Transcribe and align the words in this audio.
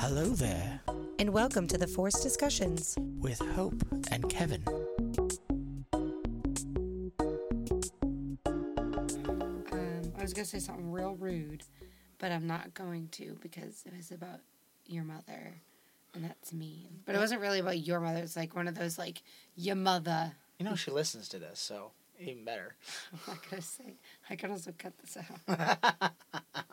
Hello 0.00 0.30
there, 0.30 0.80
and 1.18 1.28
welcome 1.28 1.66
to 1.66 1.76
the 1.76 1.86
Force 1.86 2.22
Discussions. 2.22 2.96
with 3.18 3.38
Hope 3.54 3.82
and 4.10 4.26
Kevin. 4.30 4.64
Um, 9.70 10.12
I 10.18 10.22
was 10.22 10.32
gonna 10.32 10.46
say 10.46 10.58
something 10.58 10.90
real 10.90 11.16
rude, 11.16 11.64
but 12.16 12.32
I'm 12.32 12.46
not 12.46 12.72
going 12.72 13.08
to 13.08 13.36
because 13.42 13.82
it 13.84 13.94
was 13.94 14.10
about 14.10 14.40
your 14.86 15.04
mother, 15.04 15.60
and 16.14 16.24
that's 16.24 16.54
mean. 16.54 17.02
But 17.04 17.14
it 17.14 17.18
wasn't 17.18 17.42
really 17.42 17.58
about 17.58 17.80
your 17.80 18.00
mother. 18.00 18.20
It's 18.20 18.36
like 18.36 18.56
one 18.56 18.68
of 18.68 18.74
those 18.74 18.96
like 18.96 19.22
your 19.54 19.76
mother. 19.76 20.32
You 20.58 20.64
know 20.64 20.76
she 20.76 20.90
listens 20.90 21.28
to 21.28 21.38
this, 21.38 21.60
so 21.60 21.90
even 22.18 22.46
better. 22.46 22.74
I'm 23.12 23.34
not 23.34 23.50
gonna 23.50 23.60
say. 23.60 23.98
I 24.30 24.36
can 24.36 24.50
also 24.50 24.72
cut 24.78 24.94
this 24.96 25.18
out. 25.18 26.12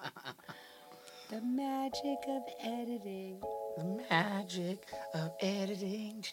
the 1.38 1.46
magic 1.46 2.18
of 2.30 2.42
editing. 2.64 3.40
The 3.78 4.02
magic 4.10 4.88
of 5.14 5.32
editing. 5.40 6.24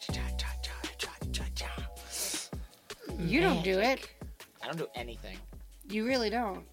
You 3.19 3.39
don't 3.39 3.63
do 3.63 3.77
it. 3.79 4.09
I 4.63 4.65
don't 4.65 4.77
do 4.77 4.87
anything. 4.95 5.37
You 5.87 6.07
really 6.07 6.31
don't. 6.31 6.65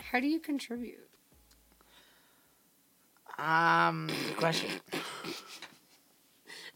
How 0.00 0.20
do 0.20 0.26
you 0.26 0.40
contribute? 0.40 1.06
Um, 3.38 4.06
good 4.28 4.36
question. 4.38 4.70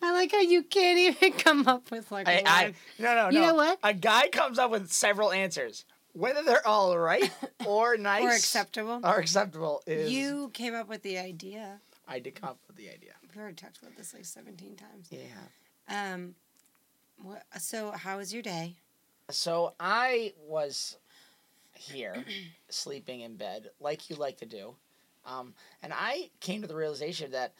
I 0.02 0.12
like 0.12 0.32
how 0.32 0.41
you 0.41 0.65
can't 0.65 0.98
even 0.98 1.32
come 1.38 1.66
up 1.66 1.91
with 1.91 2.12
like 2.12 2.29
I, 2.29 2.43
I 2.45 2.65
one. 2.65 2.74
no 2.98 3.15
no 3.15 3.30
no. 3.30 3.30
You 3.30 3.41
know 3.41 3.55
what? 3.55 3.79
A 3.82 3.95
guy 3.95 4.29
comes 4.29 4.59
up 4.59 4.71
with 4.71 4.93
several 4.93 5.32
answers, 5.32 5.87
whether 6.12 6.43
they're 6.43 6.66
all 6.66 6.97
right 6.98 7.30
or 7.66 7.97
nice 7.97 8.25
or 8.25 8.30
acceptable. 8.30 9.01
or 9.05 9.19
acceptable 9.19 9.82
is. 9.87 10.10
You 10.10 10.51
came 10.52 10.74
up 10.74 10.88
with 10.88 11.02
the 11.02 11.18
idea. 11.18 11.80
I 12.07 12.18
did 12.18 12.35
come 12.35 12.51
up 12.51 12.59
with 12.66 12.77
the 12.77 12.88
idea. 12.88 13.13
We've 13.23 13.37
already 13.41 13.57
talked 13.57 13.79
about 13.79 13.96
this 13.96 14.13
like 14.13 14.24
17 14.24 14.77
times. 14.77 15.09
Yeah. 15.10 15.24
Um, 15.88 16.35
what, 17.23 17.43
so 17.59 17.93
how 17.93 18.18
was 18.18 18.33
your 18.33 18.43
day? 18.43 18.77
So 19.30 19.74
I 19.80 20.33
was 20.46 20.99
here, 21.74 22.24
sleeping 22.68 23.21
in 23.21 23.37
bed, 23.37 23.71
like 23.80 24.10
you 24.10 24.16
like 24.16 24.38
to 24.38 24.46
do, 24.46 24.74
um, 25.24 25.55
and 25.83 25.93
I 25.95 26.30
came 26.40 26.63
to 26.63 26.68
the 26.68 26.74
realization 26.74 27.30
that 27.30 27.55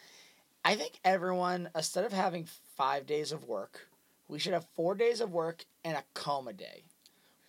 I 0.65 0.75
think 0.75 0.99
everyone, 1.03 1.69
instead 1.75 2.05
of 2.05 2.13
having 2.13 2.47
five 2.77 3.05
days 3.05 3.31
of 3.31 3.45
work, 3.45 3.87
we 4.27 4.39
should 4.39 4.53
have 4.53 4.65
four 4.75 4.95
days 4.95 5.21
of 5.21 5.31
work 5.31 5.65
and 5.83 5.97
a 5.97 6.03
coma 6.13 6.53
day, 6.53 6.83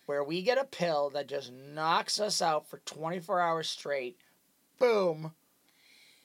where 0.05 0.23
we 0.23 0.41
get 0.41 0.57
a 0.57 0.65
pill 0.65 1.09
that 1.11 1.27
just 1.27 1.51
knocks 1.51 2.19
us 2.19 2.41
out 2.41 2.69
for 2.69 2.79
twenty 2.85 3.19
four 3.19 3.39
hours 3.41 3.69
straight. 3.69 4.17
Boom, 4.79 5.31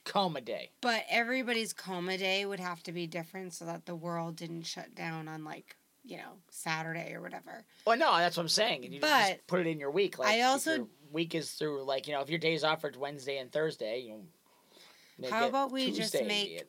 coma 0.05 0.41
day. 0.41 0.70
But 0.81 1.05
everybody's 1.11 1.73
coma 1.73 2.19
day 2.19 2.45
would 2.47 2.61
have 2.61 2.83
to 2.84 2.92
be 2.92 3.06
different 3.06 3.55
so 3.55 3.64
that 3.64 3.86
the 3.86 3.95
world 3.95 4.36
didn't 4.36 4.62
shut 4.64 4.95
down 4.95 5.28
on 5.28 5.45
like 5.45 5.77
you 6.05 6.17
know 6.17 6.33
Saturday 6.51 7.12
or 7.14 7.20
whatever. 7.20 7.64
Well, 7.86 7.97
no, 7.98 8.17
that's 8.19 8.36
what 8.36 8.42
I'm 8.45 8.48
saying. 8.48 8.84
And 8.84 8.95
You 8.95 9.01
But 9.01 9.28
just 9.28 9.47
put 9.47 9.61
it 9.61 9.67
in 9.67 9.78
your 9.78 9.91
week. 9.91 10.19
Like, 10.19 10.28
I 10.28 10.42
also- 10.42 10.75
your 10.77 10.86
week 11.12 11.34
is 11.34 11.53
through 11.53 11.83
like 11.84 12.06
you 12.06 12.12
know 12.14 12.20
if 12.20 12.31
your 12.31 12.39
days 12.39 12.64
off 12.64 12.84
are 12.84 12.92
Wednesday 12.98 13.39
and 13.39 13.51
Thursday, 13.53 14.01
you 14.01 14.11
know. 14.14 14.23
make 15.19 15.31
How 15.31 15.47
about 15.47 15.70
we 15.73 15.91
just 15.92 16.14
make 16.25 16.64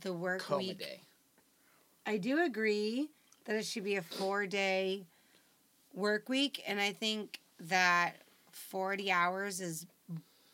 The 0.00 0.12
work 0.12 0.40
coma 0.42 0.58
week. 0.58 0.78
day? 0.78 1.00
I 2.06 2.18
do 2.18 2.42
agree 2.42 3.08
that 3.46 3.56
it 3.56 3.64
should 3.64 3.84
be 3.84 3.96
a 3.96 4.02
four 4.02 4.46
day 4.46 5.06
work 5.94 6.28
week, 6.28 6.62
and 6.66 6.80
I 6.80 6.92
think 6.92 7.40
that 7.60 8.16
forty 8.50 9.10
hours 9.10 9.60
is 9.60 9.86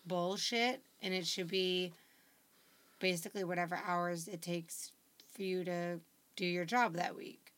bullshit, 0.06 0.82
and 1.02 1.14
it 1.14 1.26
should 1.26 1.48
be 1.48 1.92
basically 2.98 3.44
whatever 3.44 3.80
hours 3.86 4.28
it 4.28 4.42
takes 4.42 4.92
for 5.34 5.42
you 5.42 5.64
to 5.64 5.98
do 6.36 6.46
your 6.46 6.64
job 6.64 6.94
that 6.94 7.16
week. 7.16 7.52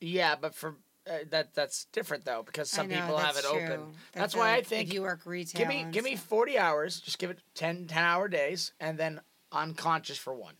Yeah, 0.00 0.34
but 0.40 0.54
for 0.54 0.76
uh, 1.08 1.18
that 1.30 1.54
that's 1.54 1.86
different 1.86 2.24
though 2.24 2.42
because 2.44 2.70
some 2.70 2.88
know, 2.88 3.00
people 3.00 3.16
have 3.18 3.36
it 3.36 3.42
that's 3.42 3.46
open. 3.46 3.66
true. 3.66 3.86
That's 4.12 4.36
why 4.36 4.54
I 4.54 4.62
think 4.62 4.92
you 4.92 5.02
work 5.02 5.20
retail. 5.24 5.58
Give 5.58 5.68
me 5.68 5.86
give 5.90 6.04
me 6.04 6.16
40 6.16 6.58
hours, 6.58 7.00
just 7.00 7.18
give 7.18 7.30
it 7.30 7.38
10 7.54 7.86
10 7.86 8.04
hour 8.04 8.28
days 8.28 8.72
and 8.80 8.98
then 8.98 9.20
unconscious 9.52 10.18
for 10.18 10.34
one. 10.34 10.54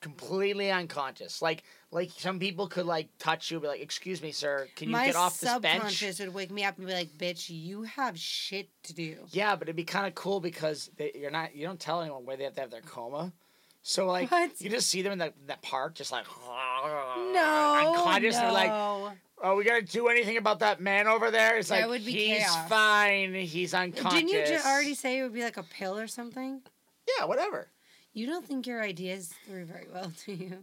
Completely 0.00 0.70
unconscious. 0.70 1.42
Like 1.42 1.62
like 1.92 2.10
some 2.16 2.38
people 2.38 2.68
could 2.68 2.86
like 2.86 3.08
touch 3.18 3.50
you 3.50 3.58
be 3.60 3.66
like, 3.66 3.80
"Excuse 3.80 4.22
me, 4.22 4.30
sir, 4.32 4.68
can 4.76 4.88
you 4.88 4.92
My 4.92 5.06
get 5.06 5.16
off 5.16 5.40
this 5.40 5.50
bench?" 5.58 5.74
subconscious 5.76 6.20
would 6.20 6.32
wake 6.34 6.50
me 6.50 6.64
up 6.64 6.78
and 6.78 6.86
be 6.86 6.92
like, 6.92 7.08
"Bitch, 7.18 7.50
you 7.50 7.82
have 7.82 8.18
shit 8.18 8.68
to 8.84 8.94
do." 8.94 9.16
Yeah, 9.30 9.56
but 9.56 9.62
it'd 9.68 9.76
be 9.76 9.84
kind 9.84 10.06
of 10.06 10.14
cool 10.14 10.40
because 10.40 10.90
they, 10.96 11.12
you're 11.14 11.30
not 11.30 11.54
you 11.56 11.66
don't 11.66 11.80
tell 11.80 12.00
anyone 12.00 12.24
where 12.24 12.36
they 12.36 12.44
have 12.44 12.54
to 12.54 12.60
have 12.60 12.70
their 12.70 12.80
coma. 12.82 13.32
So 13.82 14.06
like 14.06 14.30
What? 14.30 14.60
you 14.60 14.68
just 14.68 14.90
see 14.90 15.00
them 15.02 15.12
in 15.12 15.18
the, 15.18 15.32
the 15.46 15.56
park 15.62 15.94
just 15.94 16.12
like 16.12 16.26
No, 16.26 17.76
unconscious 17.88 18.36
and 18.36 18.44
they're 18.46 18.52
like 18.52 18.68
no. 18.68 19.12
Oh, 19.42 19.56
we 19.56 19.64
gotta 19.64 19.80
do 19.80 20.08
anything 20.08 20.36
about 20.36 20.58
that 20.58 20.80
man 20.82 21.06
over 21.06 21.30
there? 21.30 21.56
It's 21.56 21.70
That 21.70 21.80
like 21.80 21.88
would 21.90 22.04
be 22.04 22.12
he's 22.12 22.38
chaos. 22.40 22.68
fine. 22.68 23.32
He's 23.34 23.72
unconscious. 23.72 24.12
Didn't 24.20 24.28
you 24.28 24.44
just 24.46 24.66
already 24.66 24.94
say 24.94 25.18
it 25.18 25.22
would 25.22 25.32
be 25.32 25.42
like 25.42 25.56
a 25.56 25.62
pill 25.62 25.96
or 25.98 26.06
something? 26.08 26.60
Yeah, 27.18 27.24
whatever. 27.24 27.68
You 28.12 28.26
don't 28.26 28.44
think 28.46 28.66
your 28.66 28.82
ideas 28.82 29.32
through 29.46 29.64
very 29.64 29.86
well, 29.92 30.12
do 30.26 30.34
you? 30.34 30.58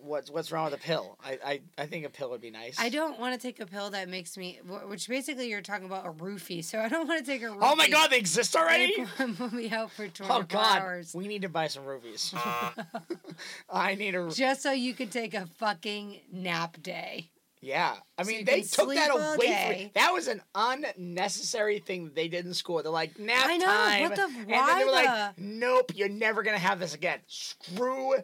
What's 0.00 0.30
what's 0.30 0.52
wrong 0.52 0.66
with 0.66 0.74
a 0.74 0.78
pill? 0.82 1.18
I, 1.24 1.38
I 1.44 1.60
I 1.76 1.86
think 1.86 2.06
a 2.06 2.08
pill 2.08 2.30
would 2.30 2.40
be 2.40 2.52
nice. 2.52 2.78
I 2.78 2.88
don't 2.88 3.18
want 3.18 3.34
to 3.34 3.40
take 3.40 3.58
a 3.58 3.66
pill 3.66 3.90
that 3.90 4.08
makes 4.08 4.36
me, 4.36 4.60
which 4.86 5.08
basically 5.08 5.48
you're 5.50 5.60
talking 5.60 5.86
about 5.86 6.06
a 6.06 6.10
roofie. 6.12 6.62
So 6.64 6.78
I 6.78 6.88
don't 6.88 7.08
want 7.08 7.18
to 7.24 7.26
take 7.28 7.42
a 7.42 7.46
roofie. 7.46 7.58
Oh 7.60 7.74
my 7.74 7.88
god, 7.88 8.10
they 8.10 8.18
exist 8.18 8.54
already? 8.54 9.04
Put 9.16 9.52
me 9.52 9.70
out 9.70 9.90
for 9.90 10.06
24 10.06 10.36
Oh 10.36 10.42
god, 10.44 10.82
hours. 10.82 11.14
we 11.16 11.26
need 11.26 11.42
to 11.42 11.48
buy 11.48 11.66
some 11.66 11.82
roofies. 11.82 12.32
Uh. 12.38 12.82
I 13.70 13.96
need 13.96 14.14
a 14.14 14.30
Just 14.30 14.62
so 14.62 14.70
you 14.70 14.94
could 14.94 15.10
take 15.10 15.34
a 15.34 15.46
fucking 15.58 16.20
nap 16.32 16.80
day. 16.80 17.30
yeah. 17.60 17.96
I 18.16 18.22
mean, 18.22 18.38
you 18.40 18.44
they 18.44 18.62
took 18.62 18.94
that 18.94 19.10
away 19.10 19.90
from 19.90 19.90
That 20.00 20.12
was 20.12 20.28
an 20.28 20.42
unnecessary 20.54 21.80
thing 21.80 22.04
that 22.04 22.14
they 22.14 22.28
did 22.28 22.46
in 22.46 22.54
school. 22.54 22.80
They're 22.82 22.92
like 22.92 23.18
nap 23.18 23.46
I 23.46 23.56
know, 23.56 23.66
time, 23.66 24.02
what 24.02 24.14
the- 24.16 24.22
and 24.22 24.36
then 24.36 24.46
they 24.46 24.54
why 24.54 24.84
were 24.84 24.92
like, 24.92 25.38
nope, 25.38 25.92
you're 25.96 26.08
never 26.08 26.42
gonna 26.44 26.58
have 26.58 26.78
this 26.78 26.94
again. 26.94 27.18
Screw 27.26 28.14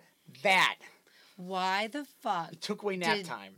that. 0.45 0.77
Why 1.37 1.89
the 1.89 2.05
fuck 2.22 2.53
It 2.53 2.61
took 2.61 2.83
away 2.83 2.97
nap 2.97 3.17
Did- 3.17 3.27
time. 3.27 3.56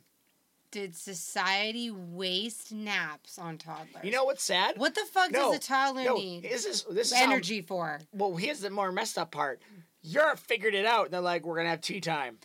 did 0.70 0.96
society 0.96 1.90
waste 1.90 2.72
naps 2.72 3.38
on 3.38 3.58
toddlers? 3.58 4.02
You 4.04 4.10
know 4.10 4.24
what's 4.24 4.42
sad? 4.44 4.78
what 4.78 4.94
the 4.94 5.04
fuck 5.12 5.30
No, 5.30 5.50
does 5.52 5.56
a 5.56 5.60
toddler 5.60 6.04
no, 6.04 6.14
need 6.16 6.42
This 6.44 6.64
is 6.64 6.84
this 6.90 7.12
is 7.12 7.16
how- 7.18 7.24
energy 7.24 7.60
for? 7.62 8.00
well, 8.12 8.34
here's 8.36 8.60
the 8.60 8.70
more 8.70 8.92
messed 8.92 9.18
up 9.18 9.30
part. 9.30 9.60
Europe 10.02 10.38
figured 10.38 10.74
it 10.74 10.86
out. 10.86 11.06
and 11.06 11.14
They're 11.14 11.20
like, 11.20 11.44
we're 11.44 11.56
gonna 11.56 11.70
have 11.70 11.80
tea 11.80 12.00
time. 12.00 12.38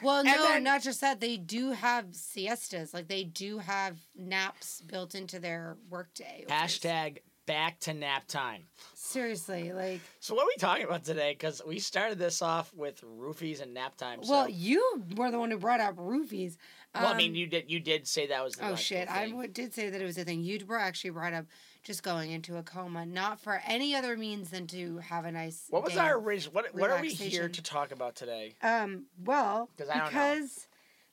Well, 0.00 0.22
no, 0.22 0.42
then- 0.44 0.62
not 0.62 0.82
just 0.82 1.00
that. 1.00 1.18
They 1.20 1.36
do 1.36 1.72
have 1.72 2.14
siestas. 2.14 2.94
Like 2.94 3.08
they 3.08 3.24
do 3.24 3.58
have 3.58 3.98
naps 4.14 4.80
built 4.82 5.14
into 5.16 5.40
their 5.40 5.76
workday. 5.88 6.44
Hashtag 6.48 7.18
back 7.48 7.80
to 7.80 7.94
nap 7.94 8.28
time. 8.28 8.62
Seriously, 8.94 9.72
like. 9.72 10.00
So 10.20 10.34
what 10.34 10.44
are 10.44 10.48
we 10.48 10.56
talking 10.58 10.84
about 10.84 11.02
today? 11.04 11.32
Because 11.32 11.60
we 11.66 11.78
started 11.78 12.18
this 12.18 12.42
off 12.42 12.72
with 12.74 13.00
roofies 13.02 13.60
and 13.62 13.72
nap 13.74 13.96
time. 13.96 14.22
So. 14.22 14.30
Well, 14.30 14.48
you 14.48 15.02
were 15.16 15.30
the 15.30 15.38
one 15.38 15.50
who 15.50 15.58
brought 15.58 15.80
up 15.80 15.96
roofies. 15.96 16.56
Well, 16.94 17.06
I 17.06 17.16
mean, 17.16 17.30
Um, 17.30 17.34
you 17.36 17.46
did 17.46 17.70
you 17.70 17.80
did 17.80 18.06
say 18.06 18.26
that 18.28 18.44
was 18.44 18.54
the 18.54 18.68
Oh 18.68 18.74
shit! 18.76 19.08
I 19.10 19.22
thing. 19.24 19.30
w- 19.32 19.48
did 19.48 19.74
say 19.74 19.90
that 19.90 20.00
it 20.00 20.04
was 20.04 20.18
a 20.18 20.24
thing. 20.24 20.42
You 20.42 20.64
were 20.66 20.78
actually 20.78 21.10
brought 21.10 21.32
up 21.32 21.46
just 21.82 22.02
going 22.02 22.30
into 22.32 22.56
a 22.58 22.62
coma, 22.62 23.06
not 23.06 23.40
for 23.40 23.60
any 23.66 23.94
other 23.94 24.16
means 24.16 24.50
than 24.50 24.66
to 24.68 24.98
have 24.98 25.24
a 25.24 25.32
nice. 25.32 25.66
What 25.70 25.84
was 25.84 25.96
our 25.96 26.18
original? 26.18 26.54
What 26.54 26.74
what 26.74 26.90
are 26.90 27.00
we 27.00 27.08
here 27.10 27.48
to 27.48 27.62
talk 27.62 27.90
about 27.92 28.14
today? 28.14 28.54
Um. 28.62 29.06
Well, 29.24 29.70
'Cause 29.78 29.88
I 29.88 29.94
don't 29.98 30.02
know. 30.04 30.08
because 30.08 30.66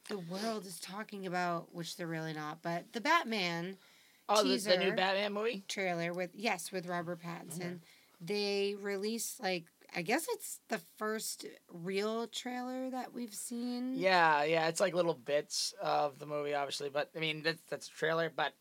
the 0.10 0.18
world 0.20 0.66
is 0.66 0.80
talking 0.80 1.26
about, 1.28 1.74
which 1.74 1.96
they're 1.98 2.08
really 2.08 2.34
not, 2.34 2.62
but 2.62 2.92
the 2.94 3.02
Batman 3.02 3.78
Oh, 4.28 4.44
the, 4.44 4.58
the 4.58 4.78
new 4.78 4.84
Teaser. 4.86 4.96
Batman 4.96 5.34
movie. 5.34 5.64
trailer 5.68 6.14
with 6.14 6.32
yes 6.34 6.72
with 6.72 6.88
Robert 6.88 7.22
Pattinson. 7.22 7.60
Mm-hmm. 7.60 7.76
They 8.22 8.76
released 8.80 9.42
like 9.42 9.66
I 9.96 10.02
guess 10.02 10.26
it's 10.34 10.60
the 10.68 10.82
first 10.98 11.46
real 11.72 12.28
trailer 12.28 12.90
that 12.90 13.14
we've 13.14 13.34
seen. 13.34 13.94
Yeah, 13.96 14.44
yeah, 14.44 14.68
it's 14.68 14.80
like 14.82 14.94
little 14.94 15.14
bits 15.14 15.74
of 15.82 16.20
the 16.20 16.26
movie, 16.26 16.54
obviously, 16.54 16.90
but 16.90 17.10
I 17.16 17.20
mean 17.20 17.44
that's 17.44 17.62
that's 17.70 17.88
a 17.88 17.92
trailer. 17.92 18.32
But 18.36 18.54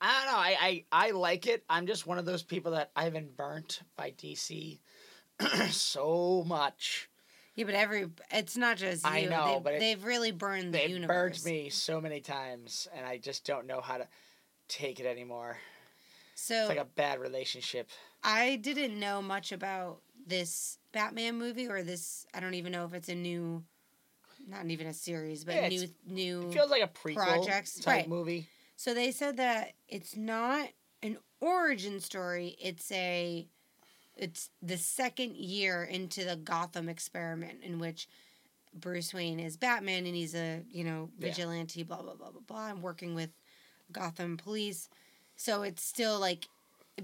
I 0.00 0.24
don't 0.24 0.32
know. 0.32 0.38
I 0.38 0.84
I, 0.92 1.08
I 1.08 1.10
like 1.10 1.46
it. 1.46 1.64
I'm 1.68 1.86
just 1.86 2.06
one 2.06 2.18
of 2.18 2.24
those 2.24 2.42
people 2.42 2.72
that 2.72 2.90
I've 2.94 3.12
been 3.12 3.28
burnt 3.36 3.82
by 3.96 4.12
DC 4.12 4.78
so 5.70 6.44
much. 6.46 7.08
Yeah, 7.56 7.64
but 7.64 7.74
every 7.74 8.06
it's 8.30 8.56
not 8.56 8.76
just 8.76 9.04
you. 9.04 9.10
I 9.10 9.24
know, 9.24 9.54
they've, 9.54 9.62
but 9.64 9.74
it- 9.74 9.80
they've 9.80 10.04
really 10.04 10.30
burned 10.30 10.72
the 10.72 10.78
They 10.78 10.86
universe. 10.86 11.42
burned 11.42 11.44
me 11.44 11.68
so 11.68 12.00
many 12.00 12.20
times, 12.20 12.88
and 12.94 13.04
I 13.04 13.18
just 13.18 13.44
don't 13.44 13.66
know 13.66 13.80
how 13.80 13.98
to 13.98 14.06
take 14.70 15.00
it 15.00 15.06
anymore. 15.06 15.58
So 16.34 16.54
It's 16.54 16.68
like 16.68 16.78
a 16.78 16.84
bad 16.84 17.20
relationship. 17.20 17.90
I 18.22 18.56
didn't 18.56 18.98
know 18.98 19.20
much 19.20 19.52
about 19.52 20.00
this 20.26 20.78
Batman 20.92 21.38
movie 21.38 21.68
or 21.68 21.82
this. 21.82 22.26
I 22.32 22.40
don't 22.40 22.54
even 22.54 22.72
know 22.72 22.84
if 22.84 22.94
it's 22.94 23.08
a 23.08 23.14
new, 23.14 23.62
not 24.46 24.66
even 24.66 24.86
a 24.86 24.94
series, 24.94 25.44
but 25.44 25.54
Yeah, 25.56 25.68
new 25.68 25.86
new. 26.06 26.48
It 26.48 26.52
feels 26.54 26.70
like 26.70 26.82
a 26.82 26.88
prequel 26.88 27.14
projects, 27.16 27.78
type 27.80 27.86
right. 27.86 28.08
movie. 28.08 28.46
So 28.76 28.94
they 28.94 29.10
said 29.10 29.36
that 29.36 29.72
it's 29.88 30.16
not 30.16 30.68
an 31.02 31.18
origin 31.40 32.00
story. 32.00 32.56
It's 32.60 32.90
a 32.92 33.46
it's 34.16 34.50
the 34.62 34.76
second 34.76 35.36
year 35.36 35.84
into 35.84 36.24
the 36.24 36.36
Gotham 36.36 36.88
experiment 36.88 37.62
in 37.62 37.78
which 37.78 38.08
Bruce 38.74 39.12
Wayne 39.14 39.40
is 39.40 39.56
Batman 39.56 40.06
and 40.06 40.14
he's 40.14 40.34
a 40.34 40.62
you 40.70 40.84
know 40.84 41.10
Yeah. 41.18 41.28
vigilante, 41.28 41.82
blah 41.82 42.02
blah 42.02 42.14
blah 42.14 42.30
blah 42.30 42.42
blah, 42.46 42.68
and 42.68 42.82
working 42.82 43.14
with 43.14 43.30
Gotham 43.92 44.36
police. 44.36 44.88
So 45.36 45.62
it's 45.62 45.82
still 45.82 46.18
like 46.18 46.48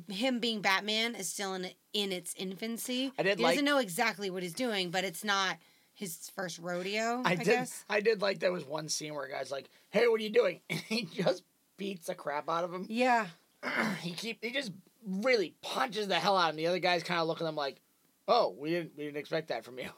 him 0.08 0.40
being 0.40 0.60
Batman 0.60 1.14
is 1.14 1.28
still 1.28 1.54
in 1.54 1.70
in 1.92 2.12
its 2.12 2.34
infancy. 2.36 3.12
I 3.18 3.22
did 3.22 3.38
he 3.38 3.44
like- 3.44 3.54
doesn't 3.54 3.64
know 3.64 3.78
exactly 3.78 4.30
what 4.30 4.42
he's 4.42 4.52
doing, 4.54 4.90
but 4.90 5.04
it's 5.04 5.24
not 5.24 5.56
his 5.94 6.30
first 6.34 6.58
rodeo. 6.58 7.22
I, 7.24 7.32
I, 7.32 7.34
did. 7.36 7.46
guess. 7.46 7.84
I 7.88 8.00
did 8.00 8.20
like 8.20 8.38
there 8.38 8.52
was 8.52 8.64
one 8.66 8.88
scene 8.88 9.14
where 9.14 9.24
a 9.24 9.30
guy's 9.30 9.50
like, 9.50 9.70
"Hey, 9.90 10.06
what 10.08 10.20
are 10.20 10.24
you 10.24 10.30
doing?" 10.30 10.60
And 10.70 10.80
he 10.80 11.04
just 11.04 11.42
beats 11.78 12.06
the 12.08 12.14
crap 12.14 12.48
out 12.50 12.64
of 12.64 12.72
him. 12.72 12.86
Yeah. 12.88 13.26
he 14.02 14.12
keep 14.12 14.44
he 14.44 14.50
just 14.50 14.72
really 15.06 15.54
punches 15.62 16.08
the 16.08 16.16
hell 16.16 16.36
out 16.36 16.50
of 16.50 16.54
him. 16.54 16.56
The 16.56 16.66
other 16.66 16.78
guys 16.78 17.02
kind 17.02 17.20
of 17.20 17.26
look 17.26 17.40
at 17.40 17.46
him 17.46 17.56
like, 17.56 17.80
"Oh, 18.28 18.54
we 18.58 18.70
didn't 18.70 18.92
we 18.96 19.04
didn't 19.04 19.16
expect 19.16 19.48
that 19.48 19.64
from 19.64 19.78
you." 19.78 19.88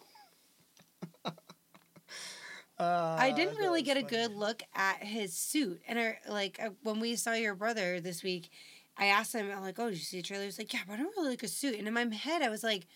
Uh, 2.79 3.17
I 3.19 3.31
didn't 3.33 3.57
really 3.59 3.81
was 3.81 3.87
get 3.87 3.97
a 3.97 4.03
good 4.03 4.35
look 4.35 4.63
at 4.75 5.03
his 5.03 5.33
suit. 5.35 5.81
And 5.89 5.99
I, 5.99 6.19
like 6.29 6.61
uh, 6.63 6.71
when 6.83 7.01
we 7.01 7.17
saw 7.17 7.33
your 7.33 7.55
brother 7.55 8.01
this 8.01 8.23
week, 8.23 8.51
I 8.97 9.07
asked 9.07 9.35
him, 9.35 9.51
I'm 9.55 9.63
like, 9.63 9.79
"Oh, 9.79 9.89
did 9.89 9.99
you 9.99 10.05
see 10.05 10.19
the 10.19 10.23
trailer?" 10.23 10.43
He 10.45 10.47
was 10.49 10.59
like, 10.59 10.73
"Yeah, 10.73 10.81
but 10.87 10.95
I 10.95 10.97
don't 10.99 11.17
really 11.17 11.31
like 11.31 11.43
a 11.43 11.49
suit." 11.49 11.79
And 11.79 11.89
in 11.89 11.95
my 11.95 12.05
head, 12.15 12.43
I 12.43 12.49
was 12.49 12.63
like, 12.63 12.87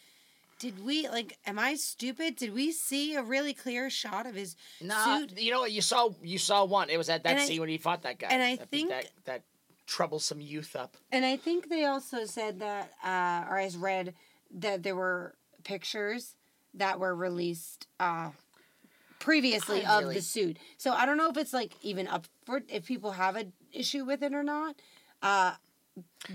"Did 0.58 0.84
we 0.84 1.08
like? 1.08 1.36
Am 1.46 1.58
I 1.58 1.74
stupid? 1.74 2.36
Did 2.36 2.54
we 2.54 2.70
see 2.72 3.14
a 3.14 3.22
really 3.22 3.54
clear 3.54 3.90
shot 3.90 4.26
of 4.26 4.34
his 4.34 4.56
Nah, 4.80 5.18
suit?" 5.18 5.38
you 5.38 5.50
know 5.52 5.60
what? 5.60 5.72
You 5.72 5.80
saw 5.82 6.10
you 6.22 6.38
saw 6.38 6.64
one. 6.64 6.88
It 6.90 6.96
was 6.98 7.08
at 7.08 7.22
that 7.24 7.30
And 7.30 7.40
I- 7.40 7.46
scene 7.46 7.60
when 7.60 7.68
he 7.68 7.78
fought 7.78 8.02
that 8.02 8.18
guy. 8.18 8.28
and 8.30 8.42
I 8.42 8.56
that 8.56 8.68
think- 8.68 8.88
that 8.90 9.10
that 9.24 9.42
troublesome 9.86 10.40
youth 10.40 10.74
up. 10.76 10.96
And 11.10 11.24
I 11.24 11.36
think 11.36 11.68
they 11.68 11.84
also 11.84 12.24
said 12.24 12.60
that, 12.60 12.92
uh, 13.04 13.50
or 13.50 13.58
I 13.58 13.68
read 13.76 14.14
that 14.52 14.82
there 14.84 14.94
were 14.94 15.34
pictures 15.64 16.34
that 16.74 16.98
were 17.00 17.14
released 17.14 17.86
uh, 18.00 18.30
previously 19.22 19.84
I 19.84 19.96
of 19.96 20.02
really- 20.02 20.14
the 20.16 20.22
suit. 20.22 20.58
So 20.76 20.92
I 20.92 21.06
don't 21.06 21.16
know 21.16 21.30
if 21.30 21.36
it's 21.36 21.52
like 21.52 21.72
even 21.82 22.08
up 22.08 22.26
for 22.44 22.62
if 22.68 22.84
people 22.86 23.12
have 23.12 23.36
an 23.36 23.52
issue 23.72 24.04
with 24.04 24.22
it 24.22 24.34
or 24.34 24.42
not. 24.42 24.76
Uh, 25.22 25.52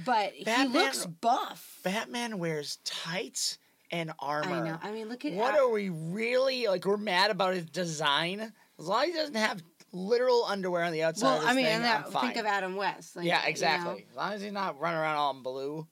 but 0.05 0.33
he 0.33 0.67
looks 0.67 1.05
buff. 1.05 1.79
Batman 1.83 2.39
wears 2.39 2.77
tights 2.83 3.57
and 3.91 4.11
armor. 4.19 4.55
I 4.55 4.69
know. 4.69 4.79
I 4.81 4.91
mean, 4.91 5.09
look 5.09 5.25
at 5.25 5.33
What 5.33 5.55
uh, 5.55 5.63
are 5.63 5.69
we 5.69 5.89
really 5.89 6.67
like? 6.67 6.85
We're 6.85 6.97
mad 6.97 7.31
about 7.31 7.53
his 7.53 7.65
design. 7.65 8.53
As 8.79 8.87
long 8.87 9.03
as 9.03 9.09
he 9.09 9.15
doesn't 9.15 9.35
have 9.35 9.63
literal 9.91 10.45
underwear 10.45 10.83
on 10.83 10.91
the 10.91 11.03
outside. 11.03 11.39
well, 11.39 11.47
I 11.47 11.53
mean, 11.53 11.65
thing, 11.65 11.81
that, 11.81 12.11
think 12.11 12.35
of 12.35 12.45
Adam 12.45 12.75
West. 12.75 13.15
Like, 13.15 13.25
yeah, 13.25 13.39
you 13.39 13.43
know, 13.43 13.49
exactly. 13.49 14.05
As 14.11 14.15
long 14.15 14.33
as 14.33 14.41
he's 14.41 14.51
not 14.51 14.79
running 14.79 14.99
around 14.99 15.15
all 15.15 15.35
in 15.35 15.41
blue. 15.41 15.87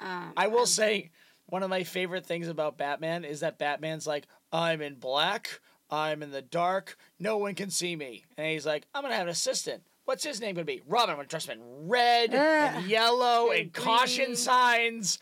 um, 0.00 0.32
I 0.36 0.48
will 0.48 0.60
um, 0.60 0.66
say 0.66 1.10
one 1.46 1.62
of 1.62 1.70
my 1.70 1.82
favorite 1.82 2.26
things 2.26 2.48
about 2.48 2.78
Batman 2.78 3.24
is 3.24 3.40
that 3.40 3.58
Batman's 3.58 4.06
like, 4.06 4.26
I'm 4.52 4.80
in 4.82 4.94
black, 4.96 5.60
I'm 5.92 6.22
in 6.22 6.30
the 6.30 6.40
dark, 6.42 6.96
no 7.20 7.36
one 7.36 7.54
can 7.54 7.68
see 7.70 7.94
me. 7.94 8.24
And 8.38 8.46
he's 8.46 8.64
like, 8.64 8.86
I'm 8.94 9.02
gonna 9.02 9.14
have 9.14 9.26
an 9.26 9.32
assistant. 9.32 9.82
What's 10.06 10.24
his 10.24 10.40
name 10.40 10.54
gonna 10.54 10.64
be? 10.64 10.80
Robin. 10.88 11.10
I'm 11.10 11.16
gonna 11.16 11.28
dress 11.28 11.46
him 11.46 11.60
in 11.60 11.88
red 11.88 12.34
and 12.34 12.76
Ah, 12.76 12.86
yellow 12.86 13.50
and 13.50 13.60
and 13.60 13.72
caution 13.72 14.34
signs. 14.34 15.18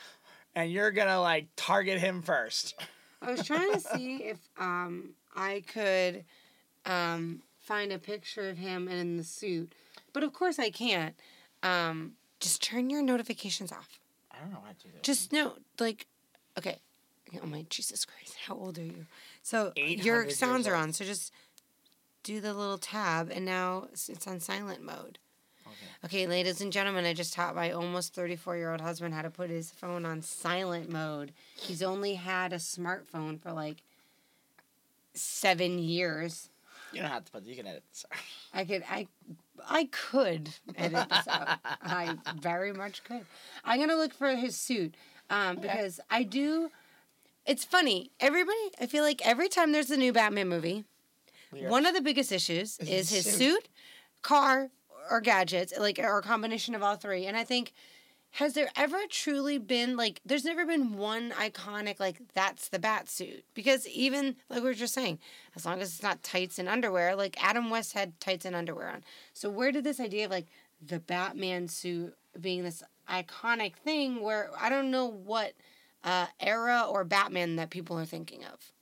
And 0.55 0.71
you're 0.71 0.93
gonna 0.93 1.21
like 1.21 1.49
target 1.57 1.99
him 1.99 2.23
first. 2.23 2.77
I 3.21 3.33
was 3.33 3.45
trying 3.45 3.73
to 3.73 3.81
see 3.81 4.17
if 4.25 4.39
um 4.59 5.11
I 5.37 5.65
could 5.67 6.25
um 6.87 7.43
find 7.59 7.93
a 7.93 7.99
picture 7.99 8.49
of 8.49 8.57
him 8.57 8.89
in 8.89 9.17
the 9.17 9.25
suit, 9.25 9.73
but 10.13 10.23
of 10.23 10.33
course 10.33 10.59
I 10.59 10.71
can't. 10.71 11.15
Um, 11.63 12.13
just 12.41 12.63
turn 12.63 12.89
your 12.89 13.03
notifications 13.03 13.71
off. 13.71 14.01
I 14.33 14.41
don't 14.41 14.51
know 14.51 14.61
how 14.65 14.73
to 14.73 14.79
do 14.79 14.89
this. 14.93 15.03
Just 15.03 15.33
no, 15.33 15.53
like, 15.79 16.07
okay. 16.57 16.79
Oh 17.43 17.47
my 17.47 17.67
Jesus 17.69 18.05
Christ! 18.07 18.35
How 18.47 18.55
old 18.55 18.79
are 18.79 18.83
you? 18.85 19.07
So 19.43 19.73
your 19.77 20.31
sounds 20.31 20.67
are 20.67 20.75
on. 20.75 20.93
So 20.93 21.05
just 21.05 21.33
do 22.23 22.41
the 22.41 22.53
little 22.55 22.79
tab, 22.79 23.31
and 23.31 23.45
now 23.45 23.89
it's 23.93 24.27
on 24.27 24.41
silent 24.41 24.83
mode. 24.83 25.19
Okay, 25.67 25.77
okay, 26.05 26.27
ladies 26.27 26.61
and 26.61 26.73
gentlemen, 26.73 27.05
I 27.05 27.15
just 27.15 27.33
taught 27.33 27.55
my 27.55 27.71
almost 27.71 28.15
34 28.15 28.57
year 28.57 28.71
old 28.71 28.81
husband 28.81 29.15
how 29.15 29.23
to 29.23 29.31
put 29.31 29.51
his 29.51 29.71
phone 29.71 30.05
on 30.05 30.23
silent 30.23 30.91
mode. 30.91 31.33
He's 31.57 31.83
only 31.83 32.15
had 32.15 32.53
a 32.53 32.57
smartphone 32.57 33.41
for 33.41 33.53
like 33.53 33.83
seven 35.15 35.79
years. 35.79 36.51
You 36.93 37.03
don't 37.03 37.11
have 37.11 37.25
to 37.25 37.33
put. 37.33 37.45
You 37.45 37.57
can 37.57 37.67
edit 37.67 37.85
this. 37.91 38.05
out. 38.11 38.19
I 38.53 38.65
could, 38.65 38.83
I, 38.91 39.07
I 39.69 39.85
could 39.91 40.51
edit 40.77 41.09
this 41.09 41.29
out. 41.29 41.59
I 41.65 42.17
very 42.41 42.73
much 42.73 43.05
could. 43.05 43.25
I'm 43.65 43.79
gonna 43.79 43.95
look 43.97 44.13
for 44.13 44.35
his 44.35 44.57
suit, 44.57 44.95
um, 45.31 45.57
because 45.57 46.01
I 46.11 46.25
do. 46.25 46.71
It's 47.47 47.65
funny. 47.65 48.11
Everybody, 48.21 48.71
I 48.81 48.87
feel 48.87 49.03
like 49.03 49.27
every 49.27 49.49
time 49.49 49.73
there's 49.73 49.91
a 49.91 49.97
new 49.97 50.13
Batman 50.13 50.49
movie, 50.49 50.85
are- 51.53 51.69
one 51.69 51.87
of 51.87 51.95
the 51.95 52.01
biggest 52.01 52.33
issues 52.33 52.79
Is 52.79 52.89
is 53.11 53.11
his 53.11 53.35
suit, 53.37 53.69
car, 54.23 54.71
or 55.11 55.21
gadgets, 55.21 55.73
like 55.79 55.99
or 55.99 56.19
a 56.19 56.23
combination 56.23 56.75
of 56.75 56.83
all 56.83 56.97
three. 56.97 57.27
And 57.27 57.37
I 57.37 57.45
think 57.45 57.73
has 58.35 58.55
there 58.55 58.71
ever 58.77 58.99
truly 59.11 59.59
been 59.59 59.97
like 59.97 60.21
there's 60.25 60.45
never 60.45 60.65
been 60.65 60.97
one 60.97 61.31
iconic 61.33 61.99
like 61.99 62.21
that's 62.33 62.69
the 62.69 62.79
bat 62.79 63.09
suit 63.09 63.45
because 63.55 63.89
even 63.89 64.37
like 64.49 64.61
we 64.63 64.69
were 64.69 64.75
just 64.75 64.95
saying 64.95 65.19
as 65.57 65.67
long 65.67 65.81
as 65.81 65.89
it's 65.89 66.03
not 66.03 66.23
tights 66.23 66.57
and 66.57 66.69
underwear 66.69 67.17
like 67.17 67.37
adam 67.43 67.71
west 67.71 67.93
had 67.93 68.19
tights 68.21 68.45
and 68.45 68.55
underwear 68.55 68.89
on 68.89 69.03
so 69.33 69.51
where 69.51 69.73
did 69.73 69.83
this 69.83 69.99
idea 69.99 70.27
of 70.27 70.31
like 70.31 70.47
the 70.81 71.01
batman 71.01 71.67
suit 71.67 72.15
being 72.41 72.63
this 72.63 72.85
iconic 73.11 73.75
thing 73.75 74.23
where 74.23 74.49
i 74.61 74.69
don't 74.69 74.93
know 74.93 75.07
what 75.07 75.53
uh, 76.05 76.27
era 76.41 76.85
or 76.89 77.05
batman 77.05 77.57
that 77.57 77.71
people 77.71 77.99
are 77.99 78.05
thinking 78.07 78.45
of 78.45 78.73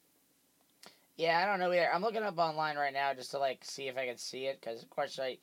Yeah, 1.17 1.41
I 1.43 1.47
don't 1.47 1.59
know 1.59 1.73
either. 1.73 1.93
I'm 1.93 2.03
looking 2.03 2.23
up 2.23 2.39
online 2.39 2.77
right 2.77 2.93
now 2.93 3.13
just 3.15 3.33
to 3.33 3.39
like 3.39 3.65
see 3.65 3.89
if 3.89 3.97
I 3.99 4.07
can 4.07 4.17
see 4.19 4.47
it 4.47 4.61
because 4.61 4.83
of 4.83 4.91
course 4.91 5.19
like 5.19 5.41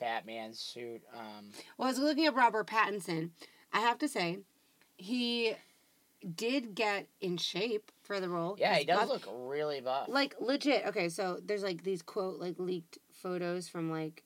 Batman 0.00 0.52
suit. 0.52 1.02
Um, 1.16 1.46
Well, 1.78 1.86
I 1.86 1.90
was 1.90 1.98
looking 1.98 2.26
at 2.26 2.34
Robert 2.34 2.66
Pattinson. 2.66 3.30
I 3.72 3.80
have 3.80 3.96
to 4.00 4.08
say, 4.08 4.40
he 4.98 5.54
did 6.34 6.74
get 6.74 7.06
in 7.20 7.36
shape 7.38 7.90
for 8.02 8.20
the 8.20 8.28
role. 8.28 8.56
yeah, 8.58 8.74
he 8.76 8.84
does 8.84 9.08
buff. 9.08 9.08
look 9.08 9.28
really 9.48 9.80
buff. 9.80 10.08
like 10.08 10.34
legit. 10.40 10.84
Okay, 10.86 11.08
so 11.08 11.38
there's 11.42 11.62
like 11.62 11.84
these 11.84 12.02
quote 12.02 12.38
like 12.40 12.56
leaked 12.58 12.98
photos 13.12 13.66
from 13.68 13.90
like, 13.90 14.24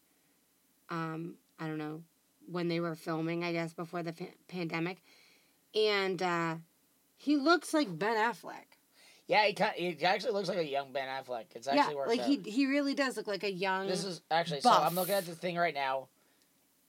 um, 0.90 1.34
I 1.60 1.66
don't 1.68 1.78
know, 1.78 2.02
when 2.50 2.66
they 2.68 2.80
were 2.80 2.94
filming. 2.96 3.44
I 3.44 3.52
guess 3.52 3.72
before 3.72 4.02
the 4.02 4.12
pa- 4.14 4.24
pandemic, 4.48 4.98
and 5.74 6.20
uh, 6.22 6.56
he 7.18 7.36
looks 7.36 7.74
like 7.74 7.98
Ben 7.98 8.16
Affleck. 8.16 8.64
Yeah, 9.26 9.44
he 9.46 9.52
kind 9.52 9.74
he 9.76 10.02
actually 10.04 10.32
looks 10.32 10.48
like 10.48 10.56
a 10.56 10.66
young 10.66 10.92
Ben 10.92 11.06
Affleck. 11.06 11.44
It's 11.54 11.68
actually 11.68 11.96
yeah, 11.96 12.04
like 12.06 12.20
out. 12.20 12.26
he 12.26 12.36
he 12.50 12.66
really 12.66 12.94
does 12.94 13.16
look 13.18 13.26
like 13.26 13.44
a 13.44 13.52
young. 13.52 13.86
This 13.86 14.04
is 14.04 14.22
actually 14.30 14.60
so. 14.62 14.70
I'm 14.70 14.94
looking 14.94 15.14
at 15.14 15.26
the 15.26 15.34
thing 15.34 15.56
right 15.56 15.74
now. 15.74 16.08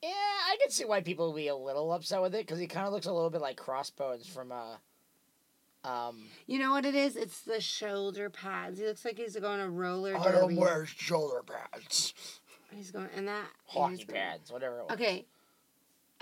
Yeah, 0.02 0.10
I 0.12 0.56
can 0.62 0.72
see 0.72 0.86
why 0.86 1.02
people 1.02 1.28
would 1.34 1.36
be 1.38 1.50
a 1.50 1.56
little 1.56 1.92
upset 1.92 2.22
with 2.22 2.34
it 2.34 2.46
because 2.48 2.58
he 2.60 2.68
kind 2.68 2.88
of 2.88 2.94
looks 2.94 3.08
a 3.08 3.12
little 3.12 3.30
bit 3.30 3.42
like 3.42 3.58
Crossbones 3.58 4.26
from 4.28 4.54
uh, 4.54 5.88
um. 5.88 6.24
you 6.48 6.60
know 6.60 6.72
what 6.72 6.86
it 6.86 6.96
is? 6.96 7.18
It's 7.18 7.42
the 7.42 7.60
shoulder 7.60 8.30
pads. 8.30 8.80
He 8.80 8.86
looks 8.86 9.04
like 9.04 9.18
he's 9.18 9.36
going 9.36 9.60
to 9.60 9.70
roller 9.70 10.14
derby. 10.14 10.32
Don't 10.32 10.56
wear 10.56 10.86
shoulder 10.86 11.44
pads, 11.44 12.14
He's 12.72 12.92
going 12.92 13.10
and 13.18 13.28
that 13.28 13.48
hockey 13.66 13.98
he's 13.98 14.06
going- 14.06 14.20
pads, 14.22 14.50
whatever. 14.52 14.80
It 14.80 14.84
was. 14.84 14.92
Okay. 14.94 15.26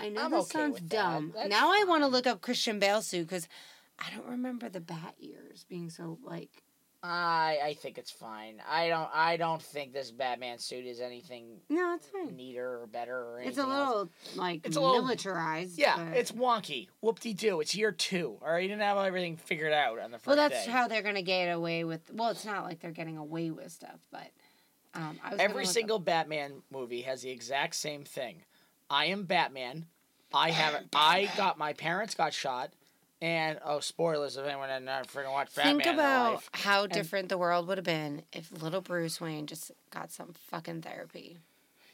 I 0.00 0.08
know 0.08 0.24
I'm 0.24 0.30
this 0.30 0.44
okay 0.44 0.58
sounds 0.58 0.76
that. 0.80 0.88
dumb. 0.88 1.32
That's 1.34 1.48
now 1.50 1.70
I 1.70 1.84
want 1.86 2.02
to 2.02 2.08
look 2.08 2.26
up 2.26 2.40
Christian 2.40 2.78
Bale 2.78 3.02
suit 3.02 3.28
because 3.28 3.48
I 3.98 4.10
don't 4.14 4.26
remember 4.28 4.68
the 4.68 4.80
bat 4.80 5.14
ears 5.20 5.64
being 5.68 5.90
so 5.90 6.18
like. 6.24 6.50
I 7.00 7.58
I 7.62 7.74
think 7.74 7.96
it's 7.96 8.10
fine. 8.10 8.60
I 8.68 8.88
don't 8.88 9.08
I 9.14 9.36
don't 9.36 9.62
think 9.62 9.92
this 9.92 10.10
Batman 10.10 10.58
suit 10.58 10.84
is 10.84 11.00
anything 11.00 11.60
No, 11.68 11.94
it's 11.94 12.08
fine. 12.08 12.34
neater 12.34 12.80
or 12.82 12.86
better 12.88 13.16
or 13.16 13.36
anything 13.38 13.50
It's 13.50 13.58
a 13.58 13.62
else. 13.62 13.70
little 13.88 14.08
like 14.34 14.66
It's 14.66 14.76
a 14.76 14.80
little- 14.80 15.02
militarized. 15.02 15.78
Yeah, 15.78 15.96
but- 15.96 16.16
it's 16.16 16.32
wonky. 16.32 16.88
Whoop 17.00 17.20
de 17.20 17.34
doo. 17.34 17.60
It's 17.60 17.72
year 17.76 17.92
two. 17.92 18.36
All 18.42 18.50
right, 18.50 18.62
you 18.62 18.68
didn't 18.68 18.82
have 18.82 18.98
everything 18.98 19.36
figured 19.36 19.72
out 19.72 20.00
on 20.00 20.10
the 20.10 20.18
first 20.18 20.26
well, 20.26 20.36
that's 20.48 20.66
day. 20.66 20.72
how 20.72 20.88
they're 20.88 21.02
gonna 21.02 21.22
get 21.22 21.46
away 21.52 21.84
with. 21.84 22.00
Well, 22.12 22.30
it's 22.30 22.44
not 22.44 22.64
like 22.64 22.80
they're 22.80 22.90
getting 22.90 23.16
away 23.16 23.52
with 23.52 23.70
stuff, 23.70 24.00
but 24.10 24.26
um, 24.94 25.20
I 25.22 25.30
was 25.30 25.38
Every 25.40 25.62
look 25.62 25.68
up- 25.68 25.72
single 25.74 25.98
Batman 26.00 26.62
movie 26.72 27.02
has 27.02 27.22
the 27.22 27.30
exact 27.30 27.76
same 27.76 28.02
thing. 28.02 28.42
I 28.90 29.04
am 29.06 29.22
Batman. 29.22 29.86
I 30.34 30.50
have. 30.50 30.82
I 30.92 31.30
got 31.36 31.58
my 31.58 31.74
parents 31.74 32.16
got 32.16 32.32
shot, 32.34 32.72
and 33.20 33.58
oh, 33.64 33.80
spoilers 33.80 34.36
if 34.36 34.46
anyone 34.46 34.68
had 34.68 34.84
not 34.84 35.08
freaking 35.08 35.32
watched 35.32 35.56
Batman 35.56 35.80
Think 35.80 35.94
about 35.94 36.42
how 36.52 36.86
different 36.86 37.28
the 37.28 37.38
world 37.38 37.66
would 37.68 37.78
have 37.78 37.84
been 37.84 38.22
if 38.32 38.50
little 38.62 38.80
Bruce 38.80 39.20
Wayne 39.20 39.46
just 39.46 39.70
got 39.90 40.10
some 40.12 40.34
fucking 40.50 40.82
therapy. 40.82 41.38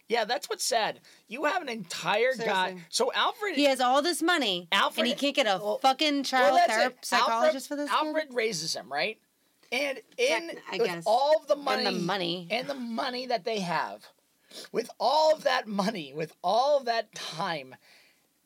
Yeah, 0.07 0.27
that's 0.27 0.51
what's 0.51 0.65
sad. 0.65 1.01
You 1.29 1.45
have 1.45 1.63
an 1.63 1.71
entire 1.71 2.35
guy. 2.35 2.77
So 2.91 3.11
Alfred. 3.15 3.55
He 3.57 3.65
has 3.65 3.81
all 3.81 4.03
this 4.03 4.21
money, 4.21 4.69
Alfred- 4.71 4.99
and 4.99 5.09
he 5.09 5.15
can't 5.15 5.35
get 5.35 5.47
a 5.47 5.59
well- 5.63 5.79
fucking 5.79 6.25
child 6.25 6.59
that's 6.59 6.73
therapist, 6.75 7.05
psychologist 7.07 7.71
Alfred, 7.71 7.89
for 7.89 8.13
this 8.15 8.27
kid? 8.29 8.35
Raises 8.37 8.77
him 8.77 8.93
right, 8.93 9.19
and 9.73 9.99
in 10.19 10.51
I 10.71 10.77
with 10.77 10.87
guess. 10.87 11.05
all 11.07 11.39
of 11.41 11.47
the 11.49 11.57
money 11.57 11.87
And 11.87 11.97
the 11.97 12.01
money. 12.01 12.49
and 12.51 12.69
the 12.69 12.75
money 12.75 13.27
that 13.29 13.45
they 13.45 13.61
have, 13.61 14.07
with 14.73 14.91
all 15.01 15.33
of 15.35 15.45
that 15.45 15.67
money, 15.67 16.13
with 16.15 16.35
all 16.45 16.77
of 16.77 16.85
that 16.85 17.15
time, 17.15 17.75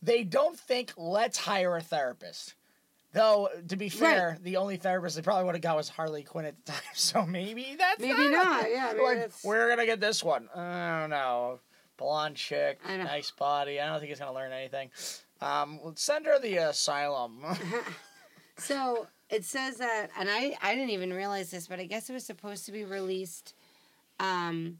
they 0.00 0.22
don't 0.22 0.56
think 0.56 0.92
let's 0.96 1.38
hire 1.38 1.76
a 1.76 1.82
therapist. 1.82 2.54
Though 3.12 3.48
to 3.68 3.76
be 3.76 3.88
fair, 3.88 4.38
the 4.42 4.56
only 4.58 4.76
therapist 4.76 5.16
they 5.16 5.22
probably 5.22 5.44
would 5.44 5.54
have 5.54 5.62
got 5.62 5.76
was 5.76 5.88
Harley 5.88 6.22
Quinn 6.22 6.44
at 6.44 6.54
the 6.66 6.72
time. 6.72 6.80
So 6.94 7.24
maybe 7.24 7.74
that's 7.78 8.00
Maybe 8.00 8.28
not, 8.28 8.70
yeah, 8.70 8.90
maybe 8.92 9.02
like 9.04 9.16
that's- 9.16 9.42
we're 9.44 9.68
gonna 9.68 9.86
get 9.86 10.00
this 10.00 10.22
one. 10.22 10.48
I 10.54 11.00
don't 11.00 11.10
know. 11.10 11.60
Blonde 11.96 12.36
chick, 12.36 12.78
nice 12.86 13.30
body. 13.32 13.80
I 13.80 13.86
don't 13.86 13.98
think 13.98 14.10
he's 14.10 14.18
gonna 14.20 14.32
learn 14.34 14.52
anything. 14.52 14.90
Um, 15.40 15.80
let's 15.82 16.02
send 16.02 16.26
her 16.26 16.38
the 16.38 16.56
asylum. 16.56 17.44
So 18.60 19.06
it 19.30 19.44
says 19.44 19.76
that, 19.76 20.08
and 20.18 20.28
I, 20.28 20.56
I 20.60 20.74
didn't 20.74 20.90
even 20.90 21.12
realize 21.12 21.50
this, 21.50 21.68
but 21.68 21.78
I 21.78 21.84
guess 21.84 22.10
it 22.10 22.12
was 22.12 22.24
supposed 22.26 22.66
to 22.66 22.72
be 22.72 22.84
released 22.84 23.54
um, 24.18 24.78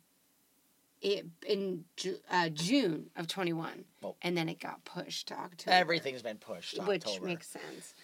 it, 1.01 1.27
in 1.47 1.85
uh, 2.29 2.49
June 2.49 3.11
of 3.17 3.29
21. 3.29 3.85
Oh. 4.03 4.17
And 4.23 4.37
then 4.37 4.49
it 4.49 4.59
got 4.59 4.85
pushed 4.85 5.29
to 5.29 5.35
October. 5.35 5.77
Everything's 5.77 6.23
been 6.23 6.39
pushed. 6.39 6.75
to 6.75 6.83
Which 6.83 7.07
October. 7.07 7.27
makes 7.27 7.47
sense. 7.47 7.95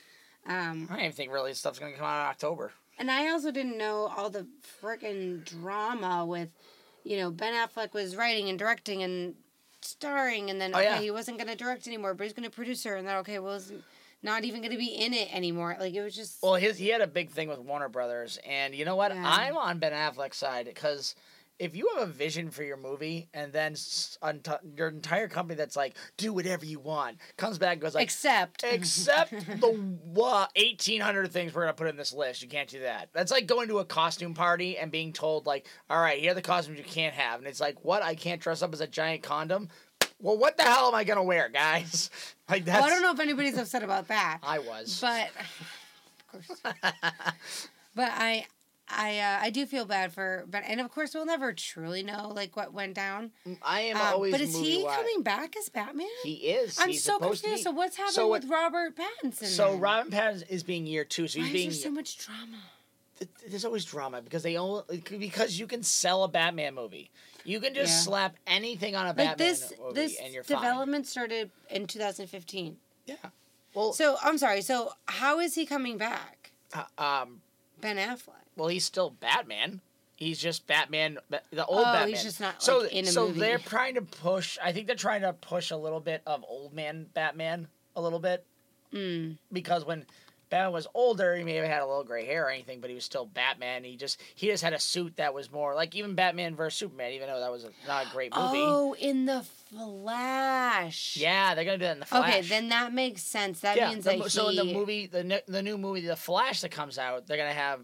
Um, 0.46 0.86
I 0.90 0.94
don't 0.94 1.00
even 1.04 1.12
think 1.12 1.32
really 1.32 1.54
stuff's 1.54 1.78
gonna 1.78 1.92
come 1.92 2.04
out 2.06 2.20
in 2.24 2.30
October. 2.30 2.72
and 2.98 3.10
I 3.10 3.30
also 3.30 3.50
didn't 3.50 3.78
know 3.78 4.12
all 4.16 4.30
the 4.30 4.46
freaking 4.82 5.44
drama 5.44 6.24
with, 6.26 6.48
you 7.02 7.16
know, 7.16 7.30
Ben 7.30 7.54
Affleck 7.54 7.92
was 7.92 8.14
writing 8.16 8.48
and 8.48 8.58
directing 8.58 9.02
and 9.02 9.34
starring, 9.80 10.50
and 10.50 10.60
then, 10.60 10.72
Oh, 10.74 10.78
okay, 10.78 10.88
yeah. 10.88 11.00
he 11.00 11.10
wasn't 11.10 11.38
going 11.38 11.48
to 11.48 11.56
direct 11.56 11.86
anymore, 11.86 12.14
but 12.14 12.24
he's 12.24 12.32
going 12.32 12.48
to 12.48 12.54
produce 12.54 12.84
her, 12.84 12.96
and 12.96 13.06
then, 13.06 13.16
okay, 13.16 13.38
well, 13.38 13.54
he's 13.54 13.72
not 14.22 14.44
even 14.44 14.60
going 14.62 14.72
to 14.72 14.78
be 14.78 14.86
in 14.94 15.12
it 15.12 15.28
anymore. 15.34 15.76
Like, 15.78 15.92
it 15.92 16.02
was 16.02 16.14
just. 16.16 16.42
Well, 16.42 16.54
his 16.54 16.78
he 16.78 16.88
had 16.88 17.00
a 17.02 17.06
big 17.06 17.30
thing 17.30 17.48
with 17.48 17.58
Warner 17.58 17.88
Brothers, 17.90 18.38
and 18.48 18.74
you 18.74 18.84
know 18.86 18.96
what? 18.96 19.12
Yeah. 19.14 19.22
I'm 19.26 19.56
on 19.56 19.78
Ben 19.78 19.92
Affleck's 19.92 20.38
side 20.38 20.64
because 20.66 21.14
if 21.58 21.76
you 21.76 21.88
have 21.94 22.08
a 22.08 22.12
vision 22.12 22.50
for 22.50 22.64
your 22.64 22.76
movie 22.76 23.28
and 23.32 23.52
then 23.52 23.76
your 24.76 24.88
entire 24.88 25.28
company 25.28 25.56
that's 25.56 25.76
like, 25.76 25.96
do 26.16 26.32
whatever 26.32 26.64
you 26.64 26.80
want, 26.80 27.18
comes 27.36 27.58
back 27.58 27.74
and 27.74 27.80
goes 27.82 27.94
like, 27.94 28.04
Except. 28.04 28.64
except 28.70 29.30
the 29.30 29.68
what, 30.04 30.50
1800 30.56 31.30
things 31.32 31.54
we're 31.54 31.62
going 31.62 31.72
to 31.72 31.76
put 31.76 31.86
in 31.86 31.96
this 31.96 32.12
list. 32.12 32.42
You 32.42 32.48
can't 32.48 32.68
do 32.68 32.80
that. 32.80 33.10
That's 33.12 33.30
like 33.30 33.46
going 33.46 33.68
to 33.68 33.78
a 33.78 33.84
costume 33.84 34.34
party 34.34 34.76
and 34.78 34.90
being 34.90 35.12
told, 35.12 35.46
like, 35.46 35.66
all 35.88 36.00
right, 36.00 36.20
here 36.20 36.32
are 36.32 36.34
the 36.34 36.42
costumes 36.42 36.78
you 36.78 36.84
can't 36.84 37.14
have. 37.14 37.38
And 37.38 37.46
it's 37.46 37.60
like, 37.60 37.84
what? 37.84 38.02
I 38.02 38.14
can't 38.14 38.40
dress 38.40 38.62
up 38.62 38.72
as 38.72 38.80
a 38.80 38.86
giant 38.86 39.22
condom? 39.22 39.68
Well, 40.20 40.38
what 40.38 40.56
the 40.56 40.64
hell 40.64 40.88
am 40.88 40.94
I 40.94 41.04
going 41.04 41.18
to 41.18 41.22
wear, 41.22 41.48
guys? 41.48 42.10
Like, 42.46 42.66
that's. 42.66 42.78
Well, 42.78 42.88
I 42.88 42.90
don't 42.90 43.00
know 43.00 43.12
if 43.12 43.20
anybody's 43.20 43.56
upset 43.56 43.82
about 43.82 44.08
that, 44.08 44.38
I 44.42 44.58
was. 44.58 45.00
but 45.00 45.30
of 46.34 46.46
course. 46.46 46.60
but 47.94 48.10
I, 48.12 48.44
I, 48.88 49.18
uh, 49.18 49.38
I 49.40 49.50
do 49.50 49.64
feel 49.64 49.86
bad 49.86 50.12
for, 50.12 50.44
but 50.48 50.62
and 50.66 50.78
of 50.80 50.90
course 50.90 51.14
we'll 51.14 51.24
never 51.24 51.52
truly 51.54 52.02
know 52.02 52.28
like 52.34 52.54
what 52.54 52.74
went 52.74 52.94
down. 52.94 53.30
I 53.62 53.80
am 53.80 53.96
Um, 53.96 54.02
always 54.02 54.32
but 54.32 54.40
is 54.42 54.54
he 54.54 54.60
movie-wise. 54.74 54.96
coming 54.96 55.22
back 55.22 55.56
as 55.56 55.68
Batman? 55.70 56.06
He 56.22 56.34
is. 56.34 56.78
I'm 56.78 56.90
He's 56.90 57.02
so 57.02 57.18
confused. 57.18 57.62
So 57.62 57.70
what's 57.70 57.96
happening 57.96 58.12
So 58.14 58.28
what- 58.28 58.42
with 58.42 58.50
Robert 58.50 58.94
Pattinson? 58.94 59.46
So 59.46 59.70
then? 59.72 59.80
Robin 59.80 60.12
Pattinson 60.12 60.48
is 60.50 60.62
being 60.62 60.86
year 60.86 61.04
two, 61.04 61.26
so 61.28 61.38
he's 61.40 61.48
Why 61.48 61.52
being. 61.52 61.70
so 61.72 61.90
much 61.90 62.18
drama? 62.18 62.58
th- 63.18 63.30
there's 63.48 63.64
always 63.64 63.84
drama 63.86 64.20
because 64.20 64.42
they 64.42 64.56
only 64.58 64.82
because 65.18 65.58
you 65.58 65.66
can 65.66 65.82
sell 65.82 66.22
a 66.24 66.28
Batman 66.28 66.74
movie. 66.74 67.10
You 67.44 67.60
can 67.60 67.72
just 67.74 67.90
Yeah. 67.92 68.00
slap 68.00 68.36
anything 68.46 68.96
on 68.96 69.06
a 69.06 69.08
Like 69.10 69.16
Batman 69.16 69.38
this, 69.38 69.72
movie 69.80 69.94
this 69.94 70.16
and 70.20 70.32
you're 70.34 70.44
fine. 70.44 70.56
development 70.58 71.06
started 71.06 71.50
in 71.70 71.86
2015. 71.86 72.78
Yeah. 73.06 73.16
Well, 73.72 73.92
So 73.94 74.16
I'm 74.22 74.36
sorry. 74.36 74.60
So 74.62 74.92
how 75.06 75.40
is 75.40 75.54
he 75.54 75.64
coming 75.64 75.96
back? 75.96 76.52
uh, 76.74 76.84
um, 76.98 77.40
Ben 77.80 77.96
Affleck. 77.96 78.43
Well, 78.56 78.68
he's 78.68 78.84
still 78.84 79.10
Batman. 79.10 79.80
He's 80.16 80.38
just 80.38 80.66
Batman, 80.68 81.18
the 81.50 81.66
old 81.66 81.80
Oh, 81.80 81.84
Batman. 81.84 82.08
he's 82.10 82.22
just 82.22 82.40
not, 82.40 82.62
so. 82.62 82.78
like, 82.82 82.92
in 82.92 83.04
a 83.04 83.08
so 83.08 83.26
movie. 83.26 83.40
they're 83.40 83.58
trying 83.58 83.94
to 83.96 84.02
push. 84.02 84.56
I 84.62 84.72
think 84.72 84.86
they're 84.86 84.94
trying 84.96 85.22
to 85.22 85.32
push 85.32 85.70
a 85.72 85.76
little 85.76 86.00
bit 86.00 86.22
of 86.26 86.44
old 86.48 86.72
man 86.72 87.06
Batman 87.14 87.66
a 87.96 88.00
little 88.00 88.20
bit 88.20 88.44
Mm. 88.92 89.38
because 89.52 89.84
when 89.84 90.06
Batman 90.50 90.72
was 90.72 90.86
older, 90.94 91.34
he 91.34 91.42
may 91.42 91.54
have 91.56 91.66
had 91.66 91.82
a 91.82 91.86
little 91.86 92.04
gray 92.04 92.24
hair 92.24 92.46
or 92.46 92.50
anything, 92.50 92.80
but 92.80 92.90
he 92.90 92.94
was 92.94 93.04
still 93.04 93.26
Batman. 93.26 93.82
He 93.82 93.96
just 93.96 94.20
he 94.36 94.46
just 94.46 94.62
had 94.62 94.72
a 94.72 94.78
suit 94.78 95.16
that 95.16 95.34
was 95.34 95.50
more 95.50 95.74
like 95.74 95.96
even 95.96 96.14
Batman 96.14 96.54
versus 96.54 96.78
Superman, 96.78 97.10
even 97.10 97.26
though 97.28 97.40
that 97.40 97.50
was 97.50 97.64
a, 97.64 97.70
not 97.88 98.06
a 98.06 98.10
great 98.10 98.32
movie. 98.32 98.58
Oh, 98.62 98.94
in 98.94 99.26
the 99.26 99.44
Flash. 99.70 101.16
Yeah, 101.16 101.54
they're 101.54 101.64
gonna 101.64 101.78
do 101.78 101.84
that 101.84 101.92
in 101.94 102.00
the 102.00 102.06
Flash. 102.06 102.28
Okay, 102.28 102.40
then 102.42 102.68
that 102.68 102.92
makes 102.92 103.22
sense. 103.22 103.60
That 103.60 103.76
yeah. 103.76 103.88
means 103.90 104.04
the 104.04 104.10
that 104.10 104.18
mo- 104.18 104.24
he. 104.24 104.30
so 104.30 104.48
in 104.48 104.56
the 104.56 104.64
movie, 104.64 105.06
the 105.06 105.42
the 105.48 105.62
new 105.62 105.76
movie, 105.78 106.00
the 106.02 106.16
Flash 106.16 106.60
that 106.60 106.70
comes 106.70 106.98
out, 106.98 107.26
they're 107.26 107.36
gonna 107.36 107.52
have 107.52 107.80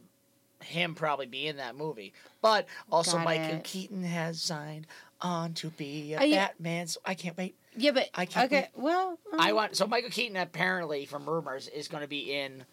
him 0.62 0.95
probably 0.95 1.26
be 1.26 1.47
in 1.47 1.57
that 1.57 1.76
movie. 1.76 2.12
But 2.43 2.67
also, 2.90 3.17
Got 3.17 3.25
Michael 3.25 3.57
it. 3.57 3.64
Keaton 3.64 4.05
has 4.05 4.40
signed 4.40 4.87
on 5.21 5.55
to 5.55 5.69
be 5.71 6.14
a 6.14 6.19
Are 6.19 6.26
you- 6.26 6.37
Batman. 6.37 6.87
So 6.87 7.00
I 7.05 7.14
can't 7.14 7.37
wait. 7.37 7.55
Yeah, 7.76 7.93
but 7.93 8.09
I 8.14 8.26
can't 8.26 8.47
okay. 8.52 8.69
Well, 8.75 9.19
I 9.38 9.50
um, 9.50 9.57
want 9.57 9.76
so 9.76 9.87
Michael 9.87 10.11
Keaton 10.11 10.37
apparently 10.37 11.07
from 11.07 11.29
rumors 11.29 11.69
is 11.69 11.88
going 11.88 12.02
to 12.02 12.09
be 12.09 12.33
in 12.33 12.64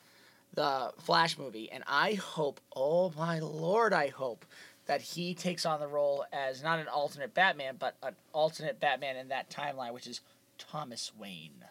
the 0.54 0.92
Flash 1.00 1.38
movie, 1.38 1.70
and 1.72 1.84
I 1.86 2.14
hope, 2.14 2.60
oh 2.76 3.14
my 3.16 3.40
lord, 3.40 3.94
I 3.94 4.08
hope 4.08 4.44
that 4.88 5.02
he 5.02 5.36
takes 5.36 5.66
on 5.66 5.80
the 5.80 5.88
role 5.88 6.26
as 6.34 6.64
not 6.64 6.80
an 6.80 6.88
alternate 6.88 7.34
Batman, 7.34 7.76
but 7.78 7.96
an 8.02 8.16
alternate 8.34 8.80
Batman 8.80 9.18
in 9.18 9.28
that 9.28 9.50
timeline, 9.50 9.94
which 9.94 10.08
is 10.08 10.22
Thomas 10.58 11.12
Wayne. 11.18 11.66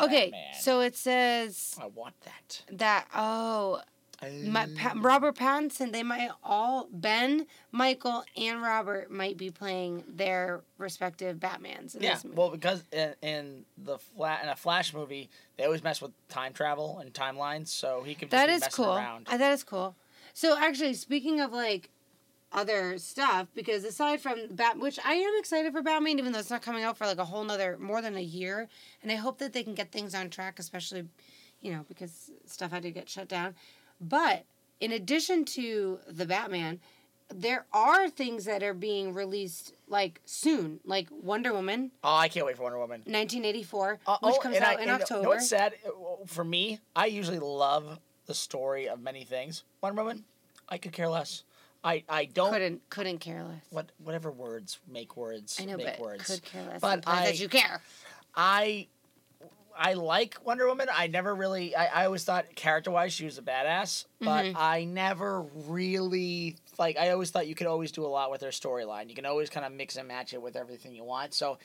Okay, 0.00 0.30
Batman. 0.30 0.60
so 0.60 0.80
it 0.80 0.96
says 0.96 1.76
I 1.80 1.86
want 1.86 2.14
that. 2.22 2.62
that 2.72 3.06
oh, 3.14 3.80
my, 4.44 4.66
pa- 4.76 4.94
Robert 4.96 5.36
Pattinson. 5.36 5.92
They 5.92 6.02
might 6.02 6.30
all 6.42 6.88
Ben, 6.92 7.46
Michael, 7.72 8.24
and 8.36 8.60
Robert 8.62 9.10
might 9.10 9.36
be 9.36 9.50
playing 9.50 10.04
their 10.08 10.60
respective 10.78 11.38
Batmans. 11.38 11.94
In 11.94 12.02
Yeah, 12.02 12.14
this 12.14 12.24
movie. 12.24 12.36
well, 12.36 12.50
because 12.50 12.84
in, 12.92 13.14
in 13.22 13.64
the 13.78 13.98
flat 13.98 14.42
in 14.42 14.48
a 14.48 14.56
Flash 14.56 14.92
movie, 14.92 15.30
they 15.56 15.64
always 15.64 15.82
mess 15.82 16.00
with 16.02 16.12
time 16.28 16.52
travel 16.52 16.98
and 16.98 17.12
timelines, 17.12 17.68
so 17.68 18.02
he 18.02 18.14
could 18.14 18.30
just 18.30 18.32
that 18.32 18.46
be 18.48 18.52
is 18.66 18.74
cool. 18.74 18.94
around. 18.96 19.26
Uh, 19.30 19.36
that 19.36 19.52
is 19.52 19.64
cool. 19.64 19.94
So 20.34 20.56
actually, 20.58 20.94
speaking 20.94 21.40
of 21.40 21.52
like 21.52 21.90
other 22.52 22.98
stuff, 22.98 23.46
because 23.54 23.84
aside 23.84 24.20
from 24.20 24.38
Bat, 24.50 24.78
which 24.80 24.98
I 25.04 25.14
am 25.14 25.32
excited 25.38 25.72
for 25.72 25.82
Batman, 25.82 26.18
even 26.18 26.32
though 26.32 26.40
it's 26.40 26.50
not 26.50 26.62
coming 26.62 26.82
out 26.84 26.96
for 26.98 27.06
like 27.06 27.18
a 27.18 27.24
whole 27.24 27.44
nother 27.44 27.76
more 27.78 28.02
than 28.02 28.16
a 28.16 28.20
year, 28.22 28.68
and 29.02 29.10
I 29.12 29.14
hope 29.16 29.38
that 29.38 29.52
they 29.52 29.62
can 29.62 29.74
get 29.74 29.92
things 29.92 30.14
on 30.14 30.30
track, 30.30 30.58
especially, 30.58 31.04
you 31.60 31.72
know, 31.72 31.84
because 31.88 32.30
stuff 32.46 32.72
had 32.72 32.82
to 32.82 32.90
get 32.90 33.08
shut 33.08 33.28
down. 33.28 33.54
But 34.00 34.44
in 34.80 34.92
addition 34.92 35.44
to 35.46 35.98
the 36.08 36.24
Batman, 36.26 36.80
there 37.32 37.66
are 37.72 38.08
things 38.08 38.44
that 38.46 38.62
are 38.62 38.74
being 38.74 39.12
released 39.14 39.74
like 39.88 40.20
soon, 40.24 40.80
like 40.84 41.08
Wonder 41.10 41.52
Woman, 41.52 41.92
Oh, 42.02 42.16
I 42.16 42.28
can't 42.28 42.46
wait 42.46 42.56
for 42.56 42.64
Wonder 42.64 42.78
Woman. 42.78 43.00
1984, 43.00 44.00
Uh, 44.06 44.18
which 44.22 44.34
oh, 44.36 44.40
comes 44.40 44.56
out 44.56 44.78
I- 44.78 44.82
in 44.82 44.88
October. 44.90 45.20
You 45.20 45.22
know 45.24 45.28
what's 45.30 45.48
sad 45.48 45.74
Uh, 45.86 45.90
for 46.26 46.42
me? 46.44 46.80
I 46.96 47.06
usually 47.06 47.38
love 47.38 47.98
the 48.26 48.34
story 48.34 48.88
of 48.88 49.00
many 49.00 49.24
things. 49.24 49.64
Wonder 49.80 50.02
Woman, 50.02 50.24
I 50.68 50.78
could 50.78 50.92
care 50.92 51.08
less. 51.08 51.44
I 51.82 52.04
I 52.08 52.26
don't. 52.26 52.52
couldn't 52.52 52.90
couldn't 52.90 53.18
care 53.18 53.42
less. 53.44 53.62
What 53.70 53.86
whatever 54.04 54.30
words 54.30 54.78
make 54.86 55.16
words. 55.16 55.58
I 55.60 55.64
know, 55.64 55.76
make 55.78 55.86
but 55.86 56.00
words. 56.00 56.24
could 56.26 56.42
care 56.44 56.62
less. 56.64 56.80
But 56.80 57.04
I- 57.06 57.24
that 57.26 57.38
you 57.40 57.48
care. 57.48 57.80
I 58.34 58.88
I 59.82 59.94
like 59.94 60.36
Wonder 60.44 60.66
Woman. 60.66 60.88
I 60.92 61.06
never 61.06 61.34
really. 61.34 61.74
I, 61.74 62.02
I 62.02 62.04
always 62.04 62.22
thought 62.22 62.44
character 62.54 62.90
wise 62.90 63.14
she 63.14 63.24
was 63.24 63.38
a 63.38 63.42
badass, 63.42 64.04
but 64.20 64.44
Mhm. 64.44 64.52
I 64.56 64.84
never 64.84 65.40
really 65.40 66.56
like. 66.78 66.98
I 66.98 67.10
always 67.10 67.30
thought 67.30 67.46
you 67.48 67.54
could 67.54 67.66
always 67.66 67.90
do 67.90 68.04
a 68.04 68.08
lot 68.08 68.30
with 68.30 68.42
her 68.42 68.48
storyline. 68.48 69.08
You 69.08 69.14
can 69.14 69.24
always 69.24 69.48
kind 69.48 69.64
of 69.64 69.72
mix 69.72 69.96
and 69.96 70.06
match 70.06 70.34
it 70.34 70.42
with 70.42 70.54
everything 70.54 70.94
you 70.94 71.02
want. 71.02 71.32
So, 71.32 71.56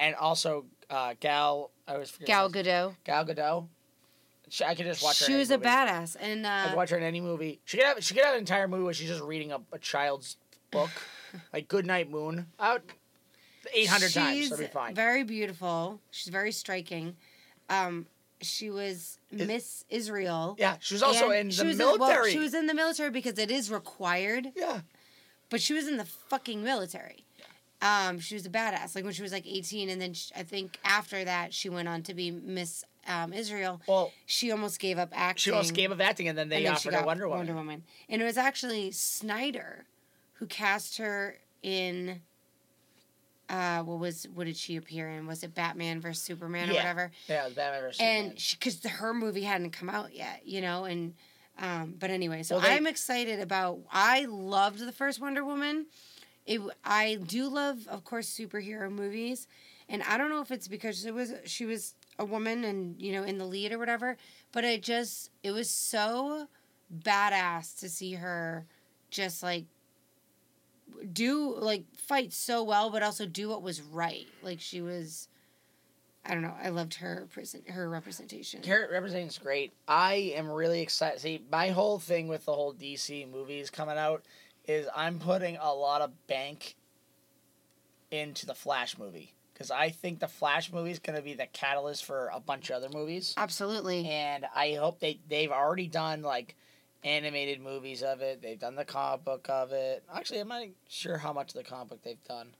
and 0.00 0.16
also 0.16 0.64
uh, 0.90 1.14
Gal. 1.20 1.70
I 1.86 1.92
always 1.94 2.10
forget 2.10 2.26
Gal 2.26 2.48
name. 2.50 2.64
Gadot. 2.64 2.94
Gal 3.04 3.24
Gadot. 3.24 3.66
She, 4.48 4.64
I 4.64 4.74
could 4.74 4.86
just 4.86 5.02
watch 5.04 5.20
her. 5.20 5.26
She 5.26 5.32
in 5.32 5.36
any 5.36 5.40
was 5.42 5.50
a 5.52 5.58
movie. 5.58 5.68
badass, 5.68 6.16
and 6.20 6.46
I 6.46 6.64
uh, 6.64 6.68
could 6.70 6.76
watch 6.76 6.90
her 6.90 6.96
in 6.98 7.04
any 7.04 7.20
movie. 7.20 7.60
She 7.64 7.76
could 7.76 7.86
have. 7.86 8.02
She 8.04 8.14
could 8.14 8.24
have 8.24 8.34
an 8.34 8.40
entire 8.40 8.66
movie 8.66 8.82
where 8.82 8.92
she's 8.94 9.08
just 9.08 9.22
reading 9.22 9.52
a, 9.52 9.60
a 9.72 9.78
child's 9.78 10.38
book, 10.72 10.90
like 11.52 11.68
Goodnight 11.68 12.10
Moon, 12.10 12.48
out 12.58 12.82
eight 13.72 13.88
hundred 13.88 14.12
times. 14.12 14.36
she's 14.36 14.50
That'd 14.50 14.66
be 14.66 14.72
fine. 14.72 14.94
very 14.96 15.22
beautiful. 15.22 16.00
She's 16.10 16.32
very 16.32 16.50
striking. 16.50 17.14
Um, 17.68 18.06
she 18.40 18.68
was 18.70 19.18
Is- 19.30 19.46
Miss 19.46 19.84
Israel. 19.88 20.56
yeah, 20.58 20.76
she 20.80 20.94
was 20.94 21.02
also 21.02 21.30
and 21.30 21.46
in 21.46 21.50
she 21.50 21.58
the 21.62 21.66
was 21.68 21.78
military. 21.78 22.16
well, 22.22 22.24
she 22.30 22.38
was 22.38 22.54
in 22.54 22.66
the 22.66 22.74
military 22.74 23.10
because 23.10 23.38
it 23.38 23.50
is 23.50 23.70
required, 23.70 24.48
yeah. 24.56 24.80
but 25.50 25.60
she 25.60 25.72
was 25.72 25.88
in 25.88 25.96
the 25.96 26.04
fucking 26.04 26.62
military. 26.62 27.24
Um, 27.80 28.18
she 28.18 28.34
was 28.34 28.46
a 28.46 28.50
badass. 28.50 28.94
Like 28.94 29.04
when 29.04 29.12
she 29.12 29.22
was 29.22 29.32
like 29.32 29.46
eighteen, 29.46 29.88
and 29.88 30.00
then 30.00 30.14
sh 30.14 30.30
I 30.36 30.42
think 30.42 30.78
after 30.84 31.24
that 31.24 31.52
she 31.52 31.68
went 31.68 31.88
on 31.88 32.02
to 32.04 32.14
be 32.14 32.30
Miss 32.30 32.84
um, 33.06 33.32
Israel. 33.32 33.80
Well, 33.86 34.12
She 34.26 34.50
almost 34.50 34.78
gave 34.80 34.98
up 34.98 35.10
acting. 35.12 35.40
she 35.40 35.50
almost 35.50 35.74
gave 35.74 35.92
up 35.92 36.00
acting, 36.00 36.28
and 36.28 36.36
then 36.38 36.48
they 36.48 36.56
and 36.56 36.66
then 36.66 36.72
offered 36.74 36.94
her 36.94 37.00
got 37.00 37.06
Wonder 37.06 37.28
Woman. 37.54 37.82
And 38.08 38.22
it 38.22 38.24
was 38.24 38.38
actually 38.38 38.90
Snyder 38.92 39.84
who 40.34 40.46
cast 40.46 40.96
her 40.98 41.36
in 41.62 42.20
uh 43.48 43.82
what 43.82 43.98
was 43.98 44.26
what 44.34 44.44
did 44.46 44.56
she 44.56 44.76
appear 44.76 45.08
in? 45.08 45.26
Was 45.26 45.42
it 45.42 45.54
Batman 45.54 46.00
versus 46.00 46.22
Superman 46.22 46.70
or 46.70 46.72
Yeah. 46.72 46.78
whatever? 46.80 47.10
Yeah, 47.28 47.42
it 47.42 47.44
was 47.46 47.54
Batman 47.54 47.80
versus 47.82 47.98
Superman. 47.98 48.24
And 48.30 48.44
because 48.58 48.84
her 48.84 49.12
movie 49.14 49.42
hadn't 49.42 49.70
come 49.70 49.90
out 49.90 50.14
yet, 50.14 50.42
you 50.46 50.60
know, 50.60 50.84
and 50.84 51.14
um 51.58 51.94
but 51.98 52.10
anyway, 52.10 52.42
so 52.42 52.56
Well, 52.56 52.62
they- 52.64 52.72
I'm 52.74 52.86
excited 52.86 53.40
about 53.40 53.80
I 53.92 54.24
loved 54.24 54.78
the 54.78 54.92
first 54.92 55.20
Wonder 55.20 55.44
Woman. 55.44 55.86
It 56.46 56.60
I 56.84 57.16
do 57.26 57.48
love 57.48 57.86
of 57.88 58.04
course 58.04 58.28
superhero 58.34 58.90
movies. 58.90 59.46
and 59.88 60.02
I 60.02 60.16
don't 60.16 60.30
know 60.30 60.40
if 60.40 60.50
it's 60.50 60.66
because 60.68 61.04
it 61.04 61.12
was 61.12 61.32
she 61.44 61.66
was 61.66 61.94
a 62.18 62.24
woman 62.24 62.64
and 62.64 63.00
you 63.00 63.12
know 63.12 63.24
in 63.24 63.36
the 63.38 63.44
lead 63.44 63.72
or 63.72 63.78
whatever, 63.78 64.16
but 64.52 64.64
it 64.64 64.82
just 64.82 65.30
it 65.42 65.50
was 65.50 65.68
so 65.68 66.48
badass 67.02 67.78
to 67.80 67.88
see 67.88 68.14
her 68.14 68.66
just 69.10 69.42
like 69.42 69.64
do 71.12 71.54
like 71.58 71.84
fight 71.96 72.32
so 72.32 72.62
well, 72.62 72.90
but 72.90 73.02
also 73.02 73.26
do 73.26 73.48
what 73.48 73.62
was 73.62 73.80
right. 73.82 74.26
Like 74.42 74.60
she 74.60 74.80
was. 74.80 75.28
I 76.26 76.32
don't 76.32 76.42
know. 76.42 76.54
I 76.62 76.70
loved 76.70 76.94
her 76.94 77.28
present 77.32 77.68
her 77.68 77.88
representation. 77.88 78.62
Carrot 78.62 78.90
represents 78.90 79.36
great. 79.36 79.74
I 79.86 80.32
am 80.36 80.48
really 80.48 80.80
excited. 80.80 81.20
See, 81.20 81.44
my 81.52 81.68
whole 81.68 81.98
thing 81.98 82.28
with 82.28 82.46
the 82.46 82.52
whole 82.54 82.72
DC 82.72 83.30
movies 83.30 83.68
coming 83.68 83.98
out 83.98 84.24
is 84.66 84.86
I'm 84.96 85.18
putting 85.18 85.58
a 85.58 85.72
lot 85.72 86.00
of 86.00 86.26
bank 86.26 86.76
into 88.10 88.46
the 88.46 88.54
Flash 88.54 88.96
movie 88.96 89.34
because 89.52 89.70
I 89.70 89.90
think 89.90 90.18
the 90.20 90.28
Flash 90.28 90.72
movie 90.72 90.90
is 90.90 90.98
going 90.98 91.16
to 91.16 91.22
be 91.22 91.34
the 91.34 91.46
catalyst 91.46 92.04
for 92.04 92.30
a 92.32 92.40
bunch 92.40 92.70
of 92.70 92.76
other 92.76 92.88
movies, 92.88 93.34
Absolutely. 93.36 94.06
and 94.08 94.46
I 94.54 94.74
hope 94.74 95.00
they 95.00 95.20
they've 95.28 95.52
already 95.52 95.88
done 95.88 96.22
like 96.22 96.56
animated 97.04 97.60
movies 97.60 98.02
of 98.02 98.20
it. 98.22 98.42
They've 98.42 98.58
done 98.58 98.74
the 98.76 98.84
comic 98.84 99.24
book 99.24 99.46
of 99.48 99.72
it. 99.72 100.02
Actually, 100.12 100.40
I'm 100.40 100.48
not 100.48 100.64
sure 100.88 101.18
how 101.18 101.32
much 101.32 101.50
of 101.50 101.54
the 101.54 101.62
comic 101.62 101.90
book 101.90 102.02
they've 102.02 102.24
done, 102.24 102.54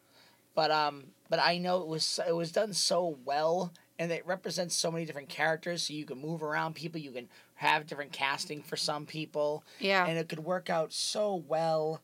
but 0.55 0.71
um, 0.71 1.07
but 1.31 1.39
I 1.41 1.59
know 1.59 1.81
it 1.83 1.89
was 1.89 2.21
it 2.29 2.33
was 2.37 2.53
done 2.53 2.73
so 2.75 3.17
well, 3.25 3.73
and 3.99 4.13
it 4.13 4.27
represents 4.27 4.77
so 4.77 4.91
many 4.93 5.05
different 5.07 5.29
characters. 5.31 5.85
So 5.85 5.95
you 5.95 6.05
can 6.05 6.21
move 6.21 6.43
around 6.43 6.75
people. 6.75 7.01
You 7.01 7.11
can 7.13 7.29
have 7.57 7.87
different 7.87 8.13
casting 8.13 8.63
for 8.63 8.77
some 8.77 9.07
people, 9.07 9.65
Yeah. 9.81 10.07
and 10.07 10.19
it 10.19 10.29
could 10.29 10.41
work 10.41 10.69
out 10.69 10.93
so 10.93 11.35
well. 11.35 12.03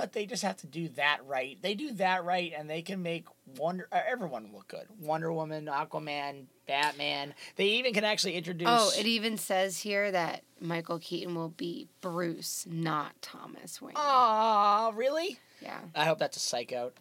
But 0.00 0.14
they 0.14 0.24
just 0.24 0.42
have 0.44 0.56
to 0.56 0.66
do 0.66 0.88
that 0.96 1.18
right. 1.26 1.58
They 1.60 1.74
do 1.74 1.92
that 1.92 2.24
right, 2.24 2.54
and 2.56 2.70
they 2.70 2.80
can 2.80 3.02
make 3.02 3.26
Wonder 3.58 3.86
uh, 3.92 4.00
everyone 4.08 4.48
look 4.50 4.68
good. 4.68 4.86
Wonder 4.98 5.30
Woman, 5.30 5.66
Aquaman, 5.66 6.44
Batman. 6.66 7.34
They 7.56 7.66
even 7.66 7.92
can 7.92 8.04
actually 8.04 8.32
introduce. 8.32 8.66
Oh, 8.66 8.90
it 8.98 9.04
even 9.04 9.36
says 9.36 9.80
here 9.80 10.10
that 10.10 10.42
Michael 10.58 10.98
Keaton 11.00 11.34
will 11.34 11.50
be 11.50 11.86
Bruce, 12.00 12.66
not 12.66 13.20
Thomas 13.20 13.82
Wayne. 13.82 13.92
Aw, 13.94 14.90
really? 14.94 15.38
Yeah. 15.60 15.80
I 15.94 16.06
hope 16.06 16.18
that's 16.18 16.38
a 16.38 16.40
psych 16.40 16.72
out. 16.72 16.94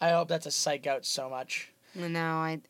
I 0.00 0.10
hope 0.10 0.26
that's 0.26 0.46
a 0.46 0.50
psych 0.50 0.88
out 0.88 1.06
so 1.06 1.30
much. 1.30 1.70
No, 1.94 2.20
I, 2.20 2.60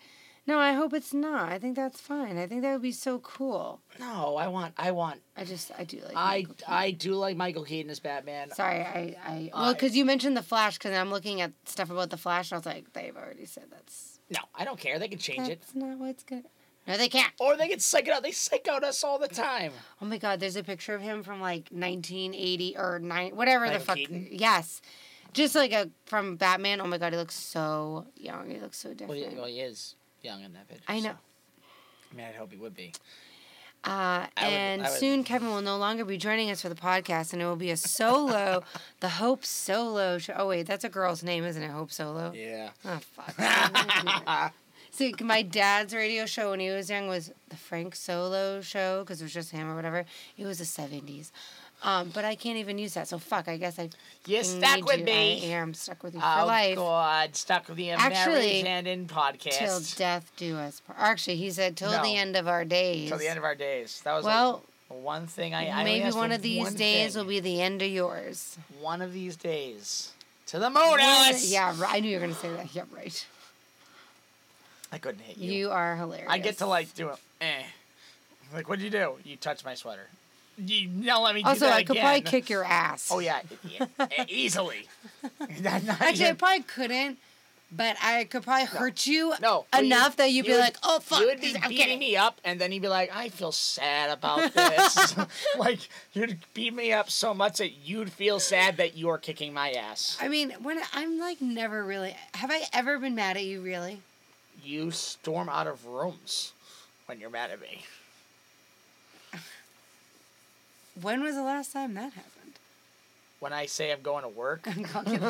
no, 0.46 0.58
I 0.58 0.72
hope 0.74 0.92
it's 0.94 1.12
not. 1.12 1.50
I 1.50 1.58
think 1.58 1.74
that's 1.76 2.00
fine. 2.00 2.38
I 2.38 2.46
think 2.46 2.62
that 2.62 2.72
would 2.72 2.82
be 2.82 2.92
so 2.92 3.18
cool. 3.18 3.80
No, 3.98 4.36
I 4.36 4.48
want, 4.48 4.74
I 4.76 4.92
want, 4.92 5.20
I 5.36 5.44
just, 5.44 5.72
I 5.78 5.84
do 5.84 5.98
like. 6.04 6.14
I, 6.16 6.36
Michael 6.46 6.54
I 6.68 6.90
do 6.92 7.14
like 7.14 7.36
Michael 7.36 7.64
Keaton 7.64 7.90
as 7.90 8.00
Batman. 8.00 8.50
Sorry, 8.52 8.80
I, 8.80 9.16
I, 9.24 9.50
well, 9.52 9.72
because 9.72 9.96
you 9.96 10.04
mentioned 10.04 10.36
the 10.36 10.42
Flash, 10.42 10.78
because 10.78 10.92
I'm 10.92 11.10
looking 11.10 11.40
at 11.40 11.52
stuff 11.64 11.90
about 11.90 12.10
the 12.10 12.16
Flash, 12.16 12.50
and 12.52 12.56
I 12.56 12.58
was 12.58 12.66
like, 12.66 12.92
they've 12.92 13.16
already 13.16 13.46
said 13.46 13.64
that's. 13.70 14.20
No, 14.30 14.40
I 14.54 14.64
don't 14.64 14.78
care. 14.78 14.98
They 14.98 15.08
can 15.08 15.18
change 15.18 15.48
it, 15.48 15.60
That's 15.60 15.74
not 15.74 15.98
what's 15.98 16.22
gonna. 16.22 16.42
No, 16.88 16.96
they 16.96 17.08
can't. 17.08 17.32
or 17.40 17.56
they 17.56 17.66
can 17.68 17.80
psych 17.80 18.06
it 18.06 18.12
out. 18.12 18.22
They 18.22 18.30
psych 18.30 18.68
out 18.68 18.84
us 18.84 19.02
all 19.02 19.18
the 19.18 19.26
time. 19.26 19.72
Oh 20.00 20.04
my 20.06 20.18
God, 20.18 20.38
there's 20.38 20.54
a 20.54 20.62
picture 20.62 20.94
of 20.94 21.02
him 21.02 21.24
from 21.24 21.40
like 21.40 21.68
1980 21.72 22.76
or 22.78 23.00
nine, 23.00 23.34
whatever 23.34 23.68
the 23.68 23.80
fuck. 23.80 23.96
Keaton? 23.96 24.28
Yes, 24.30 24.80
just 25.32 25.56
like 25.56 25.72
a 25.72 25.90
from 26.04 26.36
Batman. 26.36 26.80
Oh 26.80 26.86
my 26.86 26.98
God, 26.98 27.12
he 27.12 27.18
looks 27.18 27.34
so 27.34 28.06
young. 28.14 28.50
He 28.50 28.60
looks 28.60 28.78
so 28.78 28.90
Well, 28.90 28.96
different. 28.96 29.32
he, 29.32 29.36
well, 29.36 29.46
he 29.46 29.60
is 29.60 29.95
young 30.26 30.42
in 30.45 30.52
that 30.52 30.68
picture. 30.68 30.85
I 30.88 31.00
know. 31.00 31.11
so- 31.12 31.16
I 32.12 32.16
mean, 32.16 32.26
I'd 32.26 32.35
hope 32.35 32.50
he 32.52 32.56
would 32.59 32.75
be. 32.75 32.92
Uh, 33.85 33.88
I 33.88 34.28
would- 34.42 34.52
and 34.52 34.83
would- 34.83 34.90
soon 34.90 35.23
Kevin 35.23 35.49
will 35.49 35.62
no 35.62 35.76
longer 35.76 36.04
be 36.04 36.16
joining 36.16 36.50
us 36.50 36.61
for 36.62 36.68
the 36.68 36.75
podcast, 36.75 37.33
and 37.33 37.40
it 37.40 37.45
will 37.45 37.54
be 37.56 37.71
a 37.71 37.76
solo, 37.76 38.64
the 39.00 39.09
Hope 39.09 39.45
Solo 39.45 40.18
show. 40.18 40.35
Oh 40.37 40.49
wait, 40.49 40.66
that's 40.66 40.85
a 40.85 40.88
girl's 40.88 41.23
name, 41.23 41.45
isn't 41.45 41.62
it? 41.62 41.71
Hope 41.71 41.92
Solo. 41.92 42.33
Yeah. 42.35 42.71
Oh 42.85 42.99
fuck. 42.99 44.52
See, 44.90 45.14
my 45.21 45.42
dad's 45.42 45.95
radio 45.95 46.25
show 46.26 46.50
when 46.50 46.61
he 46.61 46.71
was 46.71 46.88
young 46.88 47.06
was 47.06 47.30
the 47.50 47.56
Frank 47.56 47.95
Solo 47.95 48.61
show 48.62 49.00
because 49.04 49.21
it 49.21 49.25
was 49.25 49.35
just 49.35 49.50
him 49.50 49.69
or 49.71 49.75
whatever. 49.76 50.04
It 50.39 50.47
was 50.47 50.58
the 50.58 50.65
seventies. 50.65 51.32
Um, 51.82 52.10
but 52.15 52.25
I 52.25 52.34
can't 52.34 52.56
even 52.58 52.78
use 52.78 52.95
that, 52.95 53.06
so 53.06 53.19
fuck. 53.19 53.49
I 53.49 53.58
guess 53.58 53.78
I. 53.78 53.91
You're 54.26 54.43
stuck 54.45 54.84
with 54.86 55.00
you. 55.00 55.04
me. 55.04 55.52
I 55.52 55.56
am 55.58 55.75
stuck 55.75 56.02
with 56.02 56.15
you 56.15 56.21
for 56.21 56.26
Oh 56.26 56.47
life 56.47 56.76
God, 56.76 57.36
stuck 57.36 57.69
with 57.69 57.76
the 57.76 57.91
Actually, 57.91 58.62
American 58.62 59.06
podcast 59.06 59.58
till 59.58 59.80
death 59.97 60.32
do 60.36 60.56
us. 60.56 60.80
part. 60.80 60.99
Actually, 60.99 61.36
he 61.36 61.50
said 61.50 61.76
till 61.76 61.91
No. 61.93 62.02
the 62.02 62.17
end 62.17 62.34
of 62.34 62.49
our 62.49 62.65
days. 62.65 63.08
till 63.10 63.19
the 63.19 63.28
end 63.28 63.39
of 63.39 63.45
our 63.45 63.54
days. 63.54 64.00
That 64.04 64.15
was 64.15 64.25
well, 64.25 64.62
one 64.89 65.26
thing 65.26 65.54
I. 65.54 65.69
I 65.71 65.84
maybe 65.84 66.10
one 66.10 66.32
of 66.32 66.43
these 66.43 66.65
one 66.65 66.75
days 66.75 67.12
thing. 67.12 67.23
will 67.23 67.28
be 67.28 67.41
the 67.41 67.60
end 67.60 67.82
of 67.82 67.89
yours. 67.91 68.56
one 68.80 69.02
of 69.02 69.12
these 69.12 69.36
days. 69.36 70.12
To 70.47 70.58
the 70.58 70.71
moon, 70.71 70.99
Alice. 71.00 71.50
Yeah. 71.50 71.76
I 71.86 72.00
knew 72.00 72.08
you 72.08 72.17
were 72.17 72.21
gonna 72.23 72.34
say 72.34 72.50
that. 72.52 72.75
Yeah, 72.75 72.84
right. 72.93 73.26
I 74.93 74.99
couldn't 74.99 75.21
hit 75.21 75.36
you. 75.36 75.52
You 75.52 75.71
are 75.71 75.97
hilarious. 75.97 76.28
I 76.30 76.39
get 76.39 76.58
to 76.58 76.67
like 76.67 76.95
do 76.95 77.10
it. 77.10 77.17
Eh. 77.41 77.62
Like, 78.54 78.69
what'd 78.69 78.82
you 78.82 78.91
do? 78.91 79.17
You 79.25 79.36
touched 79.36 79.65
my 79.65 79.75
sweater. 79.75 80.06
You 80.58 80.88
don't 80.88 81.23
let 81.23 81.34
me 81.34 81.42
do 81.42 81.49
Also, 81.49 81.66
I 81.69 81.82
could 81.84 81.97
again. 81.97 82.02
probably 82.04 82.21
kick 82.23 82.49
your 82.50 82.64
ass. 82.64 83.08
Oh 83.12 83.19
yeah, 83.19 83.40
yeah, 83.69 83.86
easily. 84.28 84.88
Not- 85.60 85.84
not 85.84 86.00
Actually, 86.00 86.28
I 86.28 86.32
probably 86.32 86.62
couldn't, 86.62 87.19
but 87.71 87.97
I 88.02 88.25
could 88.25 88.42
probably 88.42 88.64
hurt 88.66 89.06
you 89.06 89.34
no 89.42 89.66
but 89.71 89.80
you- 89.80 89.86
enough 89.86 90.16
that 90.16 90.28
you'd 90.30 90.36
you 90.36 90.42
be 90.45 90.50
would- 90.52 90.60
like, 90.60 90.76
"Oh 90.82 91.00
fuck!" 91.00 91.21
You 91.21 91.26
would 91.26 91.40
be 91.40 91.54
I'm 91.56 91.69
beating 91.69 91.76
kidding." 91.84 91.99
me 91.99 92.16
up, 92.16 92.40
and 92.45 92.58
then 92.60 92.73
you'd 92.73 92.80
be 92.82 92.88
like, 92.88 93.14
"I 93.14 93.28
feel 93.28 93.52
sad 93.52 94.10
about 94.10 94.54
this." 94.54 95.14
like 95.58 95.80
you'd 96.14 96.38
beat 96.54 96.73
me 96.75 96.92
up 96.92 97.10
so 97.10 97.34
much 97.34 97.58
that 97.58 97.73
you'd 97.84 98.10
feel 98.12 98.40
sad 98.40 98.76
that 98.78 98.97
you're 98.97 99.19
kicking 99.19 99.52
my 99.52 99.73
ass. 99.73 100.16
I 100.21 100.28
mean, 100.28 100.52
when 100.62 100.80
I'm 100.95 101.19
like 101.19 101.42
never 101.42 101.84
really. 101.84 102.16
Have 102.34 102.50
I 102.50 102.62
ever 102.73 102.99
been 102.99 103.14
mad 103.14 103.36
at 103.36 103.45
you? 103.45 103.60
Really? 103.60 104.00
You 104.64 104.90
storm 104.90 105.49
out 105.50 105.66
of 105.66 105.84
rooms 105.86 106.52
when 107.06 107.21
you're 107.21 107.30
mad 107.30 107.50
at 107.50 107.60
me. 107.60 107.84
When 111.02 111.23
was 111.23 111.35
the 111.35 111.43
last 111.43 111.73
time 111.73 111.95
that 111.95 112.13
happened? 112.13 112.32
When 113.41 113.52
I 113.52 113.67
say 113.67 113.93
I'm 113.93 114.00
going 114.02 114.23
to 114.23 114.28
work. 114.30 114.67
Okay, 115.06 115.28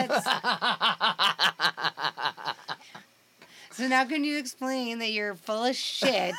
so 3.73 3.89
now 3.89 4.05
can 4.07 4.25
you 4.25 4.39
explain 4.39 5.01
that 5.01 5.11
you're 5.11 5.35
full 5.35 5.65
of 5.65 5.77
shit 5.77 6.35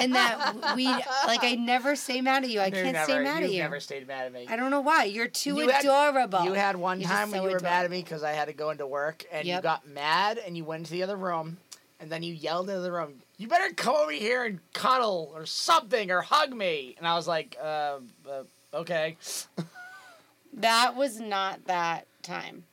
and 0.00 0.14
that 0.14 0.74
we 0.76 0.86
like 0.86 1.42
I 1.42 1.56
never 1.58 1.96
stay 1.96 2.20
mad 2.20 2.44
at 2.44 2.50
you. 2.50 2.60
I 2.60 2.66
You've 2.66 2.74
can't 2.74 2.92
never, 2.92 3.04
stay 3.04 3.18
mad 3.20 3.36
at 3.38 3.42
you've 3.44 3.52
you. 3.54 3.62
never 3.62 3.80
stayed 3.80 4.06
mad 4.06 4.26
at 4.26 4.32
me. 4.32 4.46
I 4.48 4.54
don't 4.56 4.70
know 4.70 4.80
why. 4.80 5.04
You're 5.04 5.26
too 5.26 5.56
You 5.56 5.68
had- 5.68 5.80
adorable. 5.84 6.44
You 6.44 6.52
had 6.52 6.76
one 6.76 7.00
You're 7.00 7.08
just 7.08 7.18
time 7.20 7.30
when 7.32 7.40
so 7.40 7.46
you 7.48 7.52
were 7.54 7.60
mad 7.60 7.84
at 7.84 7.90
me 7.90 8.00
because 8.02 8.22
I 8.22 8.30
had 8.32 8.44
to 8.46 8.52
go 8.52 8.70
into 8.70 8.86
work, 8.86 9.24
and 9.32 9.44
you 9.46 9.54
Yep. 9.54 9.62
got 9.64 9.88
mad, 9.88 10.38
and 10.38 10.56
you 10.56 10.64
went 10.64 10.80
into 10.82 10.92
the 10.92 11.02
other 11.02 11.16
room, 11.16 11.56
and 11.98 12.12
then 12.12 12.22
you 12.22 12.32
yelled 12.32 12.68
into 12.68 12.82
the 12.82 12.92
room, 12.92 13.14
"You 13.36 13.48
better 13.48 13.72
come 13.74 13.94
over 13.96 14.12
here 14.12 14.44
and 14.44 14.60
cuddle 14.72 15.32
or 15.34 15.46
something 15.46 16.10
or 16.10 16.22
hug 16.22 16.52
me." 16.54 16.94
And 16.98 17.06
I 17.06 17.14
was 17.14 17.26
like, 17.28 17.56
uh, 17.60 17.98
uh, 18.28 18.44
"Okay." 18.72 19.16
That 20.54 20.94
was 20.94 21.18
not 21.18 21.64
that 21.66 22.06
time. 22.22 22.64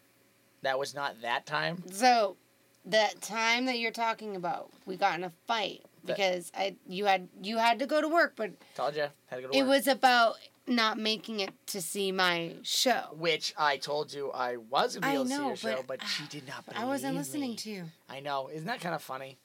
That 0.62 0.78
was 0.78 0.94
not 0.94 1.22
that 1.22 1.46
time. 1.48 1.84
So, 1.92 2.38
that 2.86 3.22
time 3.22 3.66
that 3.66 3.80
you're 3.80 3.92
talking 3.92 4.36
about, 4.36 4.70
we 4.86 4.96
got 4.98 5.18
in 5.18 5.24
a 5.24 5.32
fight 5.48 5.82
because 6.06 6.52
I 6.56 6.76
you 6.88 7.06
had 7.06 7.28
you 7.42 7.58
had 7.58 7.80
to 7.80 7.88
go 7.88 8.02
to 8.02 8.08
work, 8.08 8.34
but 8.36 8.52
Told 8.76 8.96
you. 8.96 9.08
Had 9.28 9.38
to 9.38 9.42
go 9.44 9.48
to 9.50 9.58
it 9.58 9.62
work. 9.62 9.70
was 9.70 9.88
about 9.88 10.36
not 10.68 11.00
making 11.00 11.40
it 11.40 11.54
to 11.68 11.82
see 11.82 12.12
my 12.12 12.54
show. 12.62 13.16
Which 13.18 13.54
I 13.58 13.78
told 13.78 14.14
you 14.14 14.32
I 14.32 14.58
was 14.58 14.96
gonna 14.96 15.08
be 15.08 15.12
I 15.12 15.16
able 15.16 15.24
to 15.26 15.30
see 15.32 15.38
know, 15.38 15.48
your 15.48 15.56
show, 15.56 15.84
but, 15.88 16.00
but 16.00 16.08
she 16.08 16.24
did 16.28 16.48
not. 16.48 16.66
Believe 16.66 16.80
I 16.82 16.86
wasn't 16.86 17.16
listening 17.16 17.52
me. 17.52 17.56
to 17.58 17.70
you. 17.72 17.84
I 18.08 18.20
know. 18.20 18.50
Isn't 18.54 18.68
that 18.68 18.80
kind 18.82 18.94
of 18.94 19.02
funny? 19.02 19.38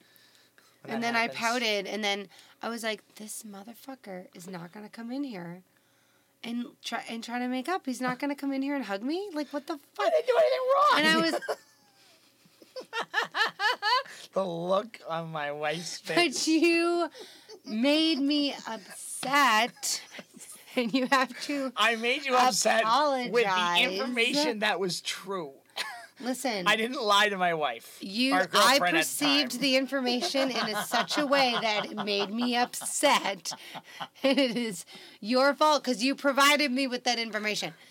And 0.87 1.03
then 1.03 1.15
happens? 1.15 1.35
I 1.35 1.39
pouted, 1.39 1.87
and 1.87 2.03
then 2.03 2.27
I 2.61 2.69
was 2.69 2.83
like, 2.83 3.01
"This 3.15 3.43
motherfucker 3.43 4.27
is 4.33 4.47
not 4.47 4.71
gonna 4.71 4.89
come 4.89 5.11
in 5.11 5.23
here." 5.23 5.63
And 6.43 6.67
try 6.83 7.03
and 7.09 7.23
try 7.23 7.39
to 7.39 7.47
make 7.47 7.67
up. 7.67 7.85
He's 7.85 8.01
not 8.01 8.19
gonna 8.19 8.35
come 8.35 8.53
in 8.53 8.61
here 8.61 8.75
and 8.75 8.85
hug 8.85 9.01
me. 9.03 9.29
Like 9.33 9.49
what 9.49 9.67
the 9.67 9.77
fuck? 9.95 10.07
I 10.07 10.09
didn't 10.09 10.27
do 10.27 10.37
anything 10.37 10.59
wrong. 10.73 10.99
And 10.99 11.07
I 11.07 11.17
was, 11.31 11.41
the 14.33 14.45
look 14.45 14.99
on 15.07 15.31
my 15.31 15.51
wife's 15.51 15.97
face. 16.05 16.15
but 16.15 16.47
you 16.47 17.09
made 17.65 18.19
me 18.19 18.53
upset, 18.67 20.01
and 20.75 20.93
you 20.93 21.07
have 21.07 21.37
to 21.41 21.71
I 21.75 21.95
made 21.95 22.25
you 22.25 22.35
upset 22.35 22.83
with 23.31 23.45
the 23.45 23.77
information 23.81 24.59
that 24.59 24.79
was 24.79 25.01
true. 25.01 25.53
Listen. 26.19 26.67
I 26.67 26.75
didn't 26.75 27.01
lie 27.01 27.29
to 27.29 27.37
my 27.37 27.53
wife. 27.53 27.97
You, 28.01 28.35
I 28.53 28.79
perceived 28.79 29.59
the 29.59 29.75
information 29.77 30.51
in 30.51 30.75
such 30.85 31.17
a 31.17 31.25
way 31.25 31.55
that 31.61 31.85
it 31.85 31.97
made 32.03 32.29
me 32.29 32.55
upset, 32.55 33.53
and 34.23 34.39
it 34.39 34.57
is 34.57 34.85
your 35.19 35.53
fault 35.53 35.83
because 35.83 36.03
you 36.03 36.15
provided 36.15 36.71
me 36.71 36.87
with 36.87 37.03
that 37.05 37.19
information. 37.19 37.73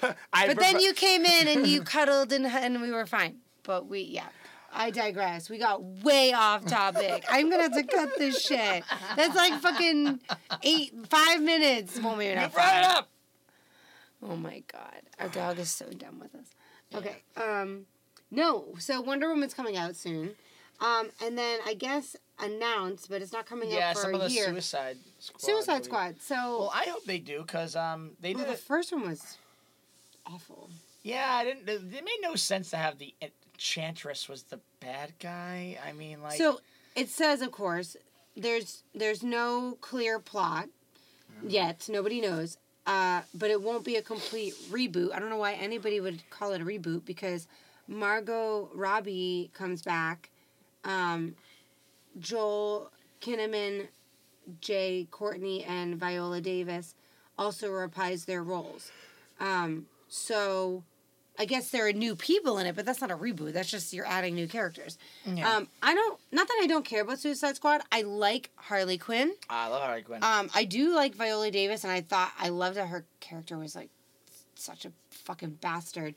But 0.00 0.58
then 0.58 0.80
you 0.80 0.94
came 0.94 1.26
in 1.26 1.46
and 1.48 1.66
you 1.66 1.82
cuddled 1.96 2.32
and 2.32 2.46
and 2.46 2.80
we 2.80 2.90
were 2.90 3.04
fine. 3.04 3.36
But 3.64 3.86
we, 3.86 4.00
yeah, 4.00 4.28
I 4.72 4.90
digress. 4.90 5.50
We 5.50 5.58
got 5.58 5.82
way 5.82 6.32
off 6.32 6.64
topic. 6.64 7.24
I'm 7.28 7.50
gonna 7.50 7.64
have 7.64 7.74
to 7.74 7.82
cut 7.82 8.10
this 8.16 8.40
shit. 8.40 8.82
That's 9.16 9.36
like 9.36 9.60
fucking 9.60 10.20
eight, 10.62 10.94
five 11.10 11.42
minutes. 11.42 12.00
Well, 12.00 12.16
maybe 12.16 12.30
You 12.30 12.36
not 12.36 12.52
brought 12.54 12.78
it 12.78 12.84
up. 12.84 13.08
Oh 14.22 14.36
my 14.36 14.62
god, 14.72 15.02
our 15.18 15.28
dog 15.28 15.58
is 15.58 15.70
so 15.70 15.86
dumb 15.90 16.18
with 16.20 16.34
us. 16.34 16.46
Okay, 16.94 17.22
um, 17.36 17.86
no. 18.30 18.74
So 18.78 19.00
Wonder 19.00 19.28
Woman's 19.28 19.54
coming 19.54 19.76
out 19.76 19.96
soon. 19.96 20.34
Um, 20.80 21.10
and 21.22 21.36
then 21.36 21.60
I 21.66 21.74
guess 21.74 22.16
announced, 22.42 23.08
but 23.10 23.20
it's 23.22 23.32
not 23.32 23.46
coming 23.46 23.70
yeah, 23.70 23.90
out 23.90 23.96
for 23.96 24.02
some 24.02 24.14
a 24.14 24.18
of 24.18 24.22
the 24.22 24.30
year. 24.30 24.46
Suicide 24.46 24.96
Squad. 25.18 25.42
Suicide. 25.42 25.84
Squad. 25.84 26.20
So 26.20 26.34
Well, 26.34 26.72
I 26.74 26.84
hope 26.84 27.04
they 27.04 27.18
do 27.18 27.42
because 27.42 27.76
um 27.76 28.12
they 28.20 28.34
well, 28.34 28.44
did 28.44 28.52
the 28.54 28.58
first 28.58 28.92
one 28.92 29.08
was 29.08 29.36
awful. 30.26 30.70
Yeah, 31.02 31.28
I 31.30 31.44
didn't. 31.44 31.68
It 31.68 32.04
made 32.04 32.18
no 32.22 32.34
sense 32.34 32.70
to 32.70 32.76
have 32.76 32.98
the 32.98 33.14
Enchantress 33.22 34.28
was 34.28 34.44
the 34.44 34.60
bad 34.80 35.12
guy. 35.18 35.78
I 35.86 35.92
mean, 35.92 36.22
like. 36.22 36.38
so 36.38 36.60
it 36.96 37.08
says, 37.08 37.42
of 37.42 37.52
course, 37.52 37.96
there's 38.36 38.82
there's 38.94 39.22
no 39.22 39.76
clear 39.80 40.18
plot 40.18 40.68
yet. 41.46 41.88
Nobody 41.90 42.20
knows. 42.20 42.56
Uh, 42.86 43.22
but 43.34 43.50
it 43.50 43.60
won't 43.62 43.84
be 43.84 43.96
a 43.96 44.02
complete 44.02 44.54
reboot. 44.70 45.12
I 45.14 45.18
don't 45.18 45.30
know 45.30 45.36
why 45.36 45.52
anybody 45.52 46.00
would 46.00 46.22
call 46.30 46.52
it 46.52 46.60
a 46.60 46.64
reboot 46.64 47.04
because 47.04 47.46
Margot 47.86 48.68
Robbie 48.74 49.50
comes 49.52 49.82
back. 49.82 50.30
Um, 50.84 51.34
Joel 52.18 52.90
Kinnaman, 53.20 53.88
Jai 54.60 55.06
Courtney, 55.10 55.64
and 55.64 55.96
Viola 55.96 56.40
Davis 56.40 56.94
also 57.38 57.70
reprise 57.70 58.24
their 58.24 58.42
roles. 58.42 58.90
Um, 59.38 59.86
so 60.08 60.82
I 61.40 61.46
guess 61.46 61.70
there 61.70 61.86
are 61.86 61.92
new 61.94 62.14
people 62.14 62.58
in 62.58 62.66
it, 62.66 62.76
but 62.76 62.84
that's 62.84 63.00
not 63.00 63.10
a 63.10 63.16
reboot. 63.16 63.54
That's 63.54 63.70
just 63.70 63.94
you're 63.94 64.06
adding 64.06 64.34
new 64.34 64.46
characters. 64.46 64.98
Yeah. 65.24 65.50
Um, 65.50 65.68
I 65.82 65.94
don't. 65.94 66.20
Not 66.30 66.46
that 66.46 66.60
I 66.62 66.66
don't 66.66 66.84
care 66.84 67.00
about 67.00 67.18
Suicide 67.18 67.56
Squad. 67.56 67.80
I 67.90 68.02
like 68.02 68.50
Harley 68.56 68.98
Quinn. 68.98 69.32
I 69.48 69.68
love 69.68 69.80
Harley 69.80 70.02
Quinn. 70.02 70.22
Um, 70.22 70.50
I 70.54 70.64
do 70.64 70.94
like 70.94 71.14
Viola 71.14 71.50
Davis, 71.50 71.82
and 71.82 71.90
I 71.90 72.02
thought 72.02 72.30
I 72.38 72.50
loved 72.50 72.76
that 72.76 72.88
her 72.88 73.06
character 73.20 73.56
was 73.56 73.74
like 73.74 73.88
such 74.54 74.84
a 74.84 74.92
fucking 75.08 75.56
bastard. 75.62 76.14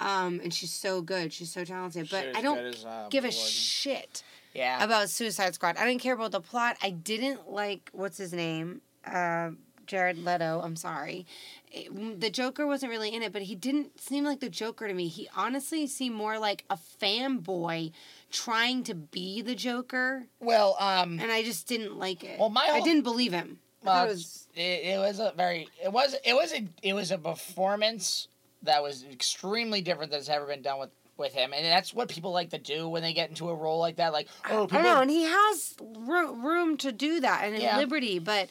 Um, 0.00 0.38
and 0.44 0.52
she's 0.52 0.70
so 0.70 1.00
good. 1.00 1.32
She's 1.32 1.50
so 1.50 1.64
talented. 1.64 2.08
But 2.10 2.24
Shit 2.24 2.28
as 2.28 2.36
I 2.36 2.42
don't 2.42 2.58
as, 2.58 2.84
uh, 2.84 3.06
give 3.08 3.24
a 3.24 3.28
Gordon. 3.28 3.42
shit 3.42 4.22
yeah. 4.52 4.84
about 4.84 5.08
Suicide 5.08 5.54
Squad. 5.54 5.78
I 5.78 5.86
didn't 5.86 6.02
care 6.02 6.12
about 6.12 6.32
the 6.32 6.42
plot. 6.42 6.76
I 6.82 6.90
didn't 6.90 7.50
like 7.50 7.88
what's 7.92 8.18
his 8.18 8.34
name, 8.34 8.82
uh, 9.06 9.52
Jared 9.86 10.22
Leto. 10.22 10.60
I'm 10.62 10.76
sorry. 10.76 11.26
It- 11.72 12.20
the 12.20 12.30
Joker 12.30 12.66
wasn't 12.66 12.90
really 12.90 13.14
in 13.14 13.22
it, 13.22 13.32
but 13.32 13.42
he 13.42 13.54
didn't 13.54 14.00
seem 14.00 14.24
like 14.24 14.40
the 14.40 14.48
Joker 14.48 14.88
to 14.88 14.94
me. 14.94 15.08
He 15.08 15.28
honestly 15.36 15.86
seemed 15.86 16.14
more 16.14 16.38
like 16.38 16.64
a 16.70 16.78
fanboy 17.00 17.92
trying 18.30 18.84
to 18.84 18.94
be 18.94 19.42
the 19.42 19.54
Joker, 19.54 20.26
well, 20.40 20.76
um, 20.80 21.18
and 21.20 21.30
I 21.32 21.42
just 21.42 21.66
didn't 21.66 21.98
like 21.98 22.24
it. 22.24 22.38
Well, 22.38 22.50
my 22.50 22.66
I 22.70 22.80
didn't 22.80 23.02
believe 23.02 23.32
him. 23.32 23.58
Well, 23.82 24.04
it 24.06 24.08
was 24.08 24.48
it, 24.54 24.60
it 24.84 24.98
was 24.98 25.18
a 25.20 25.32
very 25.36 25.68
it 25.82 25.92
was 25.92 26.14
it 26.24 26.34
was 26.34 26.52
a 26.52 26.66
it 26.82 26.92
was 26.94 27.10
a 27.10 27.18
performance 27.18 28.28
that 28.64 28.82
was 28.82 29.04
extremely 29.10 29.80
different 29.80 30.10
that's 30.10 30.28
ever 30.28 30.46
been 30.46 30.62
done 30.62 30.78
with 30.80 30.90
with 31.16 31.34
him, 31.34 31.52
and 31.52 31.64
that's 31.64 31.92
what 31.92 32.08
people 32.08 32.30
like 32.32 32.50
to 32.50 32.58
do 32.58 32.88
when 32.88 33.02
they 33.02 33.12
get 33.12 33.28
into 33.28 33.48
a 33.48 33.54
role 33.54 33.80
like 33.80 33.96
that. 33.96 34.12
Like, 34.12 34.28
oh, 34.50 34.64
I 34.64 34.66
people. 34.66 34.68
don't 34.68 34.82
know, 34.84 35.00
and 35.00 35.10
he 35.10 35.24
has 35.24 35.74
ro- 35.80 36.32
room 36.34 36.76
to 36.78 36.92
do 36.92 37.18
that 37.20 37.42
and 37.44 37.56
in 37.56 37.60
Yeah. 37.62 37.76
liberty, 37.76 38.18
but 38.20 38.48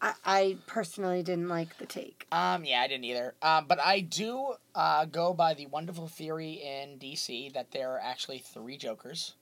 I, 0.00 0.14
I 0.24 0.56
personally 0.66 1.22
didn't 1.22 1.48
like 1.48 1.78
the 1.78 1.86
take. 1.86 2.26
Um, 2.30 2.64
yeah, 2.64 2.80
I 2.82 2.88
didn't 2.88 3.04
either. 3.04 3.34
Um, 3.42 3.66
but 3.66 3.80
I 3.80 4.00
do 4.00 4.54
uh, 4.74 5.06
go 5.06 5.34
by 5.34 5.54
the 5.54 5.66
wonderful 5.66 6.06
theory 6.08 6.52
in 6.64 6.98
DC 6.98 7.52
that 7.54 7.72
there 7.72 7.90
are 7.92 8.00
actually 8.00 8.38
three 8.38 8.76
Jokers. 8.76 9.34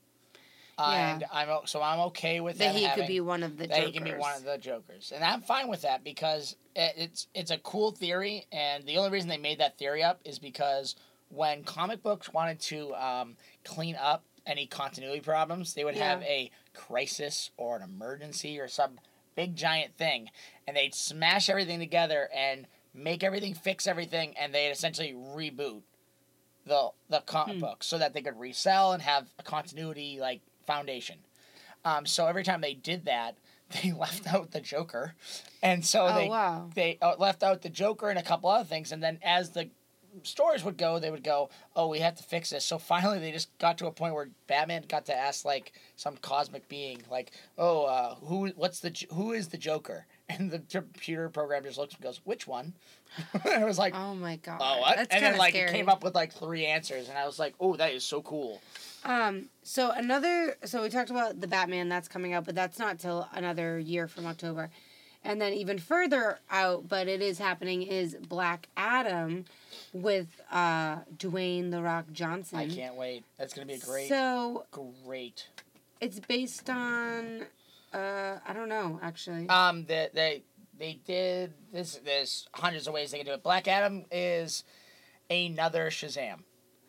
Yeah. 0.79 1.15
And 1.15 1.25
I'm 1.33 1.49
o- 1.49 1.63
so 1.65 1.81
I'm 1.81 2.01
okay 2.09 2.41
with 2.41 2.59
That 2.59 2.75
them 2.75 2.77
he 2.83 2.89
could 2.95 3.07
be 3.07 3.21
one 3.21 3.43
of 3.43 3.57
the 3.57 3.67
that 3.67 3.77
Jokers. 3.77 3.87
he 3.87 3.93
can 3.93 4.05
be 4.05 4.13
one 4.13 4.37
of 4.37 4.45
the 4.45 4.59
Jokers, 4.59 5.11
and 5.15 5.25
I'm 5.25 5.41
fine 5.41 5.69
with 5.69 5.83
that 5.83 6.05
because 6.05 6.55
it, 6.75 6.93
it's 6.99 7.29
it's 7.35 7.51
a 7.51 7.57
cool 7.57 7.93
theory, 7.93 8.45
and 8.53 8.85
the 8.85 8.99
only 8.99 9.11
reason 9.11 9.31
they 9.31 9.39
made 9.39 9.59
that 9.61 9.79
theory 9.79 10.03
up 10.03 10.21
is 10.27 10.39
because 10.39 10.95
when 11.31 11.65
comic 11.65 12.03
books 12.03 12.31
wanted 12.33 12.61
to 12.61 12.95
um, 12.95 13.37
clean 13.65 13.97
up 13.99 14.23
any 14.47 14.67
continuity 14.67 15.21
problems, 15.21 15.73
they 15.73 15.83
would 15.83 15.97
have 15.97 16.23
a 16.23 16.51
crisis 16.75 17.51
or 17.57 17.77
an 17.77 17.83
emergency 17.83 18.61
or 18.61 18.69
some 18.69 18.99
big 19.37 19.55
giant 19.55 19.97
thing, 19.97 20.31
and 20.67 20.77
they'd 20.77 20.95
smash 20.95 21.49
everything 21.49 21.79
together 21.79 22.29
and 22.35 22.67
make 22.95 23.23
everything 23.23 23.55
fix 23.55 23.87
everything, 23.87 24.35
and 24.39 24.53
they'd 24.55 24.71
essentially 24.71 25.13
reboot 25.13 25.83
the 26.65 26.91
the 27.09 27.21
comic 27.21 27.55
Hmm. 27.57 27.61
book 27.61 27.85
so 27.85 27.99
that 27.99 28.13
they 28.13 28.23
could 28.23 28.39
resell 28.39 28.93
and 28.93 29.03
have 29.03 29.29
a 29.39 29.43
continuity 29.43 30.19
like 30.21 30.41
foundation. 30.67 31.19
Um, 31.85 32.07
so 32.07 32.27
every 32.27 32.43
time 32.43 32.61
they 32.61 32.75
did 32.75 33.05
that, 33.05 33.37
they 33.83 33.93
left 33.93 34.27
out 34.33 34.51
the 34.51 34.61
Joker, 34.61 35.15
and 35.63 35.85
so 35.85 36.07
Oh, 36.09 36.15
they 36.15 36.29
wow. 36.29 36.71
they 36.75 36.99
uh, 37.01 37.15
left 37.19 37.43
out 37.43 37.63
the 37.63 37.69
Joker 37.71 38.11
and 38.11 38.19
a 38.19 38.23
couple 38.23 38.51
other 38.51 38.65
things, 38.65 38.91
and 38.91 39.03
then 39.03 39.19
as 39.23 39.51
the 39.51 39.71
stories 40.23 40.65
would 40.65 40.77
go, 40.77 40.99
they 40.99 41.11
would 41.11 41.25
go, 41.25 41.51
"Oh, 41.75 41.89
we 41.89 41.99
have 42.01 42.15
to 42.17 42.23
fix 42.23 42.51
this." 42.51 42.65
So 42.65 42.79
finally, 42.79 43.19
they 43.19 43.33
just 43.33 43.57
got 43.59 43.79
to 43.79 43.87
a 43.87 43.93
point 43.93 44.15
where 44.15 44.29
Batman 44.47 44.85
got 44.89 45.07
to 45.07 45.15
ask 45.15 45.45
like 45.45 45.73
some 45.97 46.17
cosmic 46.19 46.69
being, 46.69 47.03
like, 47.11 47.33
"Oh, 47.59 47.85
uh, 47.85 48.15
who? 48.17 48.49
What's 48.57 48.81
the? 48.81 48.95
Who 49.13 49.33
is 49.33 49.49
the 49.49 49.59
Joker?" 49.59 50.07
And 50.29 50.51
the 50.51 50.59
computer 50.59 51.29
program 51.29 51.63
just 51.63 51.79
looks 51.79 51.95
and 51.95 52.03
goes, 52.03 52.21
"Which 52.25 52.49
one?" 52.49 52.75
and 53.45 53.63
it 53.63 53.65
was 53.65 53.79
like, 53.79 53.95
Oh 53.95 54.13
my 54.15 54.37
god. 54.37 54.59
"Oh, 54.61 54.81
what?" 54.81 54.97
That's 54.97 55.15
and 55.15 55.25
then 55.25 55.37
like 55.39 55.53
scary. 55.55 55.71
it 55.71 55.73
came 55.73 55.89
up 55.89 56.03
with 56.03 56.17
like 56.17 56.33
three 56.33 56.67
answers, 56.67 57.09
and 57.09 57.17
I 57.17 57.27
was 57.27 57.39
like, 57.39 57.55
"Oh, 57.61 57.77
that 57.77 57.93
is 57.93 58.03
so 58.03 58.23
cool." 58.23 58.61
Um. 59.05 59.51
So 59.63 59.93
another. 59.93 60.57
So 60.65 60.83
we 60.83 60.89
talked 60.89 61.11
about 61.11 61.41
the 61.41 61.47
Batman 61.47 61.89
that's 61.89 62.09
coming 62.09 62.33
out, 62.33 62.45
but 62.45 62.57
that's 62.57 62.79
not 62.79 62.99
till 62.99 63.29
another 63.35 63.79
year 63.79 64.09
from 64.09 64.27
October, 64.27 64.71
and 65.27 65.41
then 65.41 65.53
even 65.53 65.79
further 65.79 66.39
out, 66.51 66.89
but 66.89 67.09
it 67.09 67.21
is 67.21 67.39
happening 67.39 67.83
is 67.83 68.15
Black 68.29 68.69
Adam, 68.77 69.45
with 69.93 70.29
uh 70.51 70.99
Dwayne 71.19 71.71
the 71.71 71.83
Rock 71.83 72.07
Johnson. 72.13 72.59
I 72.59 72.69
can't 72.69 72.95
wait. 72.95 73.25
That's 73.39 73.53
gonna 73.53 73.67
be 73.67 73.75
a 73.75 73.79
great, 73.79 74.09
So 74.09 74.65
great. 75.05 75.49
it's 76.01 76.21
based 76.21 76.71
on. 76.71 77.43
Uh, 77.93 78.39
I 78.47 78.53
don't 78.53 78.69
know 78.69 78.99
actually. 79.03 79.49
Um, 79.49 79.85
they 79.87 80.09
they 80.15 80.43
they 80.79 80.99
did 81.07 81.53
this. 81.73 82.01
There's 82.05 82.47
hundreds 82.55 82.87
of 82.87 82.95
ways 82.95 83.11
they 83.11 83.19
can 83.19 83.27
do 83.27 83.33
it. 83.33 83.43
Black 83.43 83.67
Adam 83.69 84.05
is 84.11 84.65
another 85.31 85.91
Shazam, 85.91 86.41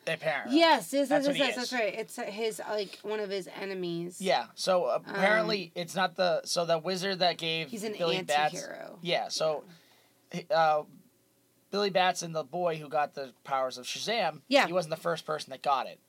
apparently. 0.08 0.58
yes, 0.58 0.92
yes, 0.94 1.10
That's 1.10 1.24
yes, 1.24 1.28
what 1.28 1.36
he 1.36 1.42
yes, 1.42 1.50
is. 1.52 1.56
that's 1.56 1.74
right. 1.74 1.94
It's 1.94 2.16
his 2.18 2.62
like 2.70 3.00
one 3.04 3.20
of 3.20 3.30
his 3.30 3.48
enemies. 3.60 4.22
Yeah. 4.22 4.46
So 4.56 4.86
apparently, 4.86 5.72
it's 5.76 5.96
not 5.96 6.16
the 6.16 6.42
so 6.46 6.66
the 6.66 6.78
wizard 6.78 7.20
that 7.20 7.38
gave 7.38 7.68
Um, 7.68 7.72
He's 7.72 7.84
an 7.84 7.94
Billy 7.98 8.22
Bats. 8.22 8.56
anti-hero. 8.56 9.00
Yeah. 9.02 9.28
So, 9.30 9.64
uh, 10.54 10.84
Billy 11.72 11.90
Bats 11.90 12.22
and 12.22 12.34
the 12.36 12.44
boy 12.44 12.78
who 12.78 12.88
got 12.90 13.14
the 13.14 13.34
powers 13.44 13.78
of 13.78 13.86
Shazam. 13.86 14.42
Yeah. 14.48 14.68
He 14.68 14.74
wasn't 14.74 14.92
the 14.96 15.02
first 15.02 15.26
person 15.26 15.52
that 15.52 15.62
got 15.62 15.88
it, 15.88 16.00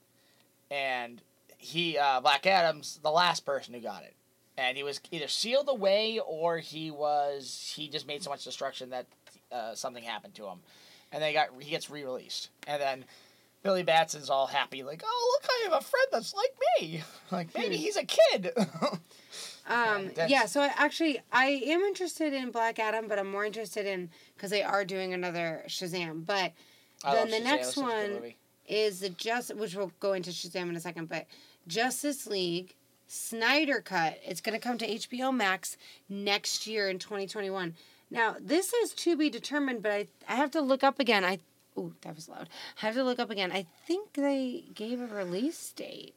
and 0.70 1.20
he 1.56 1.98
uh, 1.98 2.20
Black 2.20 2.46
Adam's 2.46 3.00
the 3.02 3.10
last 3.10 3.44
person 3.44 3.74
who 3.74 3.80
got 3.80 4.04
it, 4.04 4.14
and 4.56 4.76
he 4.76 4.82
was 4.82 5.00
either 5.10 5.28
sealed 5.28 5.68
away 5.68 6.20
or 6.24 6.58
he 6.58 6.90
was 6.90 7.72
he 7.76 7.88
just 7.88 8.06
made 8.06 8.22
so 8.22 8.30
much 8.30 8.44
destruction 8.44 8.90
that 8.90 9.06
uh, 9.50 9.74
something 9.74 10.04
happened 10.04 10.34
to 10.36 10.44
him, 10.46 10.58
and 11.10 11.22
they 11.22 11.32
got 11.32 11.48
he 11.60 11.70
gets 11.70 11.90
re 11.90 12.04
released, 12.04 12.50
and 12.66 12.80
then. 12.80 13.04
Billy 13.62 13.82
Batson's 13.82 14.30
all 14.30 14.46
happy, 14.46 14.82
like, 14.82 15.02
"Oh, 15.04 15.38
look, 15.42 15.50
I 15.50 15.64
have 15.70 15.80
a 15.82 15.84
friend 15.84 16.06
that's 16.12 16.34
like 16.34 16.54
me. 16.80 17.02
Like, 17.30 17.48
maybe 17.54 17.76
Hmm. 17.76 17.82
he's 17.82 17.96
a 17.96 18.04
kid." 18.04 18.52
Um, 19.70 20.12
yeah, 20.28 20.46
so 20.46 20.62
I 20.62 20.70
actually 20.76 21.20
I 21.30 21.46
am 21.66 21.80
interested 21.82 22.32
in 22.32 22.50
Black 22.50 22.78
Adam, 22.78 23.06
but 23.06 23.18
I'm 23.18 23.30
more 23.30 23.44
interested 23.44 23.84
in 23.84 24.08
because 24.34 24.50
they 24.50 24.62
are 24.62 24.82
doing 24.82 25.12
another 25.12 25.62
Shazam. 25.68 26.24
But 26.24 26.52
I 27.04 27.14
then 27.14 27.30
the 27.30 27.36
Shazam. 27.36 27.44
next 27.44 27.66
It's 27.68 27.74
such 27.74 27.84
a 27.84 28.06
good 28.08 28.22
one 28.22 28.34
is 28.66 29.00
the 29.00 29.10
just 29.10 29.54
which 29.56 29.74
we'll 29.74 29.92
go 30.00 30.14
into 30.14 30.30
Shazam 30.30 30.70
in 30.70 30.76
a 30.76 30.80
second, 30.80 31.10
but 31.10 31.26
Justice 31.66 32.26
League 32.26 32.76
Snyder 33.08 33.82
Cut. 33.82 34.18
It's 34.24 34.40
going 34.40 34.58
to 34.58 34.66
come 34.66 34.78
to 34.78 34.86
HBO 34.88 35.34
Max 35.36 35.76
next 36.08 36.66
year 36.66 36.88
in 36.88 36.98
2021. 36.98 37.74
Now 38.10 38.36
this 38.40 38.72
is 38.72 38.92
to 38.94 39.16
be 39.18 39.28
determined, 39.28 39.82
but 39.82 39.92
I 39.92 40.06
I 40.26 40.36
have 40.36 40.50
to 40.52 40.62
look 40.62 40.82
up 40.82 40.98
again. 40.98 41.26
I 41.26 41.40
ooh 41.78 41.94
that 42.02 42.14
was 42.14 42.28
loud. 42.28 42.48
I 42.82 42.86
have 42.86 42.94
to 42.96 43.04
look 43.04 43.18
up 43.18 43.30
again. 43.30 43.52
I 43.52 43.66
think 43.86 44.12
they 44.14 44.64
gave 44.74 45.00
a 45.00 45.06
release 45.06 45.72
date. 45.72 46.14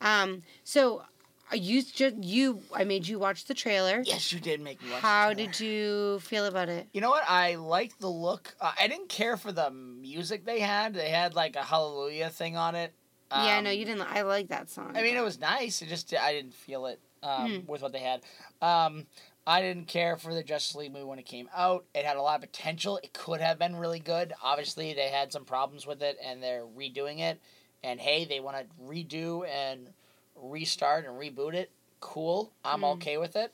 Um. 0.00 0.42
So. 0.64 1.02
Are 1.50 1.56
you 1.56 1.82
just 1.82 2.16
you? 2.16 2.62
I 2.74 2.84
made 2.84 3.06
you 3.06 3.18
watch 3.18 3.44
the 3.44 3.52
trailer. 3.52 4.02
Yes, 4.06 4.32
you 4.32 4.40
did 4.40 4.62
make 4.62 4.82
me 4.82 4.90
watch. 4.90 5.02
How 5.02 5.34
did 5.34 5.60
you 5.60 6.18
feel 6.20 6.46
about 6.46 6.70
it? 6.70 6.86
You 6.94 7.02
know 7.02 7.10
what? 7.10 7.24
I 7.28 7.56
liked 7.56 8.00
the 8.00 8.08
look. 8.08 8.54
Uh, 8.58 8.72
I 8.80 8.88
didn't 8.88 9.10
care 9.10 9.36
for 9.36 9.52
the 9.52 9.70
music 9.70 10.46
they 10.46 10.60
had. 10.60 10.94
They 10.94 11.10
had 11.10 11.34
like 11.34 11.54
a 11.56 11.62
Hallelujah 11.62 12.30
thing 12.30 12.56
on 12.56 12.74
it. 12.74 12.94
yeah, 13.30 13.58
Um, 13.58 13.64
no, 13.64 13.70
you 13.70 13.84
didn't. 13.84 14.00
I 14.00 14.22
like 14.22 14.48
that 14.48 14.70
song. 14.70 14.92
I 14.96 15.02
mean, 15.02 15.14
it 15.14 15.22
was 15.22 15.38
nice. 15.38 15.82
It 15.82 15.90
just 15.90 16.14
I 16.14 16.32
didn't 16.32 16.54
feel 16.54 16.86
it 16.86 17.00
um, 17.22 17.50
Hmm. 17.60 17.70
with 17.70 17.82
what 17.82 17.92
they 17.92 17.98
had. 18.00 18.22
Um, 18.62 19.06
I 19.46 19.60
didn't 19.60 19.86
care 19.86 20.16
for 20.16 20.32
the 20.32 20.42
Justice 20.42 20.76
League 20.76 20.92
movie 20.92 21.04
when 21.04 21.18
it 21.18 21.26
came 21.26 21.48
out. 21.54 21.84
It 21.94 22.04
had 22.04 22.16
a 22.16 22.22
lot 22.22 22.36
of 22.36 22.42
potential. 22.42 22.98
It 23.02 23.12
could 23.12 23.40
have 23.40 23.58
been 23.58 23.74
really 23.76 23.98
good. 23.98 24.32
Obviously, 24.42 24.92
they 24.94 25.08
had 25.08 25.32
some 25.32 25.44
problems 25.44 25.86
with 25.86 26.00
it, 26.02 26.16
and 26.24 26.42
they're 26.42 26.64
redoing 26.64 27.18
it. 27.18 27.40
And 27.82 28.00
hey, 28.00 28.24
they 28.24 28.38
want 28.38 28.56
to 28.56 28.64
redo 28.84 29.44
and 29.48 29.88
restart 30.36 31.04
and 31.06 31.14
reboot 31.18 31.54
it. 31.54 31.70
Cool. 32.00 32.52
I'm 32.64 32.80
Hmm. 32.80 32.84
okay 32.84 33.18
with 33.18 33.34
it. 33.34 33.52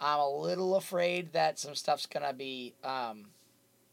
I'm 0.00 0.20
a 0.20 0.30
little 0.30 0.76
afraid 0.76 1.32
that 1.32 1.58
some 1.58 1.74
stuff's 1.74 2.06
gonna 2.06 2.32
be 2.32 2.74
um, 2.84 3.26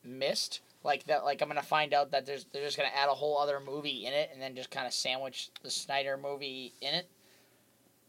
missed. 0.04 0.62
Like 0.84 1.06
that, 1.06 1.26
like 1.26 1.42
I'm 1.42 1.48
gonna 1.50 1.64
find 1.64 1.94
out 1.94 2.12
that 2.12 2.26
there's 2.28 2.46
they're 2.46 2.64
just 2.64 2.78
gonna 2.78 2.90
add 2.96 3.10
a 3.10 3.14
whole 3.14 3.38
other 3.40 3.60
movie 3.60 4.06
in 4.06 4.14
it, 4.14 4.30
and 4.32 4.42
then 4.42 4.56
just 4.56 4.70
kind 4.70 4.86
of 4.86 4.94
sandwich 4.94 5.50
the 5.64 5.72
Snyder 5.72 6.16
movie 6.16 6.74
in 6.80 6.94
it. 6.94 7.10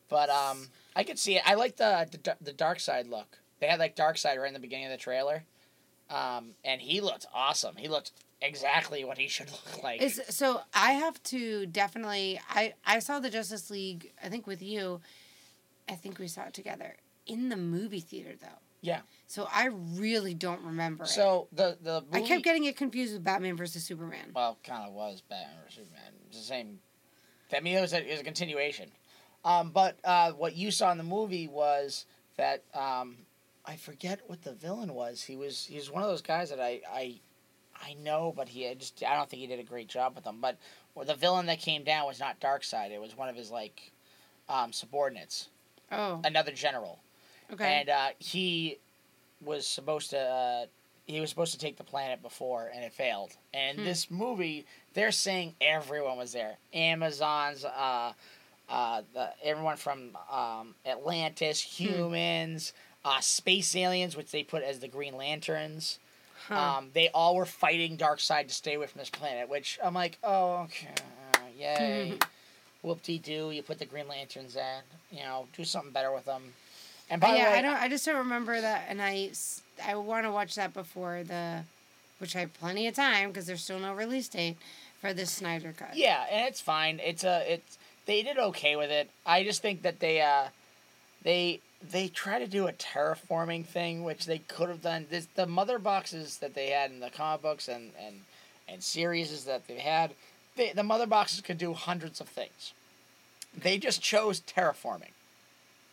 But 0.09 0.31
um, 0.31 0.69
I 0.95 1.03
could 1.05 1.19
see 1.19 1.37
it. 1.37 1.43
I 1.47 1.55
like 1.55 1.77
the 1.77 2.07
the, 2.11 2.37
the 2.41 2.53
Darkseid 2.53 3.09
look. 3.11 3.39
They 3.61 3.67
had 3.67 3.79
like 3.79 3.97
Darkseid 3.97 4.39
right 4.39 4.49
in 4.49 4.55
the 4.55 4.61
beginning 4.61 4.87
of 4.87 4.93
the 4.93 4.99
trailer, 4.99 5.45
um, 6.11 6.51
and 6.65 6.81
he 6.81 7.01
looked 7.01 7.27
awesome. 7.35 7.77
He 7.77 7.89
looked 7.89 8.13
exactly 8.41 9.05
what 9.05 9.19
he 9.19 9.29
should 9.29 9.51
look 9.51 9.83
like. 9.83 10.01
Is 10.03 10.21
so 10.29 10.61
I 10.75 10.93
have 10.93 11.23
to 11.25 11.67
definitely 11.67 12.41
I 12.49 12.75
I 12.85 12.99
saw 13.01 13.19
the 13.19 13.31
Justice 13.31 13.71
League 13.71 14.13
I 14.23 14.29
think 14.29 14.47
with 14.47 14.63
you. 14.63 15.01
I 15.89 15.95
think 15.95 16.19
we 16.19 16.29
saw 16.29 16.43
it 16.47 16.55
together 16.55 16.97
in 17.27 17.49
the 17.49 17.57
movie 17.57 18.01
theater 18.01 18.35
though. 18.41 18.49
Yeah. 18.83 19.01
So 19.27 19.49
I 19.53 19.71
really 19.95 20.35
don't 20.35 20.63
remember 20.63 21.05
it. 21.05 21.09
so 21.09 21.49
the 21.53 21.77
the 21.83 22.05
I 22.13 22.21
kept 22.21 22.45
getting 22.45 22.65
it 22.65 22.77
confused 22.77 23.13
with 23.15 23.25
Batman 23.25 23.57
versus 23.57 23.83
Superman. 23.85 24.31
well, 24.35 24.59
kind 24.63 24.87
of 24.87 24.93
was 24.95 25.23
Batman 25.23 25.57
or 25.65 25.71
Superman. 25.71 26.13
It's 26.29 26.39
the 26.39 26.45
same. 26.45 26.79
I 27.57 27.61
mean, 27.61 27.77
it 27.77 27.81
was 27.81 27.93
a, 27.93 28.07
it 28.07 28.11
was 28.11 28.21
a 28.21 28.25
continuation. 28.25 28.91
Um, 29.47 29.71
but 29.71 29.97
uh, 30.05 30.33
what 30.33 30.55
you 30.57 30.71
saw 30.71 30.91
in 30.93 30.99
the 30.99 31.05
movie 31.05 31.47
was 31.49 32.05
that 32.37 32.63
um, 32.75 33.17
I 33.65 33.77
forget 33.77 34.21
what 34.27 34.43
the 34.43 34.53
villain 34.53 34.93
was. 34.93 35.23
He 35.23 35.37
was 35.37 35.65
he 35.67 35.77
was 35.77 35.91
one 35.91 36.03
of 36.03 36.09
those 36.11 36.21
guys 36.21 36.51
that 36.51 36.61
I 36.61 36.81
I, 36.93 37.15
I 37.81 37.95
know, 38.03 38.35
but 38.37 38.49
he 38.49 38.65
had 38.65 38.81
just 38.81 39.03
I 39.05 39.17
don't 39.17 39.31
think 39.31 39.41
he 39.41 39.47
did 39.47 39.61
a 39.61 39.63
great 39.63 39.89
job 39.89 40.15
with 40.17 40.25
them. 40.25 40.39
But 40.41 40.59
the 41.07 41.15
villain 41.15 41.47
that 41.47 41.61
came 41.61 41.85
down 41.85 42.07
was 42.07 42.19
not 42.21 42.41
Darkseid. 42.41 42.91
It 42.91 43.01
was 43.01 43.17
one 43.17 43.29
of 43.29 43.37
his 43.37 43.51
like 43.51 43.93
um, 44.49 44.73
subordinates, 44.73 45.49
Oh, 45.93 46.21
another 46.25 46.53
general. 46.53 46.99
okay. 47.53 47.81
and 47.81 47.89
uh, 47.89 48.09
he 48.19 48.79
was 49.45 49.67
supposed 49.67 50.11
to 50.11 50.19
uh, 50.19 50.67
he 51.07 51.21
was 51.21 51.31
supposed 51.31 51.53
to 51.53 51.59
take 51.59 51.77
the 51.77 51.85
planet 51.85 52.21
before 52.23 52.71
and 52.75 52.83
it 52.83 52.93
failed 52.93 53.31
and 53.55 53.79
Hmm. 53.79 53.85
this 53.85 54.11
movie 54.11 54.65
they're 54.95 55.13
saying 55.13 55.55
everyone 55.61 56.17
was 56.17 56.33
there 56.33 56.57
amazons 56.73 57.65
uh, 57.65 58.13
uh, 58.69 59.03
the, 59.15 59.31
everyone 59.45 59.77
from 59.77 60.17
um, 60.31 60.75
atlantis 60.85 61.63
Hmm. 61.79 61.85
humans 61.85 62.73
uh, 63.05 63.21
space 63.21 63.75
aliens 63.77 64.17
which 64.17 64.31
they 64.31 64.43
put 64.43 64.63
as 64.63 64.81
the 64.81 64.89
green 64.89 65.17
lanterns 65.17 65.99
Huh. 66.49 66.77
um, 66.79 66.91
they 66.95 67.09
all 67.09 67.35
were 67.35 67.47
fighting 67.47 67.97
Darkseid 67.97 68.49
to 68.49 68.55
stay 68.55 68.75
away 68.75 68.87
from 68.87 68.99
this 69.01 69.11
planet 69.11 69.49
which 69.49 69.79
i'm 69.83 69.95
like 69.95 70.19
oh 70.23 70.63
okay 70.65 70.95
yay 71.59 72.13
whoop-de-doo 72.83 73.51
you 73.51 73.63
put 73.63 73.79
the 73.79 73.85
green 73.87 74.07
lanterns 74.09 74.55
in 74.57 74.83
you 75.11 75.23
know 75.23 75.47
do 75.57 75.65
something 75.65 75.91
better 75.93 76.13
with 76.13 76.25
them 76.25 76.53
and 77.09 77.21
by 77.21 77.31
the 77.31 77.37
yeah, 77.37 77.45
way, 77.51 77.59
I 77.59 77.63
don't. 77.63 77.77
I 77.77 77.89
just 77.89 78.05
don't 78.05 78.17
remember 78.17 78.61
that, 78.61 78.87
and 78.89 79.01
I, 79.01 79.31
I 79.87 79.95
want 79.95 80.27
to 80.27 80.33
watch 80.33 80.57
that 80.57 80.75
before 80.75 81.23
the, 81.23 81.61
which 82.19 82.35
I 82.35 82.41
have 82.41 82.53
plenty 82.55 82.89
of 82.89 82.97
time 82.97 83.29
because 83.29 83.47
there's 83.47 83.63
still 83.63 83.79
no 83.79 83.95
release 83.95 84.27
date 84.27 84.57
for 85.01 85.13
this 85.15 85.31
Snyder 85.31 85.73
cut. 85.79 85.95
Yeah, 85.97 86.25
and 86.29 86.49
it's 86.49 86.61
fine. 86.61 86.99
It's 87.01 87.23
a 87.23 87.45
it's 87.47 87.79
they 88.07 88.23
did 88.23 88.39
okay 88.39 88.77
with 88.77 88.91
it. 88.91 89.11
I 89.25 89.45
just 89.45 89.63
think 89.63 89.83
that 89.83 90.01
they 90.01 90.21
uh 90.21 90.49
they 91.23 91.61
they 91.83 92.09
try 92.09 92.39
to 92.39 92.47
do 92.47 92.67
a 92.67 92.73
terraforming 92.73 93.67
thing, 93.67 94.05
which 94.05 94.27
they 94.27 94.39
could 94.39 94.69
have 94.69 94.83
done. 94.83 95.07
This 95.11 95.27
the 95.35 95.47
mother 95.47 95.79
boxes 95.79 96.39
that 96.39 96.55
they 96.55 96.69
had 96.69 96.91
in 96.91 97.01
the 97.01 97.11
comic 97.11 97.43
books 97.43 97.69
and 97.69 97.91
and 98.01 98.23
and 98.69 98.83
series 98.83 99.45
that 99.45 99.67
they 99.67 99.79
had. 99.79 100.13
They, 100.57 100.73
the 100.73 100.83
mother 100.83 101.07
boxes 101.07 101.41
could 101.43 101.59
do 101.59 101.75
hundreds 101.75 102.21
of 102.21 102.29
things. 102.29 102.73
They 103.57 103.79
just 103.79 104.03
chose 104.03 104.41
terraforming 104.41 105.13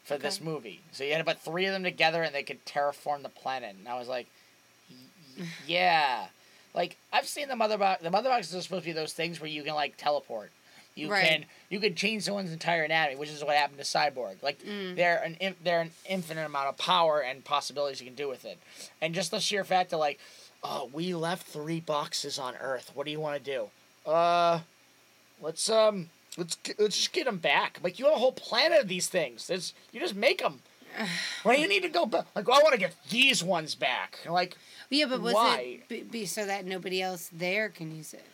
for 0.03 0.17
this 0.17 0.41
movie. 0.41 0.81
So 0.91 1.03
you 1.03 1.11
had 1.11 1.19
to 1.19 1.23
put 1.23 1.39
three 1.39 1.65
of 1.65 1.73
them 1.73 1.83
together 1.83 2.23
and 2.23 2.33
they 2.33 2.43
could 2.43 2.65
terraform 2.65 3.23
the 3.23 3.29
planet. 3.29 3.75
And 3.77 3.87
I 3.87 3.97
was 3.97 4.07
like, 4.07 4.27
yeah. 5.67 6.27
Like 6.73 6.97
I've 7.11 7.27
seen 7.27 7.47
the 7.47 7.55
mother 7.55 7.77
box. 7.77 8.01
The 8.01 8.11
mother 8.11 8.29
boxes 8.29 8.55
are 8.55 8.61
supposed 8.61 8.83
to 8.83 8.89
be 8.89 8.93
those 8.93 9.13
things 9.13 9.39
where 9.39 9.49
you 9.49 9.63
can 9.63 9.75
like 9.75 9.95
teleport. 9.97 10.51
You 10.95 11.09
Right. 11.09 11.27
can 11.27 11.45
you 11.69 11.79
can 11.79 11.95
change 11.95 12.23
someone's 12.23 12.51
entire 12.51 12.83
anatomy, 12.83 13.17
which 13.17 13.29
is 13.29 13.43
what 13.43 13.55
happened 13.55 13.79
to 13.79 13.83
Cyborg. 13.83 14.41
Like 14.43 14.59
Mm. 14.63 14.95
they're 14.95 15.17
an 15.23 15.35
in, 15.39 15.55
they're 15.63 15.81
an 15.81 15.91
infinite 16.07 16.45
amount 16.45 16.69
of 16.69 16.77
power 16.77 17.19
and 17.21 17.43
possibilities 17.43 17.99
you 17.99 18.05
can 18.05 18.15
do 18.15 18.27
with 18.27 18.45
it, 18.45 18.59
and 19.01 19.15
just 19.15 19.31
the 19.31 19.39
sheer 19.39 19.63
fact 19.63 19.89
that 19.89 19.97
like, 19.97 20.19
oh, 20.63 20.89
we 20.93 21.13
left 21.15 21.47
three 21.47 21.79
boxes 21.79 22.37
on 22.37 22.55
Earth. 22.57 22.91
What 22.93 23.05
do 23.05 23.11
you 23.11 23.19
want 23.19 23.43
to 23.43 23.51
do? 24.05 24.09
Uh, 24.09 24.59
let's 25.41 25.69
um. 25.69 26.09
Let's 26.35 26.57
let's 26.79 26.95
just 26.97 27.13
get 27.13 27.25
them 27.25 27.37
back. 27.37 27.79
Like 27.83 27.99
you 27.99 28.05
have 28.05 28.15
a 28.15 28.17
whole 28.17 28.31
planet 28.31 28.81
of 28.81 28.87
these 28.87 29.07
things. 29.07 29.51
It's, 29.51 29.71
you 29.91 29.99
just 29.99 30.15
make 30.15 30.39
them. 30.41 30.61
Why 31.43 31.55
do 31.55 31.61
you 31.61 31.67
need 31.67 31.83
to 31.83 31.89
go 31.89 32.07
back? 32.07 32.25
Like, 32.35 32.49
oh, 32.49 32.53
I 32.53 32.63
want 32.63 32.73
to 32.73 32.79
get 32.79 32.95
these 33.11 33.43
ones 33.43 33.75
back. 33.75 34.17
Like, 34.27 34.57
Yeah, 34.89 35.05
but 35.05 35.21
was 35.21 35.35
Why? 35.35 35.81
it 35.89 36.09
be 36.11 36.25
so 36.25 36.43
that 36.47 36.65
nobody 36.65 37.03
else 37.03 37.29
there 37.31 37.69
can 37.69 37.95
use 37.95 38.15
it? 38.15 38.25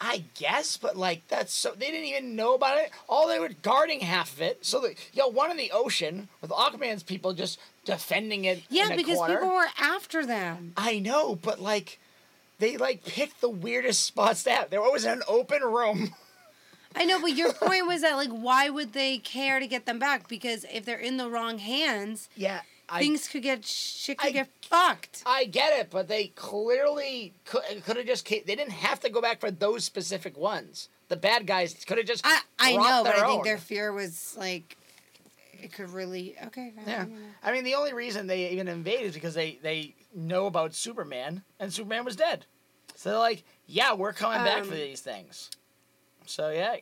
I 0.00 0.24
guess, 0.34 0.76
but 0.76 0.96
like 0.96 1.26
that's 1.28 1.52
so 1.52 1.72
they 1.76 1.90
didn't 1.90 2.06
even 2.06 2.36
know 2.36 2.54
about 2.54 2.78
it. 2.78 2.90
All 3.08 3.26
they 3.26 3.40
were 3.40 3.50
guarding 3.62 4.00
half 4.00 4.32
of 4.32 4.40
it. 4.42 4.64
So 4.64 4.80
the 4.80 4.94
yo 5.12 5.26
one 5.26 5.50
in 5.50 5.56
the 5.56 5.72
ocean 5.72 6.28
with 6.40 6.50
Aquaman's 6.50 7.02
people 7.02 7.32
just 7.32 7.58
defending 7.84 8.44
it. 8.44 8.62
Yeah, 8.70 8.94
because 8.94 9.16
corner. 9.16 9.34
people 9.38 9.54
were 9.54 9.66
after 9.78 10.24
them. 10.24 10.72
I 10.76 11.00
know, 11.00 11.34
but 11.34 11.60
like 11.60 11.98
they 12.58 12.76
like 12.76 13.04
picked 13.04 13.40
the 13.40 13.48
weirdest 13.48 14.04
spots 14.04 14.44
to 14.44 14.50
have. 14.50 14.70
There 14.70 14.80
was 14.80 15.04
an 15.04 15.22
open 15.26 15.62
room. 15.62 16.14
I 16.96 17.04
know, 17.04 17.20
but 17.20 17.36
your 17.36 17.52
point 17.52 17.86
was 17.86 18.00
that 18.02 18.14
like, 18.14 18.30
why 18.30 18.70
would 18.70 18.92
they 18.92 19.18
care 19.18 19.60
to 19.60 19.66
get 19.66 19.84
them 19.84 19.98
back? 19.98 20.26
Because 20.26 20.64
if 20.72 20.84
they're 20.84 20.98
in 20.98 21.16
the 21.16 21.28
wrong 21.28 21.58
hands, 21.58 22.28
Yeah, 22.34 22.62
I 22.88 23.00
things 23.00 23.28
could 23.28 23.42
get 23.42 23.64
shit 23.64 24.18
could 24.18 24.28
I- 24.28 24.32
get 24.32 24.48
fucked. 24.62 25.22
I 25.26 25.44
get 25.44 25.78
it, 25.78 25.90
but 25.90 26.08
they 26.08 26.28
clearly 26.28 27.34
could 27.44 27.62
could 27.84 27.96
have 27.96 28.06
just 28.06 28.26
they 28.28 28.40
didn't 28.40 28.70
have 28.70 29.00
to 29.00 29.10
go 29.10 29.20
back 29.20 29.40
for 29.40 29.50
those 29.50 29.84
specific 29.84 30.36
ones. 30.36 30.88
The 31.08 31.16
bad 31.16 31.46
guys 31.46 31.74
could 31.86 31.98
have 31.98 32.06
just 32.06 32.24
I 32.26 32.40
I 32.58 32.72
know, 32.76 33.02
but 33.04 33.18
I 33.18 33.26
think 33.26 33.44
their 33.44 33.58
fear 33.58 33.92
was 33.92 34.34
like, 34.38 34.76
it 35.60 35.72
could 35.72 35.90
really 35.90 36.36
okay. 36.46 36.72
fine, 36.76 36.84
Yeah. 36.86 37.06
I 37.42 37.52
mean, 37.52 37.64
the 37.64 37.74
only 37.74 37.92
reason 37.94 38.26
they 38.26 38.50
even 38.50 38.68
invaded 38.68 39.06
is 39.06 39.14
because 39.14 39.34
they, 39.34 39.58
they 39.62 39.94
know 40.14 40.46
about 40.46 40.74
Superman, 40.74 41.42
and 41.58 41.72
Superman 41.72 42.04
was 42.04 42.14
dead. 42.16 42.44
So 42.94 43.10
they're 43.10 43.18
like, 43.18 43.42
yeah, 43.66 43.94
we're 43.94 44.12
coming 44.12 44.44
back 44.44 44.64
for 44.64 44.72
Um, 44.74 44.78
these 44.78 45.00
things. 45.00 45.50
So, 46.26 46.50
yeah. 46.50 46.76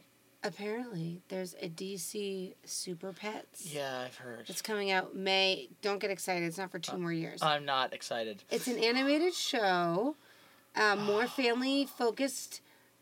Apparently, 0.46 1.22
there's 1.26 1.54
a 1.60 1.68
DC 1.68 2.54
Super 2.64 3.12
Pets. 3.12 3.74
Yeah, 3.74 4.04
I've 4.06 4.16
heard. 4.16 4.48
It's 4.48 4.62
coming 4.62 4.92
out 4.92 5.16
May. 5.16 5.68
Don't 5.82 5.98
get 5.98 6.12
excited. 6.12 6.46
It's 6.46 6.56
not 6.56 6.70
for 6.70 6.78
two 6.78 6.98
more 6.98 7.12
years. 7.12 7.42
I'm 7.42 7.64
not 7.64 7.92
excited. 7.92 8.44
It's 8.48 8.68
an 8.68 8.78
animated 8.78 9.34
show, 9.34 10.14
uh, 10.76 10.94
more 10.94 11.26
family 11.26 11.84
focused 11.86 12.60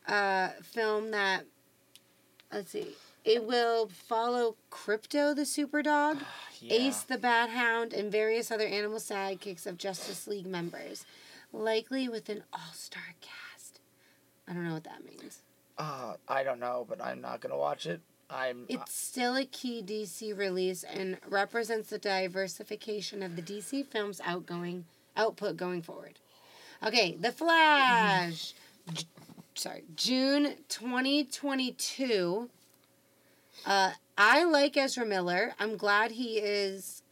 uh, 0.08 0.48
film 0.62 1.10
that, 1.10 1.44
let's 2.50 2.70
see, 2.70 2.88
it 3.26 3.44
will 3.44 3.88
follow 3.88 4.56
Krypto 4.70 5.36
the 5.36 5.44
Super 5.44 5.82
Dog, 5.82 6.18
Yeah. 6.60 6.72
Ace 6.88 7.02
the 7.02 7.18
Bat 7.18 7.50
Hound, 7.50 7.92
and 7.92 8.10
various 8.10 8.50
other 8.50 8.64
animal 8.66 8.98
sidekicks 8.98 9.66
of 9.66 9.76
Justice 9.76 10.26
League 10.26 10.46
members, 10.46 11.04
likely 11.52 12.08
with 12.08 12.30
an 12.30 12.44
all 12.54 12.72
star 12.72 13.02
cast. 13.20 13.80
I 14.48 14.54
don't 14.54 14.64
know 14.64 14.72
what 14.72 14.84
that 14.84 15.04
means. 15.04 15.42
Uh, 15.76 16.14
I 16.28 16.44
don't 16.44 16.60
know, 16.60 16.86
but 16.88 17.02
I'm 17.02 17.20
not 17.20 17.40
to 17.52 17.58
watch 17.58 17.86
it. 17.86 18.00
I'm. 18.30 18.66
It's 18.68 18.94
still 18.94 19.36
a 19.36 19.44
key 19.44 19.82
DC 19.84 20.36
release 20.36 20.84
and 20.84 21.18
represents 21.28 21.90
the 21.90 21.98
diversification 21.98 23.22
of 23.22 23.36
the 23.36 23.42
DC 23.42 23.86
film's 23.86 24.20
outgoing 24.24 24.84
output 25.16 25.56
going 25.56 25.82
forward. 25.82 26.18
Okay, 26.84 27.16
The 27.18 27.32
Flash. 27.32 28.54
Sorry, 29.54 29.84
June 29.94 30.56
2022. 30.68 32.50
Uh, 33.64 33.92
I 34.18 34.44
like 34.44 34.76
Ezra 34.76 35.06
Miller. 35.06 35.54
I'm 35.58 35.76
glad 35.76 36.10
he 36.10 36.38
is 36.38 37.02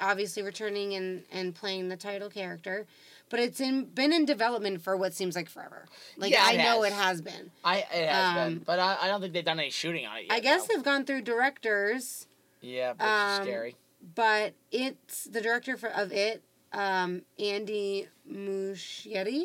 obviously 0.00 0.42
returning 0.42 0.94
and, 0.94 1.22
and 1.30 1.54
playing 1.54 1.88
the 1.88 1.96
title 1.96 2.28
character. 2.28 2.86
But 3.32 3.40
it's 3.40 3.60
in 3.62 3.86
been 3.86 4.12
in 4.12 4.26
development 4.26 4.82
for 4.82 4.94
what 4.94 5.14
seems 5.14 5.34
like 5.34 5.48
forever. 5.48 5.86
Like 6.18 6.32
Yeah, 6.32 6.44
I 6.44 6.56
know 6.56 6.82
has. 6.82 6.92
it 6.92 6.94
has 6.94 7.22
been. 7.22 7.50
I, 7.64 7.78
it 7.78 8.06
has 8.06 8.28
um, 8.28 8.34
been, 8.36 8.58
but 8.58 8.78
I, 8.78 8.98
I 9.00 9.08
don't 9.08 9.22
think 9.22 9.32
they've 9.32 9.42
done 9.42 9.58
any 9.58 9.70
shooting 9.70 10.04
on 10.06 10.18
it 10.18 10.24
yet. 10.24 10.32
I 10.32 10.40
guess 10.40 10.66
though. 10.66 10.74
they've 10.74 10.84
gone 10.84 11.06
through 11.06 11.22
directors. 11.22 12.26
Yeah, 12.60 12.92
but 12.92 13.04
um, 13.06 13.28
it's 13.30 13.44
scary. 13.48 13.76
but 14.14 14.52
it's 14.70 15.24
the 15.24 15.40
director 15.40 15.78
for, 15.78 15.88
of 15.88 16.12
it, 16.12 16.42
um, 16.74 17.22
Andy 17.38 18.08
Muschietti, 18.30 19.44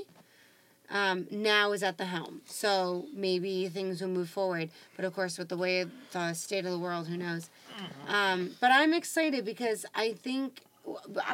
um, 0.89 1.25
now 1.31 1.71
is 1.71 1.81
at 1.81 1.97
the 1.97 2.05
helm. 2.05 2.41
So 2.45 3.05
maybe 3.13 3.69
things 3.69 4.01
will 4.01 4.09
move 4.09 4.29
forward. 4.29 4.69
But 4.97 5.05
of 5.05 5.13
course, 5.15 5.37
with 5.37 5.47
the 5.47 5.57
way 5.57 5.85
the 6.11 6.33
state 6.33 6.65
of 6.65 6.71
the 6.73 6.79
world, 6.79 7.07
who 7.07 7.15
knows? 7.15 7.49
Um, 8.09 8.51
but 8.59 8.69
I'm 8.69 8.93
excited 8.93 9.45
because 9.45 9.85
I 9.95 10.11
think 10.11 10.63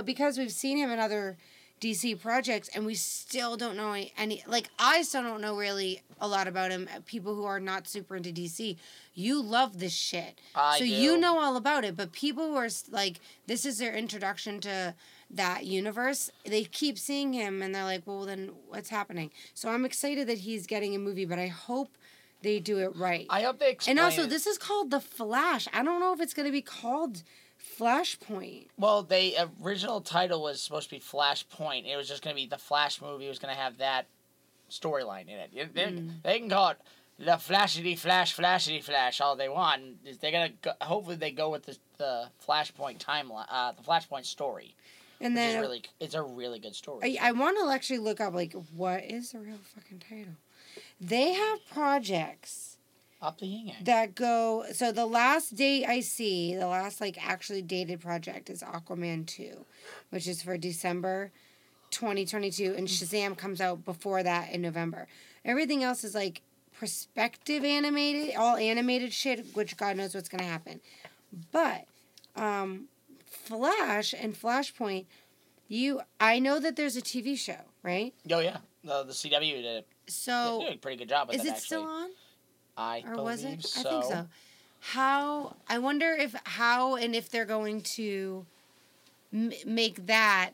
because 0.05 0.37
we've 0.37 0.51
seen 0.51 0.77
him 0.77 0.91
in 0.91 0.99
other 0.99 1.37
DC 1.83 2.19
projects 2.21 2.69
and 2.73 2.85
we 2.85 2.95
still 2.95 3.57
don't 3.57 3.75
know 3.75 3.93
any, 4.17 4.43
like 4.47 4.69
I 4.79 5.01
still 5.01 5.21
don't 5.23 5.41
know 5.41 5.57
really 5.57 6.01
a 6.21 6.27
lot 6.27 6.47
about 6.47 6.71
him. 6.71 6.87
uh, 6.95 6.99
People 7.05 7.35
who 7.35 7.43
are 7.43 7.59
not 7.59 7.87
super 7.87 8.15
into 8.15 8.31
DC, 8.31 8.77
you 9.13 9.41
love 9.41 9.79
this 9.79 9.93
shit, 9.93 10.39
I 10.55 10.79
so 10.79 10.85
do. 10.85 10.89
you 10.91 11.17
know 11.17 11.39
all 11.39 11.57
about 11.57 11.83
it. 11.83 11.97
But 11.97 12.13
people 12.13 12.47
who 12.47 12.55
are 12.55 12.69
like, 12.89 13.19
this 13.47 13.65
is 13.65 13.77
their 13.79 13.93
introduction 13.93 14.59
to 14.61 14.95
that 15.31 15.65
universe, 15.65 16.31
they 16.45 16.63
keep 16.63 16.97
seeing 16.97 17.33
him 17.33 17.61
and 17.61 17.75
they're 17.75 17.83
like, 17.83 18.03
well, 18.05 18.25
then 18.25 18.51
what's 18.69 18.89
happening? 18.89 19.31
So 19.53 19.69
I'm 19.69 19.83
excited 19.83 20.27
that 20.27 20.37
he's 20.39 20.65
getting 20.67 20.95
a 20.95 20.99
movie, 20.99 21.25
but 21.25 21.39
I 21.39 21.47
hope 21.47 21.97
they 22.43 22.59
do 22.59 22.77
it 22.79 22.95
right. 22.95 23.25
I 23.29 23.41
hope 23.41 23.59
they 23.59 23.71
explain. 23.71 23.97
and 23.97 24.05
also, 24.05 24.23
it. 24.23 24.29
this 24.29 24.45
is 24.47 24.57
called 24.57 24.91
The 24.91 24.99
Flash. 24.99 25.67
I 25.73 25.83
don't 25.83 25.99
know 25.99 26.13
if 26.13 26.21
it's 26.21 26.33
going 26.33 26.45
to 26.45 26.51
be 26.51 26.61
called 26.61 27.23
Flashpoint. 27.79 28.67
Well, 28.77 29.03
the 29.03 29.35
original 29.63 30.01
title 30.01 30.41
was 30.41 30.61
supposed 30.61 30.89
to 30.89 30.95
be 30.95 30.99
Flashpoint. 31.01 31.85
It 31.91 31.95
was 31.95 32.07
just 32.07 32.23
going 32.23 32.35
to 32.35 32.41
be 32.41 32.47
the 32.47 32.57
Flash 32.57 33.01
movie. 33.01 33.27
was 33.27 33.39
going 33.39 33.53
to 33.55 33.59
have 33.61 33.77
that 33.77 34.05
storyline 34.69 35.23
in 35.23 35.37
it. 35.39 35.49
It- 35.53 35.73
They, 35.73 35.85
Mm. 35.85 36.21
they 36.23 36.39
can 36.39 36.49
call 36.49 36.69
it 36.69 36.77
the 37.19 37.33
Flashity 37.33 37.97
Flash, 37.97 38.35
Flashity 38.35 38.81
Flash 38.83 39.21
all 39.21 39.35
they 39.35 39.47
want. 39.49 40.03
They're 40.19 40.31
gonna 40.31 40.49
go, 40.49 40.71
hopefully 40.81 41.15
they 41.15 41.31
go 41.31 41.49
with 41.49 41.63
the 41.65 41.77
the 41.99 42.29
Flashpoint 42.45 42.97
timeline, 42.97 43.45
uh, 43.49 43.71
the 43.73 43.83
Flashpoint 43.83 44.25
story. 44.25 44.75
And 45.21 45.37
then 45.37 45.61
really, 45.61 45.83
it's 45.99 46.15
a 46.15 46.23
really 46.23 46.57
good 46.57 46.75
story. 46.75 47.17
I, 47.19 47.29
I 47.29 47.31
want 47.33 47.57
to 47.59 47.69
actually 47.71 47.99
look 47.99 48.19
up, 48.19 48.33
like, 48.33 48.53
what 48.75 49.03
is 49.03 49.31
the 49.31 49.39
real 49.39 49.59
fucking 49.75 49.99
title? 50.09 50.33
They 50.99 51.33
have 51.33 51.59
projects 51.69 52.72
Up 53.23 53.39
the 53.39 53.45
yin 53.47 53.67
yang. 53.67 53.75
that 53.85 54.15
go 54.15 54.65
so 54.73 54.91
the 54.91 55.05
last 55.05 55.55
date 55.55 55.85
I 55.85 56.01
see, 56.01 56.55
the 56.55 56.67
last 56.67 56.99
like 56.99 57.17
actually 57.25 57.61
dated 57.61 58.01
project 58.01 58.49
is 58.49 58.61
Aquaman 58.61 59.25
2, 59.25 59.65
which 60.09 60.27
is 60.27 60.43
for 60.43 60.57
December 60.57 61.31
2022 61.91 62.75
and 62.77 62.85
Shazam 62.87 63.37
comes 63.37 63.61
out 63.61 63.85
before 63.85 64.23
that 64.23 64.51
in 64.51 64.61
November. 64.61 65.07
Everything 65.45 65.85
else 65.85 66.03
is 66.03 66.13
like 66.13 66.41
perspective 66.77 67.63
animated, 67.63 68.35
all 68.35 68.57
animated 68.57 69.13
shit, 69.13 69.55
which 69.55 69.77
God 69.77 69.95
knows 69.95 70.13
what's 70.13 70.27
going 70.27 70.39
to 70.43 70.45
happen. 70.45 70.81
But 71.53 71.85
um 72.35 72.89
Flash 73.25 74.13
and 74.13 74.35
Flashpoint, 74.35 75.05
you 75.69 76.01
I 76.19 76.39
know 76.39 76.59
that 76.59 76.75
there's 76.75 76.97
a 76.97 77.01
TV 77.01 77.37
show, 77.37 77.61
right? 77.83 78.13
Oh 78.29 78.39
yeah, 78.39 78.57
the 78.83 79.03
the 79.05 79.13
CW 79.13 79.53
did 79.53 79.65
it. 79.65 79.87
So 80.07 80.57
They're 80.59 80.67
doing 80.67 80.77
a 80.77 80.81
pretty 80.81 80.97
good 80.97 81.09
job 81.09 81.29
with 81.29 81.37
is 81.37 81.45
it 81.45 81.55
still 81.57 81.83
on? 81.83 82.09
I 82.77 83.03
or 83.05 83.15
believe 83.15 83.23
was 83.23 83.43
it? 83.43 83.63
so. 83.63 83.79
I 83.79 83.83
think 83.91 84.03
so. 84.05 84.27
How 84.79 85.55
I 85.69 85.79
wonder 85.79 86.11
if 86.11 86.35
how 86.43 86.95
and 86.95 87.15
if 87.15 87.29
they're 87.29 87.45
going 87.45 87.81
to 87.81 88.45
m- 89.33 89.53
make 89.65 90.05
that 90.07 90.51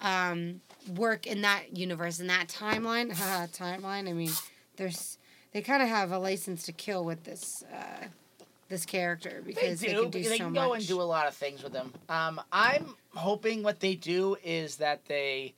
um, 0.00 0.60
work 0.96 1.26
in 1.26 1.42
that 1.42 1.76
universe 1.76 2.20
in 2.20 2.26
that 2.26 2.48
timeline. 2.48 3.12
Timeline. 3.52 4.08
I 4.08 4.12
mean, 4.12 4.30
there's 4.76 5.18
they 5.52 5.62
kind 5.62 5.82
of 5.82 5.88
have 5.88 6.12
a 6.12 6.18
license 6.18 6.64
to 6.64 6.72
kill 6.72 7.04
with 7.04 7.24
this 7.24 7.64
uh, 7.72 8.06
this 8.68 8.84
character 8.84 9.42
because 9.46 9.80
they, 9.80 9.88
do. 9.92 10.02
can 10.02 10.10
do 10.10 10.22
they 10.22 10.38
so 10.38 10.44
can 10.44 10.52
much. 10.52 10.66
go 10.66 10.72
and 10.74 10.86
do 10.86 11.00
a 11.00 11.02
lot 11.02 11.26
of 11.26 11.34
things 11.34 11.62
with 11.62 11.72
them. 11.72 11.92
Um, 12.08 12.40
I'm 12.52 12.94
hoping 13.14 13.62
what 13.62 13.80
they 13.80 13.94
do 13.94 14.36
is 14.42 14.76
that 14.76 15.04
they 15.06 15.54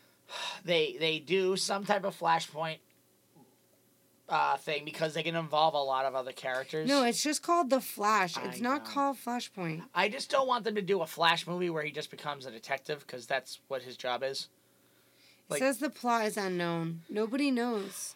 they 0.64 0.96
they 0.98 1.18
do 1.18 1.56
some 1.56 1.84
type 1.84 2.04
of 2.04 2.18
flashpoint 2.18 2.78
uh, 4.32 4.56
thing 4.56 4.84
because 4.84 5.12
they 5.14 5.22
can 5.22 5.36
involve 5.36 5.74
a 5.74 5.78
lot 5.78 6.06
of 6.06 6.14
other 6.14 6.32
characters. 6.32 6.88
no, 6.88 7.04
it's 7.04 7.22
just 7.22 7.42
called 7.42 7.68
the 7.70 7.80
Flash. 7.82 8.36
I 8.38 8.44
It's 8.46 8.60
not 8.60 8.82
know. 8.84 8.90
called 8.90 9.18
Flashpoint. 9.18 9.82
I 9.94 10.08
just 10.08 10.30
don't 10.30 10.48
want 10.48 10.64
them 10.64 10.74
to 10.74 10.82
do 10.82 11.02
a 11.02 11.06
Flash 11.06 11.46
movie 11.46 11.68
where 11.70 11.82
he 11.84 11.90
just 11.92 12.10
becomes 12.10 12.46
a 12.46 12.50
detective 12.50 13.00
because 13.06 13.26
that's 13.26 13.60
what 13.68 13.82
his 13.82 13.96
job 13.96 14.22
is. 14.24 14.48
It 15.50 15.58
says 15.58 15.78
the 15.78 15.90
plot 15.90 16.24
is 16.24 16.38
unknown. 16.38 17.02
Nobody 17.10 17.50
knows. 17.50 18.14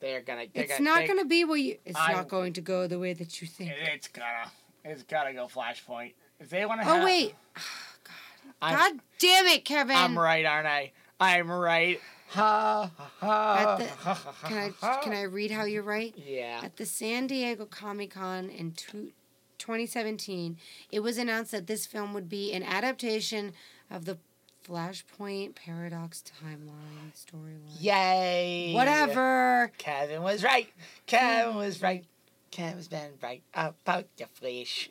They're 0.00 0.22
gonna. 0.22 0.46
They're 0.54 0.64
It's 0.64 0.72
gonna, 0.78 0.84
not 0.84 1.00
they- 1.00 1.06
going 1.06 1.18
to 1.18 1.26
be 1.26 1.44
what 1.44 1.60
you. 1.60 1.76
It's 1.84 1.98
I- 1.98 2.12
not 2.14 2.28
going 2.28 2.54
to 2.54 2.60
go 2.62 2.86
the 2.86 2.98
way 2.98 3.12
that 3.12 3.42
you 3.42 3.46
think. 3.46 3.70
It- 3.70 3.76
It's 3.94 4.08
gotta. 4.08 4.50
It's 4.84 5.02
gotta 5.02 5.32
go 5.34 5.46
Flashpoint. 5.46 6.14
If 6.40 6.48
they 6.48 6.64
want 6.66 6.80
to. 6.80 6.88
Oh 6.90 7.04
wait, 7.04 7.34
I'm, 8.62 8.74
God 8.76 9.00
damn 9.18 9.46
it, 9.46 9.64
Kevin! 9.64 9.96
I'm 9.96 10.18
right, 10.18 10.44
aren't 10.46 10.66
I? 10.66 10.92
I'm 11.20 11.50
right. 11.50 12.00
Ha 12.32 12.90
ha 13.20 13.76
the- 13.76 13.86
ha. 13.86 14.14
ha, 14.14 14.48
Can 14.48 14.56
I 14.56 14.70
ha. 14.80 15.00
can 15.02 15.12
I 15.12 15.22
read 15.22 15.50
how 15.50 15.64
you're 15.64 15.82
right? 15.82 16.14
Yeah. 16.16 16.60
At 16.62 16.76
the 16.76 16.86
San 16.86 17.26
Diego 17.26 17.66
Comic 17.66 18.12
Con 18.12 18.48
in 18.48 18.72
two, 18.72 19.12
2017, 19.58 20.56
it 20.90 21.00
was 21.00 21.18
announced 21.18 21.52
that 21.52 21.66
this 21.66 21.84
film 21.84 22.14
would 22.14 22.28
be 22.28 22.52
an 22.52 22.62
adaptation 22.62 23.52
of 23.90 24.06
the 24.06 24.18
Flashpoint 24.66 25.56
Paradox 25.56 26.22
timeline 26.42 27.12
storyline. 27.14 27.80
Yay. 27.80 28.72
Whatever. 28.74 29.70
Kevin 29.76 30.22
was 30.22 30.42
right. 30.42 30.68
Kevin 31.06 31.50
mm-hmm. 31.50 31.58
was 31.58 31.82
right. 31.82 32.04
Kevin's 32.50 32.88
been 32.88 33.12
right 33.22 33.42
about 33.54 34.06
the 34.16 34.26
Flash. 34.26 34.88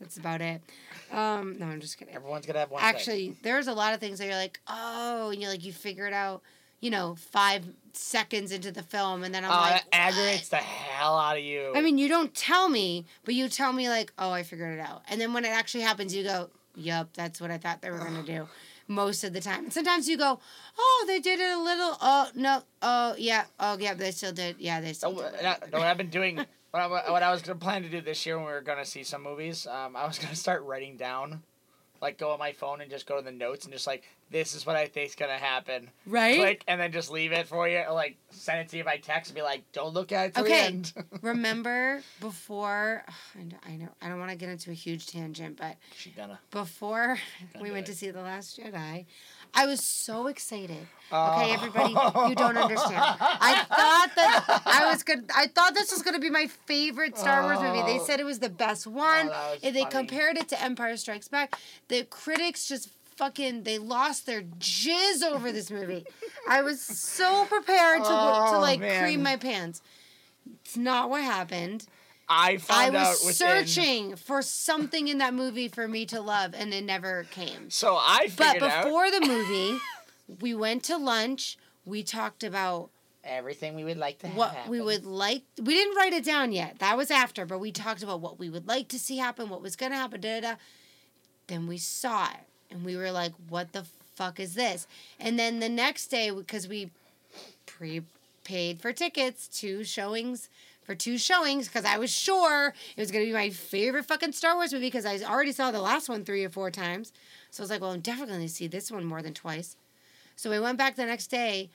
That's 0.00 0.16
about 0.16 0.40
it. 0.40 0.62
Um, 1.12 1.58
no, 1.58 1.66
I'm 1.66 1.80
just 1.80 1.98
kidding. 1.98 2.14
Everyone's 2.14 2.46
gonna 2.46 2.58
have 2.60 2.70
one. 2.70 2.80
thing. 2.80 2.88
Actually, 2.88 3.36
there's 3.42 3.68
a 3.68 3.72
lot 3.72 3.94
of 3.94 4.00
things 4.00 4.18
that 4.18 4.26
you're 4.26 4.34
like, 4.34 4.60
oh, 4.68 5.30
and 5.30 5.40
you're 5.40 5.50
like, 5.50 5.64
you 5.64 5.72
figure 5.72 6.06
it 6.06 6.12
out, 6.12 6.42
you 6.80 6.90
know, 6.90 7.14
five 7.14 7.64
seconds 7.92 8.52
into 8.52 8.70
the 8.70 8.82
film, 8.82 9.24
and 9.24 9.34
then 9.34 9.44
I'm 9.44 9.50
oh, 9.50 9.54
like, 9.54 9.84
that 9.84 9.86
aggravates 9.92 10.48
the 10.48 10.56
hell 10.56 11.18
out 11.18 11.36
of 11.36 11.42
you. 11.42 11.72
I 11.74 11.80
mean, 11.80 11.98
you 11.98 12.08
don't 12.08 12.34
tell 12.34 12.68
me, 12.68 13.06
but 13.24 13.34
you 13.34 13.48
tell 13.48 13.72
me 13.72 13.88
like, 13.88 14.12
oh, 14.18 14.30
I 14.30 14.42
figured 14.42 14.78
it 14.78 14.80
out. 14.80 15.02
And 15.08 15.20
then 15.20 15.32
when 15.32 15.44
it 15.44 15.48
actually 15.48 15.82
happens, 15.82 16.14
you 16.14 16.24
go, 16.24 16.50
yup, 16.74 17.10
that's 17.14 17.40
what 17.40 17.50
I 17.50 17.58
thought 17.58 17.82
they 17.82 17.90
were 17.90 17.98
gonna 17.98 18.22
do. 18.22 18.48
Most 18.90 19.22
of 19.22 19.34
the 19.34 19.40
time. 19.42 19.64
And 19.64 19.72
sometimes 19.72 20.08
you 20.08 20.16
go, 20.16 20.40
oh, 20.78 21.04
they 21.06 21.20
did 21.20 21.38
it 21.40 21.50
a 21.50 21.60
little. 21.60 21.94
Oh 22.00 22.30
no. 22.34 22.62
Oh 22.80 23.14
yeah. 23.18 23.44
Oh 23.60 23.76
yeah. 23.78 23.92
They 23.92 24.12
still 24.12 24.32
did. 24.32 24.56
Yeah, 24.58 24.80
they 24.80 24.94
still 24.94 25.12
what, 25.12 25.38
did. 25.38 25.72
What 25.72 25.82
I've 25.82 25.98
been 25.98 26.08
doing, 26.08 26.42
what 26.70 26.82
I, 26.82 27.10
what 27.10 27.22
I 27.22 27.30
was 27.30 27.42
gonna 27.42 27.58
plan 27.58 27.82
to 27.82 27.88
do 27.88 28.00
this 28.00 28.24
year 28.26 28.36
when 28.36 28.46
we 28.46 28.52
were 28.52 28.60
gonna 28.60 28.84
see 28.84 29.02
some 29.02 29.22
movies, 29.22 29.66
um, 29.66 29.96
I 29.96 30.06
was 30.06 30.18
gonna 30.18 30.34
start 30.34 30.62
writing 30.64 30.96
down, 30.96 31.42
like 32.00 32.18
go 32.18 32.30
on 32.32 32.38
my 32.38 32.52
phone 32.52 32.80
and 32.80 32.90
just 32.90 33.06
go 33.06 33.16
to 33.16 33.22
the 33.22 33.32
notes 33.32 33.64
and 33.64 33.72
just 33.72 33.86
like 33.86 34.04
this 34.30 34.54
is 34.54 34.66
what 34.66 34.76
I 34.76 34.86
think's 34.86 35.14
gonna 35.14 35.38
happen. 35.38 35.88
Right. 36.06 36.36
Click 36.36 36.64
and 36.68 36.78
then 36.78 36.92
just 36.92 37.10
leave 37.10 37.32
it 37.32 37.46
for 37.46 37.66
you, 37.66 37.78
or 37.88 37.94
like 37.94 38.16
send 38.30 38.60
it 38.60 38.68
to 38.68 38.76
you 38.76 38.84
by 38.84 38.98
text 38.98 39.30
and 39.30 39.34
be 39.36 39.42
like, 39.42 39.62
don't 39.72 39.94
look 39.94 40.12
at 40.12 40.26
it 40.28 40.34
till 40.34 40.44
the 40.44 40.50
Okay. 40.50 40.66
end. 40.66 40.92
Remember 41.22 42.02
before? 42.20 43.04
I 43.38 43.42
know. 43.44 43.56
I 43.66 43.76
know. 43.76 43.88
I 44.02 44.08
don't 44.08 44.18
want 44.18 44.30
to 44.30 44.36
get 44.36 44.50
into 44.50 44.70
a 44.70 44.74
huge 44.74 45.06
tangent, 45.06 45.56
but 45.58 45.76
She 45.96 46.10
gonna. 46.10 46.38
before 46.50 47.18
Gonna 47.54 47.62
we 47.62 47.70
went 47.70 47.88
it. 47.88 47.92
to 47.92 47.96
see 47.96 48.10
the 48.10 48.20
Last 48.20 48.60
Jedi, 48.60 49.06
I 49.54 49.66
was 49.66 49.84
so 49.84 50.26
excited. 50.28 50.86
Oh. 51.10 51.40
Okay, 51.40 51.52
everybody, 51.52 51.90
you 52.28 52.34
don't 52.34 52.56
understand. 52.56 52.96
I 53.00 53.64
thought 53.68 54.10
that 54.16 54.62
I 54.66 54.90
was 54.92 55.02
good. 55.02 55.24
I 55.34 55.46
thought 55.46 55.74
this 55.74 55.90
was 55.90 56.02
going 56.02 56.14
to 56.14 56.20
be 56.20 56.30
my 56.30 56.46
favorite 56.66 57.16
Star 57.16 57.42
Wars 57.44 57.60
movie. 57.60 57.82
They 57.82 57.98
Oh. 57.98 58.04
said 58.04 58.20
it 58.20 58.26
was 58.26 58.38
the 58.40 58.50
best 58.50 58.86
oh, 58.86 58.90
one. 58.90 59.26
that 59.28 59.50
was 59.52 59.60
and 59.62 59.74
they 59.74 59.80
funny. 59.82 59.90
compared 59.92 60.36
it 60.36 60.48
to 60.50 60.62
Empire 60.62 60.96
Strikes 60.96 61.28
Back. 61.28 61.58
The 61.88 62.04
critics 62.04 62.68
just 62.68 62.90
fucking 63.16 63.62
they 63.64 63.78
lost 63.78 64.26
their 64.26 64.42
jizz 64.42 65.22
over 65.24 65.50
this 65.50 65.70
movie. 65.70 66.04
I 66.48 66.62
was 66.62 66.80
so 66.80 67.46
prepared 67.46 67.98
to 68.02 68.08
to 68.08 68.14
Oh, 68.14 68.58
like 68.60 68.78
man. 68.80 69.02
cream 69.02 69.22
my 69.22 69.36
pants. 69.36 69.80
It's 70.64 70.76
not 70.76 71.10
what 71.10 71.22
happened. 71.22 71.86
I 72.28 72.50
I 72.52 72.56
found 72.58 72.96
out 72.96 73.08
was 73.10 73.24
within- 73.24 73.66
searching 73.66 74.16
for 74.16 74.42
something 74.42 75.08
in 75.08 75.18
that 75.18 75.32
movie 75.34 75.68
for 75.68 75.88
me 75.88 76.04
to 76.06 76.20
love, 76.20 76.54
and 76.54 76.72
it 76.74 76.84
never 76.84 77.24
came. 77.30 77.70
So 77.70 77.96
I 77.96 78.30
But 78.36 78.52
figured 78.54 78.70
out 78.70 78.84
before 78.84 79.10
the 79.10 79.20
movie, 79.20 79.78
we 80.40 80.54
went 80.54 80.82
to 80.84 80.96
lunch. 80.98 81.56
We 81.86 82.02
talked 82.02 82.44
about 82.44 82.90
everything 83.24 83.74
we 83.76 83.84
would 83.84 83.96
like 83.96 84.18
to 84.20 84.28
what 84.28 84.50
happen. 84.54 84.70
we 84.70 84.80
would 84.80 85.04
like. 85.06 85.42
We 85.62 85.74
didn't 85.74 85.96
write 85.96 86.12
it 86.12 86.24
down 86.24 86.52
yet. 86.52 86.78
That 86.80 86.96
was 86.96 87.10
after, 87.10 87.46
but 87.46 87.58
we 87.60 87.72
talked 87.72 88.02
about 88.02 88.20
what 88.20 88.38
we 88.38 88.50
would 88.50 88.68
like 88.68 88.88
to 88.88 88.98
see 88.98 89.16
happen, 89.16 89.48
what 89.48 89.62
was 89.62 89.74
going 89.76 89.92
to 89.92 89.98
happen, 89.98 90.20
da 90.20 90.40
da 90.40 90.50
da. 90.52 90.56
Then 91.46 91.66
we 91.66 91.78
saw 91.78 92.26
it, 92.26 92.40
and 92.70 92.84
we 92.84 92.94
were 92.96 93.10
like, 93.10 93.32
what 93.48 93.72
the 93.72 93.86
fuck 94.14 94.38
is 94.38 94.54
this? 94.54 94.86
And 95.18 95.38
then 95.38 95.60
the 95.60 95.68
next 95.70 96.08
day, 96.08 96.30
because 96.30 96.68
we 96.68 96.90
prepaid 97.66 98.80
for 98.80 98.92
tickets, 98.92 99.48
two 99.48 99.84
showings. 99.84 100.48
For 100.88 100.94
two 100.94 101.18
showings, 101.18 101.68
because 101.68 101.84
I 101.84 101.98
was 101.98 102.10
sure 102.10 102.68
it 102.96 103.00
was 103.00 103.10
gonna 103.10 103.26
be 103.26 103.32
my 103.34 103.50
favorite 103.50 104.06
fucking 104.06 104.32
Star 104.32 104.54
Wars 104.54 104.72
movie, 104.72 104.86
because 104.86 105.04
I 105.04 105.18
already 105.18 105.52
saw 105.52 105.70
the 105.70 105.82
last 105.82 106.08
one 106.08 106.24
three 106.24 106.42
or 106.46 106.48
four 106.48 106.70
times. 106.70 107.12
So 107.50 107.60
I 107.60 107.64
was 107.64 107.70
like, 107.70 107.82
well, 107.82 107.90
I'm 107.90 108.00
definitely 108.00 108.36
gonna 108.36 108.48
see 108.48 108.68
this 108.68 108.90
one 108.90 109.04
more 109.04 109.20
than 109.20 109.34
twice. 109.34 109.76
So 110.34 110.48
we 110.48 110.58
went 110.58 110.78
back 110.78 110.96
the 110.96 111.04
next 111.04 111.26
day. 111.26 111.68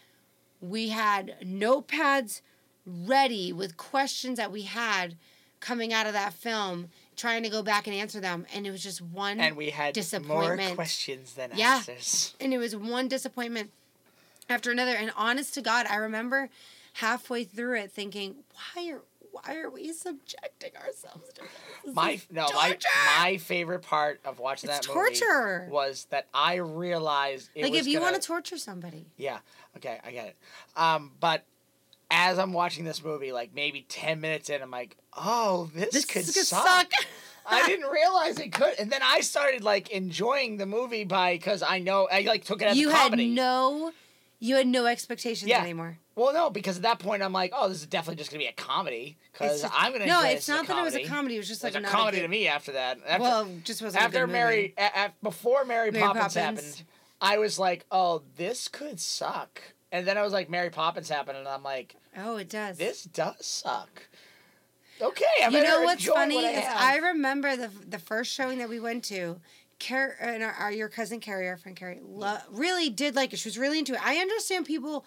We 0.61 0.89
had 0.89 1.35
notepads 1.43 2.41
ready 2.87 3.53
with 3.53 3.77
questions 3.77 4.37
that 4.39 4.51
we 4.51 4.63
had 4.63 5.15
coming 5.59 5.93
out 5.93 6.07
of 6.07 6.13
that 6.13 6.33
film, 6.33 6.89
trying 7.15 7.43
to 7.43 7.49
go 7.49 7.61
back 7.61 7.85
and 7.85 7.95
answer 7.95 8.19
them. 8.19 8.47
And 8.51 8.65
it 8.65 8.71
was 8.71 8.81
just 8.81 8.99
one 8.99 9.39
and 9.39 9.55
we 9.55 9.69
had 9.69 9.95
more 10.25 10.57
questions 10.73 11.35
than 11.35 11.51
Yeah. 11.53 11.75
answers. 11.75 12.33
and 12.39 12.51
it 12.51 12.57
was 12.57 12.75
one 12.75 13.07
disappointment 13.09 13.69
after 14.49 14.71
another. 14.71 14.95
And 14.95 15.11
honest 15.15 15.53
to 15.53 15.61
God, 15.61 15.85
I 15.85 15.97
remember 15.97 16.49
halfway 16.93 17.43
through 17.43 17.79
it 17.79 17.91
thinking, 17.91 18.35
why 18.75 18.91
are 18.91 19.01
why 19.31 19.55
are 19.55 19.69
we 19.71 19.91
subjecting 19.93 20.71
ourselves 20.77 21.27
to 21.33 21.41
this? 21.85 21.95
My 21.95 22.19
no, 22.31 22.43
my 22.53 22.69
torture! 22.69 22.87
my 23.19 23.37
favorite 23.37 23.81
part 23.81 24.19
of 24.25 24.37
watching 24.37 24.69
It's 24.69 24.85
that 24.87 24.95
movie 24.95 25.15
torture. 25.19 25.67
was 25.71 26.05
that 26.11 26.27
I 26.33 26.55
realized 26.55 27.49
it 27.55 27.63
like 27.63 27.73
if 27.73 27.87
you 27.87 27.99
want 27.99 28.15
to 28.15 28.21
torture 28.21 28.57
somebody. 28.59 29.07
Yeah. 29.17 29.39
Okay, 29.77 29.99
I 30.05 30.11
get 30.11 30.27
it. 30.27 30.35
Um, 30.75 31.11
but 31.19 31.45
as 32.11 32.37
I'm 32.37 32.53
watching 32.53 32.85
this 32.85 33.03
movie, 33.03 33.31
like 33.31 33.55
maybe 33.55 33.85
ten 33.89 34.21
minutes 34.21 34.51
in, 34.51 34.61
I'm 34.61 34.69
like, 34.69 34.95
oh, 35.17 35.71
this, 35.73 35.89
This 35.91 36.05
could 36.05 36.25
gonna 36.25 36.45
suck. 36.45 36.67
suck. 36.67 36.91
I 37.45 37.65
didn't 37.67 37.89
realize 37.89 38.39
it 38.39 38.53
could, 38.53 38.75
and 38.79 38.91
then 38.91 39.01
I 39.03 39.21
started 39.21 39.63
like 39.63 39.89
enjoying 39.89 40.57
the 40.57 40.65
movie 40.67 41.05
by 41.05 41.33
because 41.33 41.63
I 41.63 41.79
know 41.79 42.07
I 42.09 42.21
like 42.21 42.45
took 42.45 42.61
it 42.61 42.65
as 42.67 42.77
you 42.77 42.91
a 42.91 42.93
had 42.93 43.17
no, 43.17 43.91
you 44.39 44.55
had 44.57 44.67
no 44.67 44.85
expectations 44.85 45.49
Yeah. 45.49 45.61
anymore. 45.61 45.97
Well, 46.15 46.33
no, 46.33 46.49
because 46.49 46.77
at 46.77 46.83
that 46.83 46.99
point 46.99 47.23
I'm 47.23 47.33
like, 47.33 47.51
oh, 47.55 47.67
this 47.69 47.79
is 47.81 47.85
definitely 47.87 48.17
just 48.17 48.29
gonna 48.31 48.43
be 48.43 48.47
a 48.47 48.53
comedy 48.53 49.17
because 49.31 49.63
I'm 49.73 49.91
gonna. 49.93 50.05
No, 50.05 50.21
it's 50.23 50.47
not 50.47 50.67
that 50.67 50.77
it 50.77 50.83
was 50.83 50.95
a 50.95 51.03
comedy. 51.05 51.35
It 51.35 51.39
was 51.39 51.47
It 51.47 51.53
just 51.53 51.63
was 51.63 51.73
like 51.73 51.79
a 51.79 51.83
not 51.83 51.91
comedy 51.91 52.17
good, 52.17 52.23
to 52.23 52.27
me 52.29 52.47
after 52.47 52.73
that. 52.73 52.99
After, 53.07 53.21
well, 53.23 53.49
just 53.63 53.81
wasn't 53.81 54.03
after 54.03 54.23
a 54.23 54.27
Mary, 54.27 54.73
a, 54.77 54.83
a- 55.05 55.13
before 55.23 55.65
Mary, 55.65 55.91
Mary 55.91 56.03
Poppins, 56.05 56.33
Poppins. 56.35 56.35
happened, 56.35 56.83
I 57.21 57.37
was 57.39 57.57
like, 57.57 57.85
oh, 57.91 58.21
this 58.37 58.67
could 58.67 58.99
suck. 58.99 59.61
And 59.91 60.07
then 60.07 60.17
I 60.17 60.23
was 60.23 60.33
like, 60.33 60.49
Mary 60.49 60.69
Poppins 60.69 61.09
happened, 61.09 61.37
and 61.37 61.47
I'm 61.47 61.63
like, 61.63 61.95
Oh, 62.17 62.37
it 62.37 62.49
does. 62.49 62.77
this 62.77 63.03
does 63.03 63.45
suck. 63.45 64.07
Okay, 65.01 65.25
I'm 65.43 65.51
you 65.51 65.63
know 65.63 65.81
what's 65.81 66.05
funny 66.05 66.35
what 66.35 66.45
I 66.45 66.49
is 66.51 66.63
have. 66.63 66.77
I 66.77 66.97
remember 67.09 67.55
the 67.55 67.69
the 67.87 67.99
first 67.99 68.31
showing 68.31 68.59
that 68.59 68.69
we 68.69 68.79
went 68.79 69.03
to. 69.05 69.39
Car- 69.79 70.15
and 70.21 70.43
our, 70.43 70.51
our 70.51 70.71
your 70.71 70.87
cousin 70.87 71.19
Carrie, 71.19 71.47
our 71.49 71.57
friend 71.57 71.75
Carrie, 71.75 71.99
lo- 72.01 72.37
really 72.51 72.89
did 72.89 73.15
like 73.15 73.33
it. 73.33 73.39
She 73.39 73.49
was 73.49 73.57
really 73.57 73.79
into 73.79 73.93
it. 73.93 73.99
I 74.05 74.17
understand 74.17 74.65
people 74.65 75.05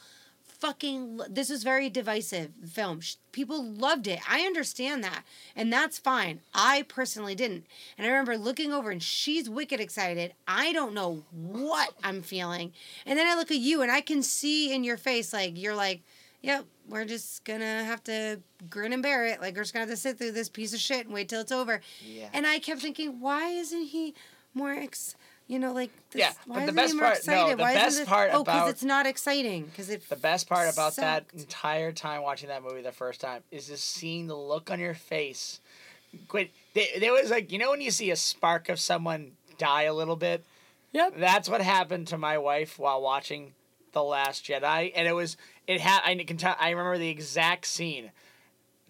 fucking. 0.60 1.20
This 1.28 1.50
is 1.50 1.62
very 1.62 1.88
divisive 1.88 2.50
film. 2.68 3.00
People 3.32 3.62
loved 3.62 4.06
it. 4.06 4.20
I 4.28 4.40
understand 4.40 5.04
that, 5.04 5.22
and 5.54 5.72
that's 5.72 5.98
fine. 5.98 6.40
I 6.54 6.84
personally 6.88 7.34
didn't. 7.34 7.66
And 7.96 8.06
I 8.06 8.10
remember 8.10 8.36
looking 8.36 8.72
over, 8.72 8.90
and 8.90 9.02
she's 9.02 9.48
wicked 9.48 9.80
excited. 9.80 10.34
I 10.48 10.72
don't 10.72 10.94
know 10.94 11.24
what 11.30 11.90
I'm 12.02 12.22
feeling, 12.22 12.72
and 13.04 13.18
then 13.18 13.26
I 13.26 13.34
look 13.36 13.50
at 13.50 13.58
you, 13.58 13.82
and 13.82 13.90
I 13.90 14.00
can 14.00 14.22
see 14.22 14.74
in 14.74 14.84
your 14.84 14.96
face 14.96 15.32
like 15.32 15.56
you're 15.56 15.74
like, 15.76 16.02
"Yep, 16.42 16.64
we're 16.88 17.04
just 17.04 17.44
gonna 17.44 17.84
have 17.84 18.02
to 18.04 18.40
grin 18.70 18.92
and 18.92 19.02
bear 19.02 19.26
it. 19.26 19.40
Like 19.40 19.54
we're 19.54 19.62
just 19.62 19.74
gonna 19.74 19.86
have 19.86 19.94
to 19.94 19.96
sit 19.96 20.18
through 20.18 20.32
this 20.32 20.48
piece 20.48 20.72
of 20.72 20.80
shit 20.80 21.06
and 21.06 21.14
wait 21.14 21.28
till 21.28 21.40
it's 21.40 21.52
over." 21.52 21.80
Yeah. 22.04 22.28
And 22.32 22.46
I 22.46 22.58
kept 22.58 22.80
thinking, 22.80 23.20
why 23.20 23.48
isn't 23.50 23.86
he 23.86 24.14
more 24.54 24.72
ex? 24.72 25.16
You 25.48 25.60
know, 25.60 25.72
like 25.72 25.90
this, 26.10 26.20
Yeah, 26.20 26.32
why 26.46 26.54
but 26.54 26.54
the 26.54 26.62
isn't 26.64 26.74
best 26.76 26.92
he 26.92 26.98
more 26.98 27.06
no, 27.08 27.12
excited? 27.12 27.58
the 27.58 27.62
why 27.62 27.74
best 27.74 27.86
isn't 27.88 28.00
this, 28.02 28.08
part 28.08 28.30
oh, 28.32 28.42
because 28.42 28.70
it's 28.70 28.82
not 28.84 29.06
exciting 29.06 29.64
because 29.66 29.90
it. 29.90 30.08
The 30.08 30.16
best 30.16 30.48
part 30.48 30.72
about 30.72 30.96
that 30.96 31.24
entire 31.34 31.92
time 31.92 32.22
watching 32.22 32.48
that 32.48 32.64
movie 32.64 32.82
the 32.82 32.90
first 32.92 33.20
time 33.20 33.42
is 33.52 33.68
just 33.68 33.84
seeing 33.88 34.26
the 34.26 34.34
look 34.36 34.70
on 34.72 34.80
your 34.80 34.94
face. 34.94 35.60
Quit. 36.28 36.50
There, 36.74 36.86
there 36.98 37.12
was 37.12 37.30
like 37.30 37.52
you 37.52 37.58
know 37.58 37.70
when 37.70 37.80
you 37.80 37.92
see 37.92 38.10
a 38.10 38.16
spark 38.16 38.68
of 38.68 38.80
someone 38.80 39.32
die 39.56 39.82
a 39.82 39.94
little 39.94 40.16
bit. 40.16 40.44
Yep. 40.92 41.14
That's 41.18 41.48
what 41.48 41.60
happened 41.60 42.08
to 42.08 42.18
my 42.18 42.38
wife 42.38 42.78
while 42.78 43.00
watching 43.00 43.52
the 43.92 44.02
Last 44.02 44.44
Jedi, 44.44 44.90
and 44.96 45.06
it 45.06 45.12
was 45.12 45.36
it 45.68 45.80
had 45.80 46.00
I 46.04 46.16
can 46.24 46.38
tell 46.38 46.56
I 46.58 46.70
remember 46.70 46.98
the 46.98 47.08
exact 47.08 47.66
scene. 47.66 48.10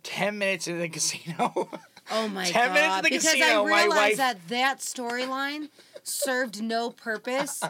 Ten 0.03 0.39
minutes 0.39 0.69
in 0.69 0.79
the 0.79 0.89
casino. 0.97 1.69
Oh 2.11 2.29
my 2.29 2.47
10 2.47 2.73
minutes 2.73 2.87
god! 2.89 2.99
in 2.99 3.03
the 3.05 3.11
casino. 3.11 3.33
because 3.33 3.41
casino, 3.41 3.65
I 3.67 3.71
my 3.71 3.83
realized 3.83 3.99
wife- 3.99 4.17
that 4.17 4.49
that 4.49 4.79
storyline 4.79 5.69
served 6.07 6.63
no 6.63 6.91
purpose, 6.91 7.63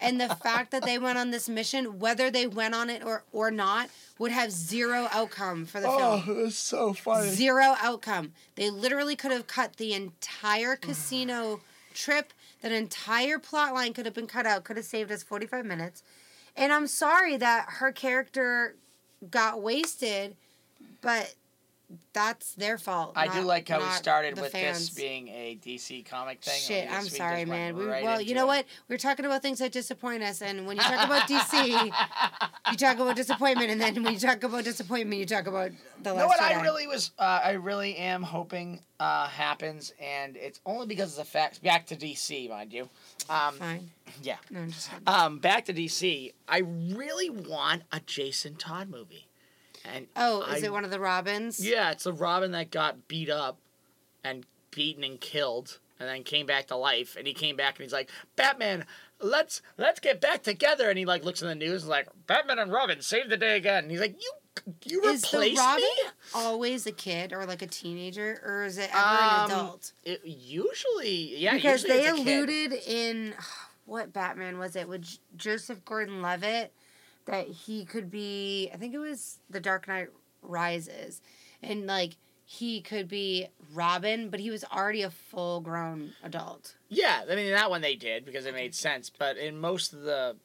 and 0.00 0.20
the 0.20 0.34
fact 0.36 0.72
that 0.72 0.84
they 0.84 0.98
went 0.98 1.16
on 1.16 1.30
this 1.30 1.48
mission, 1.48 1.98
whether 1.98 2.30
they 2.30 2.46
went 2.46 2.74
on 2.74 2.90
it 2.90 3.04
or 3.04 3.24
or 3.32 3.50
not, 3.50 3.88
would 4.18 4.32
have 4.32 4.50
zero 4.50 5.08
outcome 5.12 5.64
for 5.64 5.80
the 5.80 5.86
film. 5.86 6.22
Oh, 6.26 6.32
it 6.32 6.36
was 6.36 6.56
so 6.56 6.92
funny. 6.92 7.28
Zero 7.30 7.76
outcome. 7.80 8.32
They 8.56 8.70
literally 8.70 9.16
could 9.16 9.30
have 9.32 9.46
cut 9.46 9.76
the 9.76 9.94
entire 9.94 10.76
casino 10.76 11.60
trip. 11.94 12.32
That 12.62 12.72
entire 12.72 13.38
plot 13.38 13.74
line 13.74 13.92
could 13.92 14.06
have 14.06 14.14
been 14.14 14.26
cut 14.26 14.46
out. 14.46 14.64
Could 14.64 14.76
have 14.76 14.86
saved 14.86 15.12
us 15.12 15.22
forty 15.22 15.46
five 15.46 15.64
minutes. 15.64 16.02
And 16.56 16.72
I'm 16.72 16.86
sorry 16.86 17.36
that 17.36 17.66
her 17.68 17.92
character 17.92 18.76
got 19.30 19.62
wasted, 19.62 20.36
but 21.00 21.34
that's 22.12 22.54
their 22.54 22.78
fault. 22.78 23.12
I 23.16 23.28
do 23.28 23.42
like 23.42 23.68
how 23.68 23.80
we 23.80 23.88
started 23.90 24.38
with 24.38 24.52
fans. 24.52 24.88
this 24.88 24.90
being 24.90 25.28
a 25.28 25.58
DC 25.64 26.06
comic 26.06 26.42
thing. 26.42 26.60
Shit, 26.60 26.90
I'm 26.90 27.04
sorry, 27.04 27.44
man. 27.44 27.76
We, 27.76 27.84
right 27.84 28.02
well, 28.02 28.20
you 28.20 28.34
know 28.34 28.44
it. 28.44 28.48
what? 28.48 28.66
We're 28.88 28.98
talking 28.98 29.24
about 29.24 29.42
things 29.42 29.58
that 29.58 29.72
disappoint 29.72 30.22
us, 30.22 30.42
and 30.42 30.66
when 30.66 30.76
you 30.76 30.82
talk 30.82 31.04
about 31.04 31.28
DC, 31.28 31.84
you 32.70 32.76
talk 32.76 32.98
about 32.98 33.16
disappointment, 33.16 33.70
and 33.70 33.80
then 33.80 34.02
when 34.02 34.12
you 34.12 34.18
talk 34.18 34.42
about 34.42 34.64
disappointment, 34.64 35.18
you 35.20 35.26
talk 35.26 35.46
about 35.46 35.70
the 36.02 36.10
You 36.10 36.16
last 36.16 36.22
know 36.22 36.26
what 36.28 36.40
Jedi. 36.40 36.58
I 36.58 36.62
really 36.62 36.86
was, 36.86 37.10
uh, 37.18 37.40
I 37.44 37.52
really 37.52 37.96
am 37.96 38.22
hoping 38.22 38.80
uh, 39.00 39.26
happens, 39.28 39.92
and 40.00 40.36
it's 40.36 40.60
only 40.64 40.86
because 40.86 41.12
of 41.12 41.24
the 41.24 41.30
facts. 41.30 41.58
Back 41.58 41.86
to 41.86 41.96
DC, 41.96 42.48
mind 42.48 42.72
you. 42.72 42.88
Um, 43.28 43.54
Fine. 43.54 43.90
yeah. 44.22 44.36
No, 44.50 44.60
I'm 44.60 44.70
just 44.70 44.90
kidding. 44.90 45.04
Um, 45.06 45.38
back 45.38 45.64
to 45.66 45.74
DC. 45.74 46.32
I 46.48 46.58
really 46.58 47.30
want 47.30 47.82
a 47.92 48.00
Jason 48.00 48.56
Todd 48.56 48.88
movie, 48.90 49.26
and 49.84 50.06
Oh, 50.16 50.42
is 50.42 50.62
I- 50.62 50.66
it 50.66 50.72
one 50.72 50.84
of 50.84 50.90
the 50.90 51.00
Robins? 51.00 51.64
yeah, 51.64 51.90
it's 51.90 52.06
a 52.06 52.12
Robin 52.12 52.52
that 52.52 52.70
got 52.70 53.06
beat 53.08 53.30
up, 53.30 53.58
and 54.22 54.46
beaten 54.70 55.04
and 55.04 55.20
killed, 55.20 55.78
and 56.00 56.08
then 56.08 56.24
came 56.24 56.46
back 56.46 56.66
to 56.68 56.76
life. 56.76 57.16
And 57.16 57.26
he 57.26 57.34
came 57.34 57.56
back 57.56 57.76
and 57.76 57.84
he's 57.84 57.92
like, 57.92 58.10
Batman, 58.36 58.86
let's 59.20 59.62
let's 59.78 60.00
get 60.00 60.20
back 60.20 60.42
together. 60.42 60.88
And 60.90 60.98
he 60.98 61.04
like 61.04 61.24
looks 61.24 61.42
in 61.42 61.48
the 61.48 61.54
news 61.54 61.82
and 61.82 61.90
like, 61.90 62.08
Batman 62.26 62.58
and 62.58 62.72
Robin 62.72 63.00
saved 63.00 63.30
the 63.30 63.36
day 63.36 63.56
again. 63.56 63.84
And 63.84 63.90
he's 63.90 64.00
like, 64.00 64.16
you 64.20 64.32
you 64.84 65.02
Is 65.04 65.22
the 65.22 65.54
Robin 65.56 65.82
me. 65.82 65.90
always 66.34 66.86
a 66.86 66.92
kid 66.92 67.32
or 67.32 67.44
like 67.44 67.60
a 67.60 67.66
teenager, 67.66 68.40
or 68.44 68.64
is 68.64 68.78
it 68.78 68.88
ever 68.94 68.98
Um, 68.98 69.18
an 69.44 69.50
adult? 69.50 69.92
It, 70.04 70.20
usually, 70.24 71.36
yeah, 71.36 71.54
because 71.54 71.82
usually 71.82 71.98
they 72.00 72.08
it's 72.08 72.20
a 72.20 72.24
kid. 72.24 72.48
alluded 72.48 72.72
in 72.86 73.34
what 73.84 74.12
Batman 74.12 74.58
was 74.58 74.76
it 74.76 74.88
with 74.88 75.06
Joseph 75.36 75.84
Gordon-Levitt 75.84 76.72
that 77.26 77.46
he 77.48 77.84
could 77.84 78.10
be 78.10 78.70
I 78.72 78.76
think 78.76 78.94
it 78.94 78.98
was 78.98 79.38
The 79.50 79.60
Dark 79.60 79.88
Knight 79.88 80.08
Rises 80.42 81.20
and 81.62 81.86
like 81.86 82.16
he 82.44 82.80
could 82.82 83.08
be 83.08 83.48
Robin 83.72 84.28
but 84.28 84.40
he 84.40 84.50
was 84.50 84.64
already 84.64 85.02
a 85.02 85.10
full-grown 85.10 86.12
adult. 86.22 86.76
Yeah, 86.88 87.22
I 87.30 87.34
mean 87.34 87.50
that 87.52 87.70
one 87.70 87.80
they 87.80 87.96
did 87.96 88.24
because 88.26 88.46
it 88.46 88.54
made 88.54 88.74
sense. 88.74 89.10
But 89.10 89.36
in 89.38 89.58
most 89.58 89.92
of 89.92 90.02
the 90.02 90.36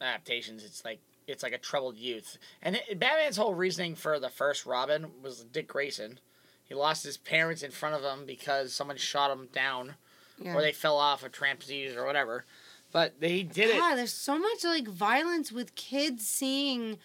adaptations, 0.00 0.64
it's 0.64 0.84
like 0.84 1.00
it's 1.26 1.42
like 1.42 1.52
a 1.52 1.58
troubled 1.58 1.96
youth. 1.96 2.38
And 2.62 2.76
it, 2.76 2.98
Batman's 2.98 3.36
whole 3.36 3.54
reasoning 3.54 3.94
for 3.94 4.18
the 4.18 4.28
first 4.30 4.66
Robin 4.66 5.06
was 5.22 5.44
Dick 5.44 5.68
Grayson. 5.68 6.18
He 6.64 6.74
lost 6.74 7.04
his 7.04 7.16
parents 7.18 7.62
in 7.62 7.70
front 7.70 7.94
of 7.94 8.02
him 8.02 8.24
because 8.26 8.72
someone 8.72 8.96
shot 8.96 9.30
him 9.30 9.48
down, 9.52 9.94
Yeah. 10.38 10.54
or 10.54 10.62
they 10.62 10.72
fell 10.72 10.96
off 10.96 11.22
a 11.22 11.28
trapeze 11.28 11.94
or 11.94 12.06
whatever. 12.06 12.44
But 12.92 13.20
they 13.20 13.42
did 13.42 13.70
it. 13.70 13.78
God, 13.78 13.96
there's 13.96 14.12
so 14.12 14.38
much 14.38 14.64
like 14.64 14.86
violence 14.86 15.50
with 15.50 15.74
kids 15.74 16.26
seeing 16.26 16.98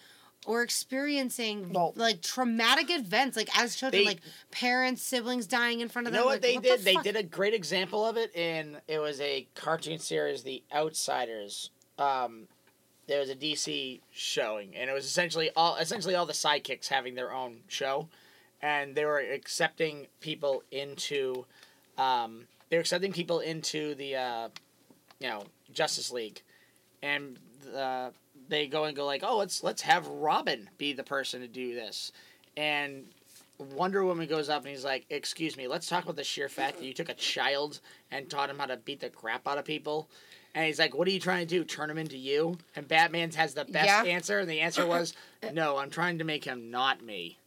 or 0.46 0.62
experiencing 0.62 1.72
Well- 1.72 1.92
like 1.96 2.22
traumatic 2.22 2.90
events, 2.90 3.36
like 3.36 3.48
as 3.58 3.74
children, 3.76 4.02
They- 4.04 4.06
like 4.08 4.20
parents, 4.50 5.02
siblings 5.02 5.46
dying 5.46 5.80
in 5.80 5.88
front 5.88 6.06
of 6.06 6.12
them. 6.12 6.18
You 6.20 6.24
know 6.24 6.26
what 6.26 6.42
like, 6.42 6.42
they 6.42 6.56
the 6.56 6.76
did? 6.76 6.84
they 6.84 6.94
fuck? 6.94 7.04
did 7.04 7.16
a 7.16 7.22
great 7.22 7.54
example 7.54 8.04
of 8.06 8.16
it 8.16 8.34
in 8.36 8.80
it 8.86 8.98
was 8.98 9.20
a 9.20 9.46
cartoon 9.54 9.98
series, 9.98 10.42
The 10.44 10.62
Outsiders. 10.72 11.70
Um, 11.98 12.48
there 13.06 13.20
was 13.20 13.30
a 13.30 13.34
DC 13.34 14.00
showing, 14.10 14.76
and 14.76 14.88
it 14.90 14.92
was 14.92 15.06
essentially 15.06 15.50
all 15.56 15.76
essentially 15.76 16.14
all 16.14 16.26
the 16.26 16.32
sidekicks 16.34 16.88
having 16.88 17.14
their 17.14 17.32
own 17.32 17.62
show, 17.66 18.08
and 18.62 18.94
they 18.94 19.04
were 19.06 19.18
accepting 19.18 20.06
people 20.20 20.62
into, 20.70 21.46
um, 21.96 22.46
they 22.68 22.76
were 22.76 22.82
accepting 22.82 23.12
people 23.12 23.40
into 23.40 23.94
the, 23.94 24.14
uh, 24.16 24.48
you 25.20 25.28
know, 25.28 25.44
Justice 25.72 26.10
League, 26.10 26.42
and 27.02 27.38
uh, 27.76 28.10
they 28.48 28.66
go 28.66 28.84
and 28.84 28.96
go 28.96 29.04
like, 29.06 29.22
oh, 29.24 29.36
let's 29.38 29.62
let's 29.62 29.82
have 29.82 30.06
Robin 30.08 30.68
be 30.78 30.92
the 30.92 31.04
person 31.04 31.40
to 31.40 31.48
do 31.48 31.74
this, 31.74 32.12
and 32.56 33.04
Wonder 33.58 34.04
Woman 34.04 34.26
goes 34.28 34.48
up 34.48 34.62
and 34.62 34.70
he's 34.70 34.84
like, 34.84 35.04
"Excuse 35.10 35.56
me, 35.56 35.66
let's 35.66 35.88
talk 35.88 36.04
about 36.04 36.16
the 36.16 36.24
sheer 36.24 36.48
fact 36.48 36.78
that 36.78 36.84
you 36.84 36.94
took 36.94 37.08
a 37.08 37.14
child 37.14 37.80
and 38.10 38.30
taught 38.30 38.50
him 38.50 38.58
how 38.58 38.66
to 38.66 38.76
beat 38.76 39.00
the 39.00 39.10
crap 39.10 39.48
out 39.48 39.58
of 39.58 39.64
people." 39.64 40.08
And 40.54 40.64
he's 40.64 40.78
like, 40.78 40.94
"What 40.94 41.08
are 41.08 41.10
you 41.10 41.20
trying 41.20 41.46
to 41.46 41.54
do? 41.58 41.64
Turn 41.64 41.90
him 41.90 41.98
into 41.98 42.16
you?" 42.16 42.58
And 42.76 42.86
Batman 42.86 43.32
has 43.32 43.54
the 43.54 43.64
best 43.64 43.86
Yeah. 43.86 44.04
answer, 44.04 44.38
and 44.38 44.48
the 44.48 44.60
answer 44.60 44.86
was, 44.86 45.12
"No, 45.52 45.76
I'm 45.76 45.90
trying 45.90 46.18
to 46.18 46.24
make 46.24 46.44
him 46.44 46.70
not 46.70 47.02
me. 47.02 47.38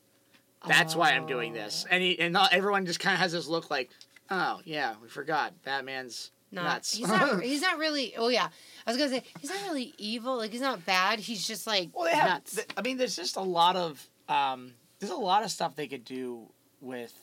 That's 0.67 0.95
why 0.95 1.13
I'm 1.13 1.26
doing 1.26 1.53
this." 1.53 1.86
And 1.89 2.03
he 2.03 2.19
and 2.19 2.34
not, 2.34 2.53
everyone 2.53 2.86
just 2.86 2.99
kind 2.99 3.13
of 3.13 3.19
has 3.22 3.32
this 3.32 3.47
look 3.47 3.72
like, 3.72 3.89
"Oh 4.30 4.59
yeah, 4.65 4.95
we 5.01 5.07
forgot 5.07 5.63
Batman's 5.63 6.32
not, 6.52 6.64
nuts." 6.64 6.93
He's 6.95 7.08
not. 7.08 7.41
He's 7.43 7.62
not 7.62 7.78
really. 7.78 8.14
Oh 8.18 8.28
yeah, 8.30 8.49
I 8.86 8.91
was 8.91 8.97
gonna 8.97 9.10
say 9.10 9.24
he's 9.39 9.49
not 9.49 9.62
really 9.68 9.93
evil. 9.97 10.38
Like 10.38 10.52
he's 10.52 10.62
not 10.62 10.86
bad. 10.86 11.20
He's 11.20 11.45
just 11.47 11.66
like 11.68 11.89
Well, 11.93 12.06
they 12.06 12.12
have. 12.16 12.30
nuts. 12.30 12.56
th- 12.56 12.68
I 12.78 12.82
mean, 12.82 12.97
there's 12.97 13.16
just 13.16 13.36
a 13.36 13.41
lot 13.41 13.76
of 13.76 14.08
um, 14.30 14.74
there's 14.99 15.12
a 15.12 15.16
lot 15.16 15.43
of 15.43 15.52
stuff 15.52 15.76
they 15.76 15.88
could 15.88 16.06
do 16.06 16.47
with 16.80 17.14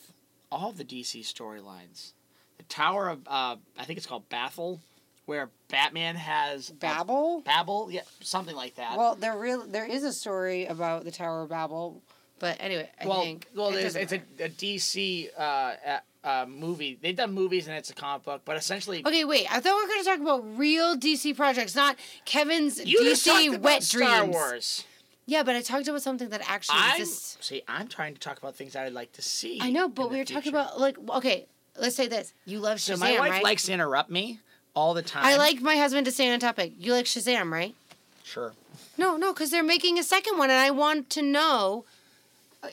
all 0.50 0.72
the 0.72 0.84
DC 0.84 1.20
storylines. 1.20 2.12
The 2.58 2.64
Tower 2.64 3.08
of 3.08 3.20
uh, 3.26 3.56
I 3.78 3.84
think 3.84 3.98
it's 3.98 4.06
called 4.06 4.28
Baffle, 4.28 4.80
where 5.26 5.50
Batman 5.68 6.16
has 6.16 6.70
a- 6.70 6.74
Babel. 6.74 7.42
Babel, 7.44 7.88
yeah, 7.90 8.00
something 8.20 8.56
like 8.56 8.76
that. 8.76 8.96
Well, 8.96 9.14
there 9.14 9.36
real 9.38 9.62
there 9.66 9.86
is 9.86 10.04
a 10.04 10.12
story 10.12 10.66
about 10.66 11.04
the 11.04 11.10
Tower 11.10 11.42
of 11.42 11.50
Babel, 11.50 12.02
but 12.38 12.56
anyway, 12.60 12.90
I 13.00 13.06
well, 13.06 13.22
think 13.22 13.46
well, 13.54 13.68
it 13.68 13.74
there's, 13.74 13.96
it's 13.96 14.12
a, 14.12 14.22
a 14.40 14.48
DC 14.48 15.28
uh, 15.36 15.74
uh, 16.24 16.44
movie. 16.48 16.98
They've 17.00 17.16
done 17.16 17.32
movies 17.32 17.68
and 17.68 17.76
it's 17.76 17.90
a 17.90 17.94
comic 17.94 18.24
book, 18.24 18.42
but 18.44 18.56
essentially, 18.56 19.02
Okay, 19.06 19.24
wait. 19.24 19.46
I 19.50 19.60
thought 19.60 19.76
we 19.76 19.82
were 19.82 19.88
going 19.88 20.02
to 20.04 20.10
talk 20.10 20.20
about 20.20 20.58
real 20.58 20.96
DC 20.96 21.36
projects, 21.36 21.74
not 21.74 21.96
Kevin's 22.24 22.84
you 22.84 23.00
DC 23.00 23.58
wet 23.60 23.82
Star 23.82 24.20
dreams. 24.22 24.34
Wars. 24.34 24.84
Yeah, 25.26 25.42
but 25.42 25.54
I 25.56 25.60
talked 25.60 25.86
about 25.88 26.00
something 26.02 26.30
that 26.30 26.40
actually 26.48 26.78
I'm 26.80 27.00
exists. 27.00 27.36
see. 27.46 27.62
I'm 27.68 27.86
trying 27.86 28.14
to 28.14 28.20
talk 28.20 28.38
about 28.38 28.56
things 28.56 28.74
I'd 28.74 28.92
like 28.94 29.12
to 29.12 29.22
see. 29.22 29.58
I 29.60 29.70
know, 29.70 29.88
but 29.88 30.10
we 30.10 30.16
were 30.18 30.24
talking 30.24 30.48
about 30.50 30.80
like 30.80 30.96
okay, 31.16 31.46
let's 31.78 31.94
say 31.96 32.08
this: 32.08 32.32
you 32.46 32.60
love 32.60 32.80
So 32.80 32.94
Shazam, 32.94 33.00
my 33.00 33.18
wife 33.18 33.30
right? 33.30 33.44
likes 33.44 33.64
to 33.64 33.72
interrupt 33.72 34.08
me 34.10 34.40
all 34.74 34.94
the 34.94 35.02
time. 35.02 35.24
I 35.26 35.36
like 35.36 35.60
my 35.60 35.76
husband 35.76 36.06
to 36.06 36.12
stay 36.12 36.32
on 36.32 36.40
topic. 36.40 36.72
You 36.78 36.92
like 36.94 37.04
Shazam, 37.04 37.52
right? 37.52 37.74
Sure. 38.24 38.54
No, 38.96 39.16
no, 39.16 39.32
because 39.32 39.50
they're 39.50 39.62
making 39.62 39.98
a 39.98 40.02
second 40.02 40.38
one, 40.38 40.50
and 40.50 40.58
I 40.58 40.70
want 40.70 41.10
to 41.10 41.22
know. 41.22 41.84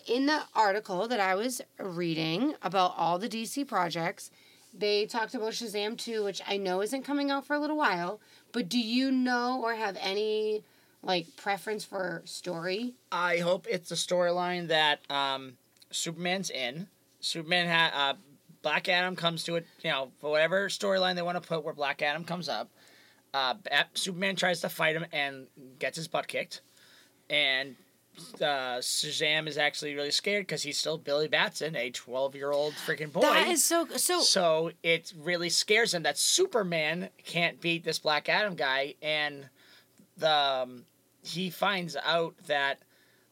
In 0.08 0.26
the 0.26 0.42
article 0.56 1.08
that 1.08 1.20
I 1.20 1.36
was 1.36 1.62
reading 1.80 2.56
about 2.62 2.96
all 2.98 3.20
the 3.20 3.30
DC 3.30 3.68
projects, 3.68 4.32
they 4.74 5.06
talked 5.06 5.36
about 5.36 5.54
Shazam 5.54 5.98
2, 5.98 6.24
which 6.24 6.42
I 6.48 6.58
know 6.58 6.82
isn't 6.82 7.04
coming 7.04 7.32
out 7.32 7.46
for 7.46 7.56
a 7.56 7.60
little 7.60 7.78
while. 7.78 8.20
But 8.52 8.68
do 8.68 8.80
you 8.80 9.12
know 9.12 9.62
or 9.64 9.76
have 9.76 9.98
any 10.02 10.64
like 11.04 11.28
preference 11.38 11.86
for 11.86 12.24
story? 12.26 12.96
I 13.12 13.38
hope 13.38 13.68
it's 13.70 13.92
a 13.92 13.96
storyline 13.96 14.68
that 14.70 15.00
um, 15.10 15.54
Superman's 15.92 16.50
in. 16.50 16.88
Superman 17.20 17.68
ha- 17.70 18.10
uh, 18.10 18.14
Black 18.62 18.90
Adam 18.90 19.16
comes 19.16 19.44
to 19.44 19.58
it, 19.58 19.68
you 19.84 19.92
know, 19.92 20.12
for 20.20 20.32
whatever 20.32 20.68
storyline 20.70 21.16
they 21.16 21.22
want 21.22 21.42
to 21.42 21.48
put 21.48 21.64
where 21.64 21.74
Black 21.74 22.02
Adam 22.02 22.24
comes 22.24 22.50
up. 22.50 22.70
Uh, 23.34 23.54
Superman 23.94 24.36
tries 24.36 24.62
to 24.62 24.70
fight 24.70 24.96
him 24.96 25.06
and 25.12 25.48
gets 25.78 25.98
his 25.98 26.08
butt 26.08 26.28
kicked, 26.28 26.62
and 27.30 27.76
uh, 28.36 28.80
Shazam 28.80 29.48
is 29.48 29.58
actually 29.58 29.96
really 29.96 30.12
scared 30.12 30.46
because 30.46 30.64
he's 30.64 30.78
still 30.78 30.98
Billy 30.98 31.28
Batson, 31.28 31.76
a 31.76 31.90
twelve-year-old 31.90 32.74
freaking 32.74 33.12
boy. 33.12 33.22
That 33.22 33.48
is 33.48 33.64
so 33.64 33.88
so. 33.96 34.22
So 34.22 34.72
it 34.84 35.14
really 35.18 35.50
scares 35.50 35.94
him 35.94 36.04
that 36.04 36.18
Superman 36.18 37.10
can't 37.24 37.62
beat 37.62 37.84
this 37.84 38.00
Black 38.00 38.30
Adam 38.30 38.56
guy, 38.56 38.96
and 39.02 39.50
the 40.18 40.32
um, 40.32 40.86
he 41.22 41.50
finds 41.50 41.96
out 42.04 42.36
that 42.48 42.80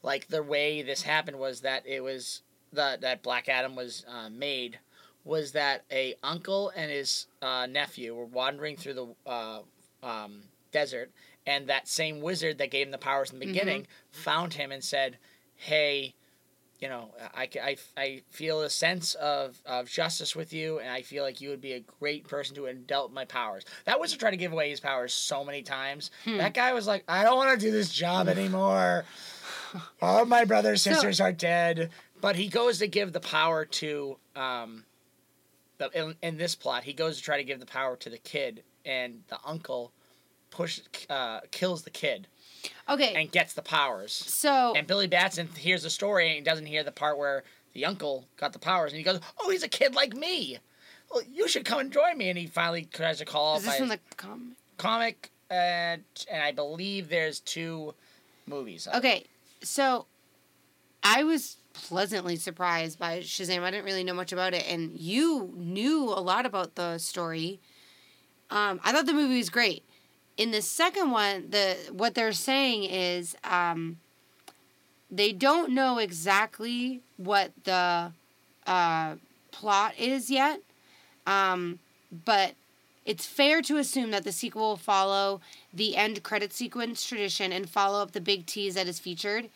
like 0.01 0.27
the 0.27 0.43
way 0.43 0.81
this 0.81 1.01
happened 1.03 1.39
was 1.39 1.61
that 1.61 1.86
it 1.86 2.01
was 2.01 2.41
the 2.71 2.97
that 3.01 3.23
Black 3.23 3.49
Adam 3.49 3.75
was 3.75 4.05
uh, 4.07 4.29
made 4.29 4.79
was 5.25 5.53
that 5.53 5.84
a 5.91 6.15
uncle 6.21 6.71
and 6.75 6.91
his 6.91 7.27
uh, 7.41 7.65
nephew 7.65 8.13
were 8.13 8.25
wandering 8.25 8.75
through 8.75 8.93
the 8.93 9.07
uh, 9.25 9.59
um, 10.01 10.41
desert, 10.71 11.11
and 11.45 11.67
that 11.67 11.87
same 11.87 12.21
wizard 12.21 12.57
that 12.57 12.71
gave 12.71 12.87
him 12.87 12.91
the 12.91 12.97
powers 12.97 13.31
in 13.31 13.39
the 13.39 13.45
beginning 13.45 13.87
found 14.11 14.53
him 14.53 14.71
and 14.71 14.83
said, 14.83 15.17
"Hey." 15.55 16.15
you 16.79 16.89
know, 16.89 17.11
I, 17.33 17.47
I, 17.63 17.77
I 17.95 18.21
feel 18.29 18.59
a 18.61 18.69
sense 18.69 19.13
of, 19.15 19.57
of 19.65 19.87
justice 19.89 20.35
with 20.35 20.51
you, 20.51 20.79
and 20.79 20.89
I 20.89 21.01
feel 21.01 21.23
like 21.23 21.39
you 21.39 21.47
would 21.47 21.61
be 21.61 21.71
a 21.71 21.79
great 21.79 22.27
person 22.27 22.57
to 22.57 22.65
indulge 22.65 23.09
my 23.13 23.23
powers. 23.23 23.63
That 23.85 24.01
wizard 24.01 24.19
tried 24.19 24.31
to 24.31 24.37
give 24.37 24.51
away 24.51 24.69
his 24.69 24.81
powers 24.81 25.13
so 25.13 25.45
many 25.45 25.61
times. 25.61 26.11
That 26.25 26.53
guy 26.53 26.73
was 26.73 26.85
like, 26.85 27.05
I 27.07 27.23
don't 27.23 27.37
want 27.37 27.57
to 27.57 27.65
do 27.65 27.71
this 27.71 27.89
job 27.89 28.27
anymore. 28.27 29.05
All 30.01 30.25
my 30.25 30.43
brothers 30.43 30.81
So- 30.81 30.91
sisters 30.91 31.21
are 31.21 31.31
dead. 31.31 31.89
But 32.19 32.35
he 32.35 32.49
goes 32.49 32.79
to 32.79 32.87
give 32.87 33.13
the 33.13 33.21
power 33.21 33.63
to, 33.63 34.17
um, 34.35 34.83
the, 35.77 35.89
in, 35.93 36.15
in 36.21 36.37
this 36.37 36.53
plot, 36.53 36.83
he 36.83 36.91
goes 36.91 37.15
to 37.15 37.23
try 37.23 37.37
to 37.37 37.45
give 37.45 37.61
the 37.61 37.65
power 37.65 37.95
to 37.95 38.09
the 38.09 38.17
kid, 38.17 38.61
and 38.83 39.21
the 39.29 39.37
uncle 39.45 39.93
push 40.53 40.79
uh, 41.09 41.39
kills 41.51 41.81
the 41.81 41.89
kid 41.89 42.27
okay, 42.87 43.13
and 43.15 43.31
gets 43.31 43.53
the 43.53 43.61
powers. 43.61 44.11
so 44.13 44.73
And 44.75 44.85
Billy 44.85 45.07
Batson 45.07 45.49
hears 45.57 45.83
the 45.83 45.89
story 45.89 46.37
and 46.37 46.45
doesn't 46.45 46.67
hear 46.67 46.83
the 46.83 46.91
part 46.91 47.17
where 47.17 47.43
the 47.73 47.85
uncle 47.85 48.25
got 48.37 48.53
the 48.53 48.59
powers, 48.59 48.91
and 48.91 48.97
he 48.97 49.03
goes, 49.03 49.19
"Oh, 49.39 49.49
he's 49.49 49.63
a 49.63 49.67
kid 49.67 49.95
like 49.95 50.13
me. 50.13 50.59
Well, 51.11 51.23
you 51.31 51.47
should 51.47 51.65
come 51.65 51.79
and 51.79 51.91
join 51.91 52.17
me." 52.17 52.29
And 52.29 52.37
he 52.37 52.45
finally 52.45 52.85
tries 52.85 53.17
to 53.17 53.25
call 53.25 53.57
is 53.57 53.65
this 53.65 53.79
in 53.79 53.89
the 53.89 53.99
comic? 54.15 54.57
comic, 54.77 55.31
and 55.49 56.03
and 56.31 56.43
I 56.43 56.51
believe 56.51 57.09
there's 57.09 57.39
two 57.39 57.95
movies. 58.45 58.87
it. 58.87 58.95
Okay, 58.97 59.25
so 59.63 60.05
I 61.03 61.23
was 61.23 61.57
pleasantly 61.73 62.35
surprised 62.35 62.99
by 62.99 63.21
Shazam. 63.21 63.63
I 63.63 63.71
didn't 63.71 63.85
really 63.85 64.03
know 64.03 64.13
much 64.13 64.31
about 64.31 64.53
it, 64.53 64.65
and 64.69 64.91
you 64.99 65.51
knew 65.55 66.09
a 66.09 66.21
lot 66.21 66.45
about 66.45 66.75
the 66.75 66.99
story. 66.99 67.59
Um, 68.51 68.79
I 68.83 68.91
thought 68.91 69.07
the 69.07 69.13
movie 69.13 69.37
was 69.37 69.49
great. 69.49 69.83
In 70.36 70.51
the 70.51 70.61
second 70.61 71.11
one, 71.11 71.51
the 71.51 71.77
what 71.91 72.15
they're 72.15 72.31
saying 72.34 72.86
is 72.86 73.36
um, 73.43 73.97
they 75.11 75.31
don't 75.31 75.71
know 75.71 75.99
exactly 75.99 77.01
what 77.17 77.51
the 77.65 78.11
uh, 78.65 79.15
plot 79.51 79.93
is 79.99 80.31
yet, 80.31 80.59
um, 81.27 81.77
but 82.25 82.55
it's 83.05 83.25
fair 83.25 83.61
to 83.61 83.77
assume 83.77 84.09
that 84.11 84.23
the 84.23 84.31
sequel 84.31 84.69
will 84.69 84.77
follow 84.77 85.41
the 85.71 85.95
end 85.95 86.23
credit 86.23 86.51
sequence 86.51 87.05
tradition 87.05 87.51
and 87.51 87.69
follow 87.69 88.01
up 88.01 88.13
the 88.13 88.21
big 88.21 88.47
tease 88.47 88.73
that 88.73 88.88
is 88.88 88.97
featured, 88.97 89.49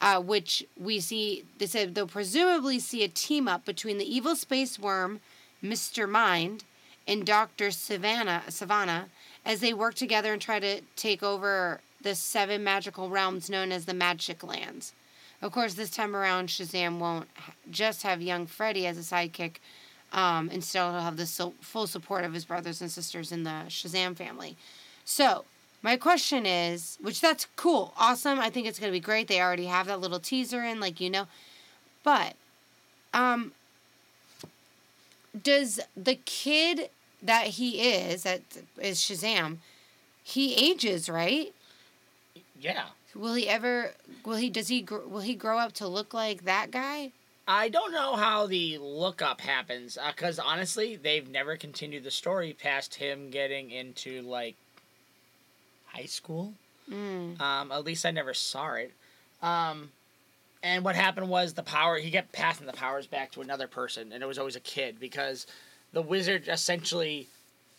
uh, 0.00 0.20
which 0.20 0.64
we 0.78 1.00
see. 1.00 1.44
They 1.58 1.66
said 1.66 1.96
they'll 1.96 2.06
presumably 2.06 2.78
see 2.78 3.02
a 3.02 3.08
team 3.08 3.48
up 3.48 3.64
between 3.64 3.98
the 3.98 4.14
evil 4.16 4.36
space 4.36 4.78
worm, 4.78 5.20
Mister 5.60 6.06
Mind, 6.06 6.62
and 7.08 7.26
Doctor 7.26 7.68
Sivana 7.68 8.44
Sivana 8.46 9.06
as 9.44 9.60
they 9.60 9.72
work 9.74 9.94
together 9.94 10.32
and 10.32 10.40
try 10.40 10.60
to 10.60 10.80
take 10.96 11.22
over 11.22 11.80
the 12.02 12.14
seven 12.14 12.62
magical 12.64 13.08
realms 13.08 13.48
known 13.48 13.72
as 13.72 13.84
the 13.84 13.94
Magic 13.94 14.42
Lands. 14.42 14.92
Of 15.40 15.52
course, 15.52 15.74
this 15.74 15.90
time 15.90 16.14
around, 16.14 16.48
Shazam 16.48 16.98
won't 16.98 17.28
just 17.70 18.02
have 18.02 18.22
young 18.22 18.46
Freddy 18.46 18.86
as 18.86 18.96
a 18.96 19.00
sidekick. 19.00 19.56
Um, 20.12 20.50
instead, 20.50 20.90
he'll 20.90 21.00
have 21.00 21.16
the 21.16 21.26
so- 21.26 21.54
full 21.60 21.86
support 21.86 22.24
of 22.24 22.32
his 22.32 22.44
brothers 22.44 22.80
and 22.80 22.90
sisters 22.90 23.32
in 23.32 23.42
the 23.42 23.64
Shazam 23.68 24.16
family. 24.16 24.56
So, 25.04 25.44
my 25.80 25.96
question 25.96 26.46
is, 26.46 26.96
which 27.00 27.20
that's 27.20 27.48
cool, 27.56 27.92
awesome. 27.98 28.38
I 28.38 28.50
think 28.50 28.68
it's 28.68 28.78
gonna 28.78 28.92
be 28.92 29.00
great. 29.00 29.26
They 29.26 29.40
already 29.40 29.66
have 29.66 29.86
that 29.88 30.00
little 30.00 30.20
teaser 30.20 30.62
in, 30.62 30.78
like 30.78 31.00
you 31.00 31.10
know, 31.10 31.26
but 32.04 32.34
um, 33.12 33.52
does 35.40 35.80
the 35.96 36.14
kid 36.24 36.88
that 37.22 37.46
he 37.46 37.80
is 37.80 38.24
that 38.24 38.42
is 38.80 38.98
Shazam, 38.98 39.58
he 40.22 40.54
ages 40.54 41.08
right? 41.08 41.54
Yeah, 42.60 42.84
Will 43.14 43.34
he 43.34 43.48
ever? 43.48 43.92
Will 44.24 44.36
he? 44.36 44.48
Does 44.48 44.68
he? 44.68 44.80
gr- 44.82 45.06
Will 45.06 45.20
he 45.20 45.34
grow 45.34 45.58
up 45.58 45.72
to 45.74 45.86
look 45.86 46.14
like 46.14 46.44
that 46.44 46.70
guy? 46.70 47.12
I 47.46 47.68
don't 47.68 47.92
know 47.92 48.14
how 48.14 48.46
the 48.46 48.78
lookup 48.78 49.40
happens 49.40 49.98
because 50.14 50.38
honestly, 50.38 50.96
they've 50.96 51.28
never 51.28 51.56
continued 51.56 52.04
the 52.04 52.10
story 52.10 52.56
past 52.58 52.94
him 52.94 53.30
getting 53.30 53.70
into 53.70 54.22
like 54.22 54.54
high 55.86 56.06
school. 56.06 56.54
Mm. 56.90 57.40
Um, 57.40 57.72
at 57.72 57.84
least 57.84 58.06
I 58.06 58.12
never 58.12 58.32
saw 58.32 58.74
it. 58.74 58.92
Um, 59.42 59.90
and 60.62 60.84
what 60.84 60.94
happened 60.94 61.28
was 61.28 61.52
the 61.52 61.62
power 61.62 61.98
he 61.98 62.10
kept 62.10 62.32
passing 62.32 62.66
the 62.66 62.72
powers 62.72 63.06
back 63.06 63.32
to 63.32 63.40
another 63.40 63.66
person, 63.66 64.12
and 64.12 64.22
it 64.22 64.26
was 64.26 64.38
always 64.38 64.56
a 64.56 64.60
kid 64.60 64.98
because 65.00 65.46
the 65.92 66.02
wizard 66.02 66.48
essentially. 66.48 67.28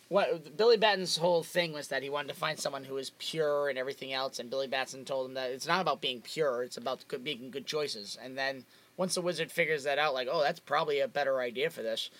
What 0.09 0.55
Billy 0.57 0.77
Batson's 0.77 1.17
whole 1.17 1.41
thing 1.41 1.73
was 1.73 1.87
that 1.87 2.03
he 2.03 2.09
wanted 2.09 2.27
to 2.27 2.33
find 2.35 2.59
someone 2.59 2.83
who 2.83 2.93
was 2.93 3.09
pure 3.17 3.69
and 3.69 3.79
everything 3.79 4.13
else, 4.13 4.37
and 4.37 4.47
Billy 4.49 4.67
Batson 4.67 5.05
told 5.05 5.27
him 5.29 5.33
that 5.33 5.49
it's 5.49 5.65
not 5.65 5.81
about 5.81 6.01
being 6.01 6.21
pure; 6.21 6.61
it's 6.61 6.77
about 6.77 7.07
good, 7.07 7.23
making 7.23 7.49
good 7.49 7.65
choices. 7.65 8.17
And 8.21 8.37
then 8.37 8.65
once 8.95 9.15
the 9.15 9.21
wizard 9.21 9.51
figures 9.51 9.85
that 9.85 9.97
out, 9.97 10.13
like, 10.13 10.27
oh, 10.29 10.43
that's 10.43 10.59
probably 10.59 10.99
a 10.99 11.07
better 11.07 11.39
idea 11.39 11.71
for 11.71 11.81
this, 11.81 12.11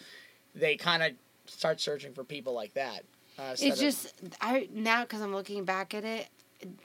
they 0.55 0.75
kind 0.75 1.03
of 1.03 1.11
start 1.45 1.79
searching 1.79 2.13
for 2.13 2.23
people 2.23 2.53
like 2.53 2.73
that. 2.73 3.03
Uh, 3.37 3.51
It's 3.59 3.63
of- 3.63 3.79
just 3.79 4.13
I 4.41 4.69
now 4.73 5.03
because 5.03 5.21
I'm 5.21 5.35
looking 5.35 5.63
back 5.63 5.93
at 5.93 6.03
it. 6.05 6.27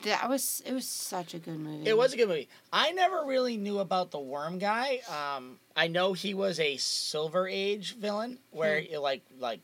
That 0.04 0.28
was 0.28 0.62
it 0.66 0.72
was 0.72 0.86
such 0.86 1.34
a 1.34 1.38
good 1.38 1.58
movie. 1.58 1.88
It 1.88 1.96
was 1.96 2.12
a 2.12 2.16
good 2.16 2.28
movie. 2.28 2.48
I 2.72 2.92
never 2.92 3.24
really 3.24 3.56
knew 3.56 3.78
about 3.78 4.10
the 4.10 4.18
worm 4.20 4.58
guy. 4.58 5.00
Um, 5.08 5.58
I 5.76 5.88
know 5.88 6.12
he 6.12 6.34
was 6.34 6.58
a 6.60 6.76
Silver 6.76 7.46
Age 7.48 7.94
villain, 7.96 8.38
where 8.50 8.80
Hmm. 8.80 8.96
like 9.00 9.22
like 9.38 9.60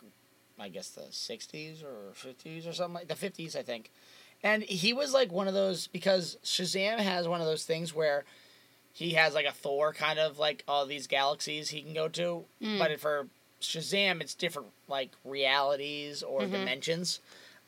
I 0.58 0.68
guess 0.68 0.88
the 0.90 1.06
sixties 1.10 1.82
or 1.82 2.12
fifties 2.14 2.66
or 2.66 2.72
something 2.72 2.94
like 2.94 3.08
the 3.08 3.16
fifties, 3.16 3.56
I 3.56 3.62
think. 3.62 3.90
And 4.42 4.62
he 4.62 4.92
was 4.92 5.12
like 5.14 5.32
one 5.32 5.48
of 5.48 5.54
those 5.54 5.86
because 5.86 6.36
Shazam 6.44 6.98
has 6.98 7.26
one 7.26 7.40
of 7.40 7.46
those 7.46 7.64
things 7.64 7.94
where 7.94 8.24
he 8.92 9.10
has 9.14 9.34
like 9.34 9.46
a 9.46 9.52
Thor 9.52 9.92
kind 9.92 10.18
of 10.18 10.38
like 10.38 10.62
all 10.68 10.86
these 10.86 11.06
galaxies 11.06 11.70
he 11.70 11.82
can 11.82 11.94
go 11.94 12.08
to, 12.08 12.44
Mm. 12.62 12.78
but 12.78 13.00
for 13.00 13.28
Shazam, 13.60 14.20
it's 14.20 14.34
different 14.34 14.68
like 14.86 15.10
realities 15.24 16.22
or 16.22 16.42
Mhm. 16.42 16.50
dimensions. 16.52 17.20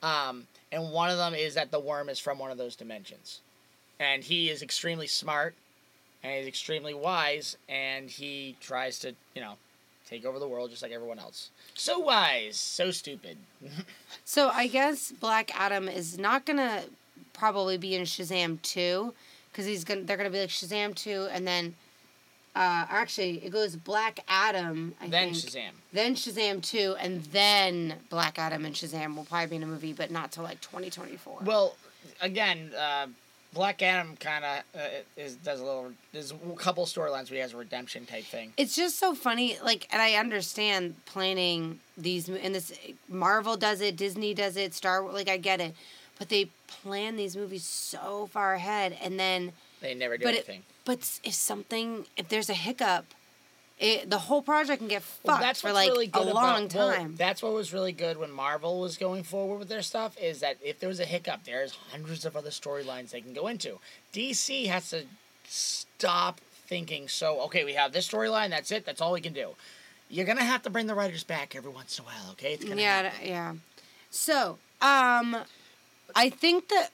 Um, 0.02 0.46
and 0.76 0.92
one 0.92 1.08
of 1.08 1.16
them 1.16 1.34
is 1.34 1.54
that 1.54 1.70
the 1.70 1.80
worm 1.80 2.10
is 2.10 2.18
from 2.18 2.38
one 2.38 2.50
of 2.50 2.58
those 2.58 2.76
dimensions. 2.76 3.40
And 3.98 4.22
he 4.22 4.50
is 4.50 4.60
extremely 4.60 5.06
smart 5.06 5.54
and 6.22 6.34
he's 6.34 6.46
extremely 6.46 6.92
wise 6.92 7.56
and 7.66 8.10
he 8.10 8.56
tries 8.60 8.98
to, 8.98 9.14
you 9.34 9.40
know, 9.40 9.54
take 10.06 10.26
over 10.26 10.38
the 10.38 10.46
world 10.46 10.68
just 10.68 10.82
like 10.82 10.92
everyone 10.92 11.18
else. 11.18 11.48
So 11.72 11.98
wise, 11.98 12.56
so 12.56 12.90
stupid. 12.90 13.38
So 14.24 14.48
I 14.48 14.66
guess 14.66 15.12
Black 15.12 15.58
Adam 15.58 15.88
is 15.88 16.18
not 16.18 16.44
gonna 16.44 16.84
probably 17.32 17.78
be 17.78 17.94
in 17.94 18.02
Shazam 18.02 18.60
two, 18.60 19.14
because 19.50 19.64
he's 19.66 19.84
gonna 19.84 20.02
they're 20.02 20.16
gonna 20.16 20.30
be 20.30 20.40
like 20.40 20.48
Shazam 20.48 20.94
two, 20.94 21.28
and 21.30 21.46
then, 21.46 21.74
uh, 22.56 22.86
actually 22.90 23.44
it 23.44 23.52
goes 23.52 23.76
Black 23.76 24.20
Adam. 24.26 24.94
I 25.00 25.08
then 25.08 25.32
think. 25.32 25.52
Shazam. 25.52 25.70
Then 25.92 26.14
Shazam 26.14 26.62
two, 26.62 26.96
and 26.98 27.22
then 27.26 27.94
Black 28.10 28.38
Adam 28.38 28.64
and 28.64 28.74
Shazam 28.74 29.14
will 29.14 29.24
probably 29.24 29.46
be 29.46 29.56
in 29.56 29.62
a 29.62 29.66
movie, 29.66 29.92
but 29.92 30.10
not 30.10 30.32
till 30.32 30.42
like 30.42 30.60
twenty 30.60 30.90
twenty 30.90 31.16
four. 31.16 31.38
Well, 31.44 31.76
again, 32.20 32.72
uh, 32.76 33.06
Black 33.54 33.80
Adam 33.82 34.16
kind 34.16 34.44
of 34.44 34.80
uh, 34.80 34.88
is 35.16 35.36
does 35.36 35.60
a 35.60 35.64
little. 35.64 35.92
There's 36.12 36.32
a 36.32 36.56
couple 36.56 36.84
storylines 36.84 37.30
where 37.30 37.36
he 37.36 37.38
has 37.38 37.54
a 37.54 37.56
redemption 37.56 38.04
type 38.04 38.24
thing. 38.24 38.52
It's 38.56 38.74
just 38.74 38.98
so 38.98 39.14
funny, 39.14 39.58
like, 39.62 39.86
and 39.92 40.02
I 40.02 40.14
understand 40.14 40.96
planning 41.06 41.80
these, 41.96 42.28
and 42.28 42.54
this 42.54 42.72
Marvel 43.08 43.56
does 43.56 43.80
it, 43.80 43.96
Disney 43.96 44.34
does 44.34 44.56
it, 44.56 44.74
Star 44.74 45.02
like, 45.10 45.30
I 45.30 45.38
get 45.38 45.60
it, 45.60 45.74
but 46.18 46.28
they 46.28 46.50
plan 46.66 47.16
these 47.16 47.36
movies 47.36 47.64
so 47.64 48.26
far 48.26 48.54
ahead, 48.54 48.98
and 49.02 49.18
then, 49.18 49.52
They 49.80 49.94
never 49.94 50.16
do 50.16 50.24
but 50.24 50.34
anything. 50.34 50.60
it, 50.60 50.64
but 50.84 50.98
if 51.24 51.34
something, 51.34 52.06
if 52.16 52.28
there's 52.28 52.48
a 52.48 52.54
hiccup, 52.54 53.04
it 53.78 54.08
the 54.08 54.18
whole 54.18 54.40
project 54.40 54.78
can 54.78 54.88
get 54.88 55.02
Well, 55.22 55.36
fucked 55.36 55.42
that's 55.46 55.60
for 55.60 55.72
like 55.72 55.90
really 55.90 56.10
a 56.14 56.20
long 56.22 56.64
about, 56.64 56.74
well, 56.74 56.92
time. 56.96 57.14
that's 57.16 57.42
what 57.42 57.52
was 57.52 57.72
really 57.74 57.92
good 57.92 58.16
when 58.16 58.30
Marvel 58.30 58.80
was 58.80 58.96
going 58.96 59.22
forward 59.22 59.58
with 59.58 59.68
their 59.68 59.82
stuff 59.82 60.16
is 60.18 60.40
that 60.40 60.56
if 60.62 60.80
there 60.80 60.88
was 60.88 60.98
a 61.00 61.04
hiccup, 61.04 61.44
there's 61.44 61.72
hundreds 61.90 62.24
of 62.24 62.36
other 62.36 62.48
storylines 62.50 63.10
they 63.10 63.20
can 63.20 63.34
go 63.34 63.48
into. 63.48 63.78
DC 64.14 64.66
has 64.66 64.88
to 64.90 65.04
stop 65.44 66.40
thinking 66.66 67.06
so. 67.08 67.40
Okay, 67.42 67.64
we 67.64 67.74
have 67.74 67.92
this 67.92 68.08
storyline. 68.08 68.48
That's 68.50 68.70
it. 68.72 68.86
That's 68.86 69.00
all 69.00 69.12
we 69.12 69.20
can 69.20 69.32
do. 69.34 69.50
You're 70.08 70.24
gonna 70.26 70.44
have 70.44 70.62
to 70.62 70.70
bring 70.70 70.86
the 70.86 70.94
writers 70.94 71.24
back 71.24 71.54
every 71.54 71.70
once 71.70 71.98
in 71.98 72.04
a 72.04 72.06
while. 72.06 72.30
Okay, 72.32 72.54
it's 72.54 72.64
gonna 72.64 72.80
yeah, 72.80 73.02
happen. 73.10 73.28
yeah. 73.28 73.52
So, 74.10 74.52
um, 74.80 75.36
I 76.14 76.30
think 76.30 76.68
that 76.68 76.90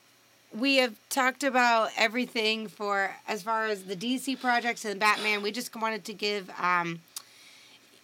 we 0.55 0.77
have 0.77 0.95
talked 1.09 1.45
about 1.45 1.91
everything 1.97 2.69
for 2.69 3.11
as 3.27 3.43
far 3.43 3.67
as 3.67 3.85
the 3.85 3.97
DC 3.97 4.41
projects 4.41 4.85
and 4.85 4.99
Batman. 5.01 5.43
We 5.43 5.53
just 5.53 5.75
wanted 5.75 6.05
to 6.07 6.15
give 6.15 6.51
um 6.59 7.01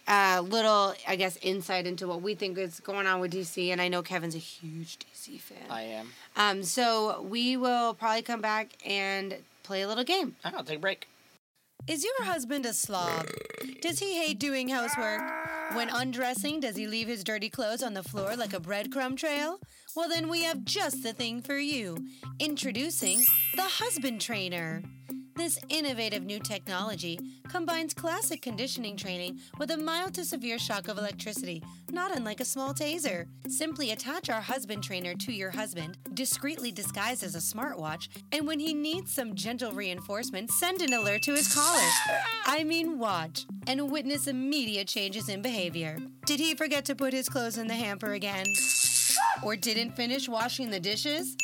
a 0.09 0.41
little, 0.41 0.95
I 1.07 1.15
guess, 1.15 1.37
insight 1.41 1.85
into 1.85 2.07
what 2.07 2.21
we 2.21 2.33
think 2.33 2.57
is 2.57 2.79
going 2.79 3.05
on 3.05 3.19
with 3.19 3.31
DC. 3.31 3.69
And 3.71 3.79
I 3.79 3.87
know 3.87 4.01
Kevin's 4.01 4.35
a 4.35 4.39
huge 4.39 4.97
DC 4.99 5.39
fan. 5.39 5.57
I 5.69 5.83
am. 5.83 6.09
Um, 6.35 6.63
so 6.63 7.21
we 7.21 7.55
will 7.55 7.93
probably 7.93 8.23
come 8.23 8.41
back 8.41 8.69
and 8.83 9.35
play 9.61 9.83
a 9.83 9.87
little 9.87 10.03
game. 10.03 10.35
I'll 10.43 10.63
take 10.63 10.77
a 10.77 10.81
break. 10.81 11.07
Is 11.87 12.03
your 12.03 12.25
husband 12.25 12.65
a 12.65 12.73
slob? 12.73 13.27
Does 13.81 13.99
he 13.99 14.15
hate 14.17 14.39
doing 14.39 14.69
housework? 14.69 15.21
When 15.73 15.89
undressing, 15.89 16.59
does 16.59 16.75
he 16.75 16.87
leave 16.87 17.07
his 17.07 17.23
dirty 17.23 17.49
clothes 17.49 17.83
on 17.83 17.93
the 17.93 18.03
floor 18.03 18.35
like 18.35 18.53
a 18.53 18.59
breadcrumb 18.59 19.15
trail? 19.15 19.59
Well, 19.95 20.07
then 20.07 20.29
we 20.29 20.43
have 20.43 20.65
just 20.65 21.01
the 21.01 21.13
thing 21.13 21.41
for 21.41 21.57
you. 21.57 21.97
Introducing 22.39 23.23
the 23.55 23.63
Husband 23.63 24.21
Trainer. 24.21 24.83
This 25.35 25.57
innovative 25.69 26.23
new 26.23 26.39
technology 26.39 27.17
combines 27.47 27.93
classic 27.93 28.41
conditioning 28.41 28.97
training 28.97 29.39
with 29.57 29.71
a 29.71 29.77
mild 29.77 30.13
to 30.15 30.25
severe 30.25 30.59
shock 30.59 30.89
of 30.89 30.97
electricity, 30.97 31.63
not 31.91 32.15
unlike 32.15 32.39
a 32.39 32.45
small 32.45 32.73
taser. 32.73 33.25
Simply 33.47 33.91
attach 33.91 34.29
our 34.29 34.41
husband 34.41 34.83
trainer 34.83 35.15
to 35.15 35.31
your 35.31 35.49
husband, 35.49 35.97
discreetly 36.13 36.71
disguised 36.71 37.23
as 37.23 37.35
a 37.35 37.39
smartwatch, 37.39 38.09
and 38.31 38.45
when 38.45 38.59
he 38.59 38.73
needs 38.73 39.13
some 39.13 39.33
gentle 39.33 39.71
reinforcement, 39.71 40.51
send 40.51 40.81
an 40.81 40.93
alert 40.93 41.23
to 41.23 41.33
his 41.33 41.53
collar. 41.53 41.87
I 42.45 42.63
mean, 42.63 42.99
watch 42.99 43.45
and 43.65 43.89
witness 43.89 44.27
immediate 44.27 44.87
changes 44.87 45.29
in 45.29 45.41
behavior. 45.41 45.97
Did 46.25 46.41
he 46.41 46.53
forget 46.53 46.85
to 46.85 46.95
put 46.95 47.13
his 47.13 47.29
clothes 47.29 47.57
in 47.57 47.67
the 47.67 47.75
hamper 47.75 48.11
again? 48.11 48.45
Or 49.43 49.55
didn't 49.55 49.95
finish 49.95 50.27
washing 50.27 50.69
the 50.69 50.79
dishes? 50.79 51.35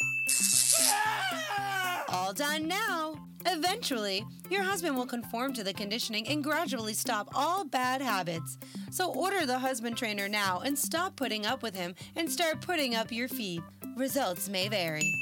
All 2.09 2.34
done 2.34 2.67
now. 2.67 3.15
Eventually, 3.45 4.26
your 4.49 4.63
husband 4.63 4.95
will 4.95 5.05
conform 5.05 5.53
to 5.53 5.63
the 5.63 5.73
conditioning 5.73 6.28
and 6.28 6.43
gradually 6.43 6.93
stop 6.93 7.30
all 7.34 7.63
bad 7.63 8.01
habits. 8.01 8.57
So 8.91 9.13
order 9.13 9.45
the 9.45 9.59
husband 9.59 9.97
trainer 9.97 10.28
now 10.28 10.61
and 10.61 10.78
stop 10.78 11.15
putting 11.15 11.45
up 11.45 11.61
with 11.61 11.76
him 11.76 11.93
and 12.15 12.32
start 12.32 12.61
putting 12.61 12.95
up 12.95 13.11
your 13.11 13.28
feet. 13.28 13.61
Results 13.95 14.49
may 14.49 14.67
vary. 14.67 15.13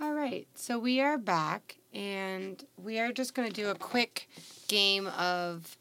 All 0.00 0.12
right, 0.12 0.46
so 0.54 0.78
we 0.78 1.00
are 1.00 1.16
back, 1.16 1.76
and 1.92 2.62
we 2.76 2.98
are 2.98 3.10
just 3.10 3.34
going 3.34 3.48
to 3.48 3.54
do 3.54 3.70
a 3.70 3.74
quick 3.74 4.28
game 4.68 5.06
of 5.18 5.76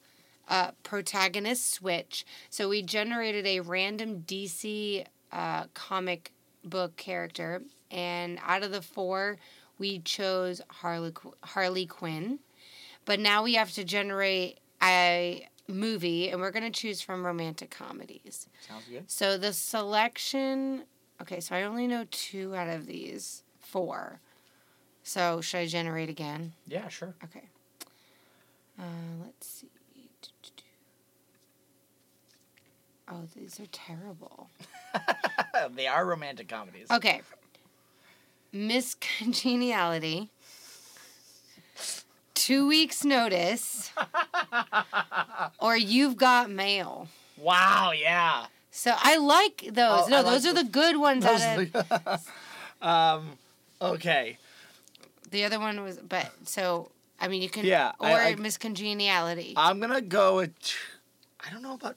uh, 0.48 0.72
protagonist 0.84 1.72
switch. 1.72 2.26
So 2.50 2.70
we 2.70 2.82
generated 2.82 3.46
a 3.46 3.62
random 3.62 4.24
DC 4.28 5.06
uh, 5.32 5.66
comic 5.74 6.32
book 6.64 6.96
character, 6.96 7.62
and 7.92 8.40
out 8.46 8.64
of 8.64 8.72
the 8.72 8.82
four, 8.82 9.38
we 9.78 10.00
chose 10.00 10.62
Harley 10.70 11.12
Qu- 11.14 11.34
Harley 11.44 11.86
Quinn. 11.86 12.40
But 13.06 13.20
now 13.20 13.44
we 13.44 13.56
have 13.56 13.72
to 13.74 13.84
generate 13.84 14.60
a 14.82 15.48
movie, 15.68 16.30
and 16.30 16.40
we're 16.40 16.52
going 16.52 16.70
to 16.72 16.80
choose 16.80 17.02
from 17.02 17.26
romantic 17.26 17.70
comedies. 17.70 18.48
Sounds 18.68 18.86
good. 18.90 19.10
So 19.10 19.38
the 19.38 19.54
selection. 19.54 20.84
Okay, 21.22 21.40
so 21.40 21.56
I 21.56 21.64
only 21.64 21.88
know 21.88 22.06
two 22.12 22.56
out 22.56 22.70
of 22.70 22.86
these 22.86 23.44
four. 23.60 24.20
So 25.04 25.42
should 25.42 25.58
I 25.58 25.66
generate 25.68 26.10
again? 26.10 26.54
Yeah, 26.68 26.88
sure. 26.88 27.14
Okay. 27.24 27.44
Uh, 28.80 28.84
let's 29.24 29.48
see. 29.48 29.70
Oh, 33.10 33.28
these 33.36 33.60
are 33.60 33.66
terrible. 33.72 34.50
they 35.76 35.88
are 35.88 36.06
romantic 36.06 36.48
comedies. 36.48 36.88
Okay. 36.90 37.22
Miss 38.52 38.96
Congeniality. 38.96 40.30
Two 42.34 42.68
weeks 42.68 43.04
notice. 43.04 43.92
or 45.60 45.76
you've 45.76 46.18
got 46.18 46.50
mail. 46.50 47.08
Wow. 47.38 47.92
Yeah. 47.92 48.46
So 48.72 48.94
I 48.96 49.18
like 49.18 49.64
those. 49.72 50.04
Oh, 50.04 50.08
no, 50.10 50.18
I 50.18 50.22
like 50.22 50.34
those 50.34 50.46
are 50.48 50.54
the 50.54 50.64
good 50.64 50.98
ones. 50.98 51.26
of- 51.26 52.30
um. 52.82 53.38
Okay. 53.82 54.38
The 55.32 55.44
other 55.46 55.60
one 55.60 55.82
was, 55.84 55.98
but 55.98 56.32
so 56.46 56.90
I 57.20 57.28
mean, 57.28 57.42
you 57.42 57.50
can 57.50 57.66
Yeah, 57.66 57.92
or 58.00 58.08
I- 58.08 58.30
I- 58.30 58.36
Miss 58.36 58.58
Congeniality. 58.58 59.54
I'm 59.58 59.80
gonna 59.80 60.02
go 60.02 60.38
with. 60.38 60.54
I 61.46 61.50
don't 61.52 61.62
know 61.62 61.74
about. 61.74 61.96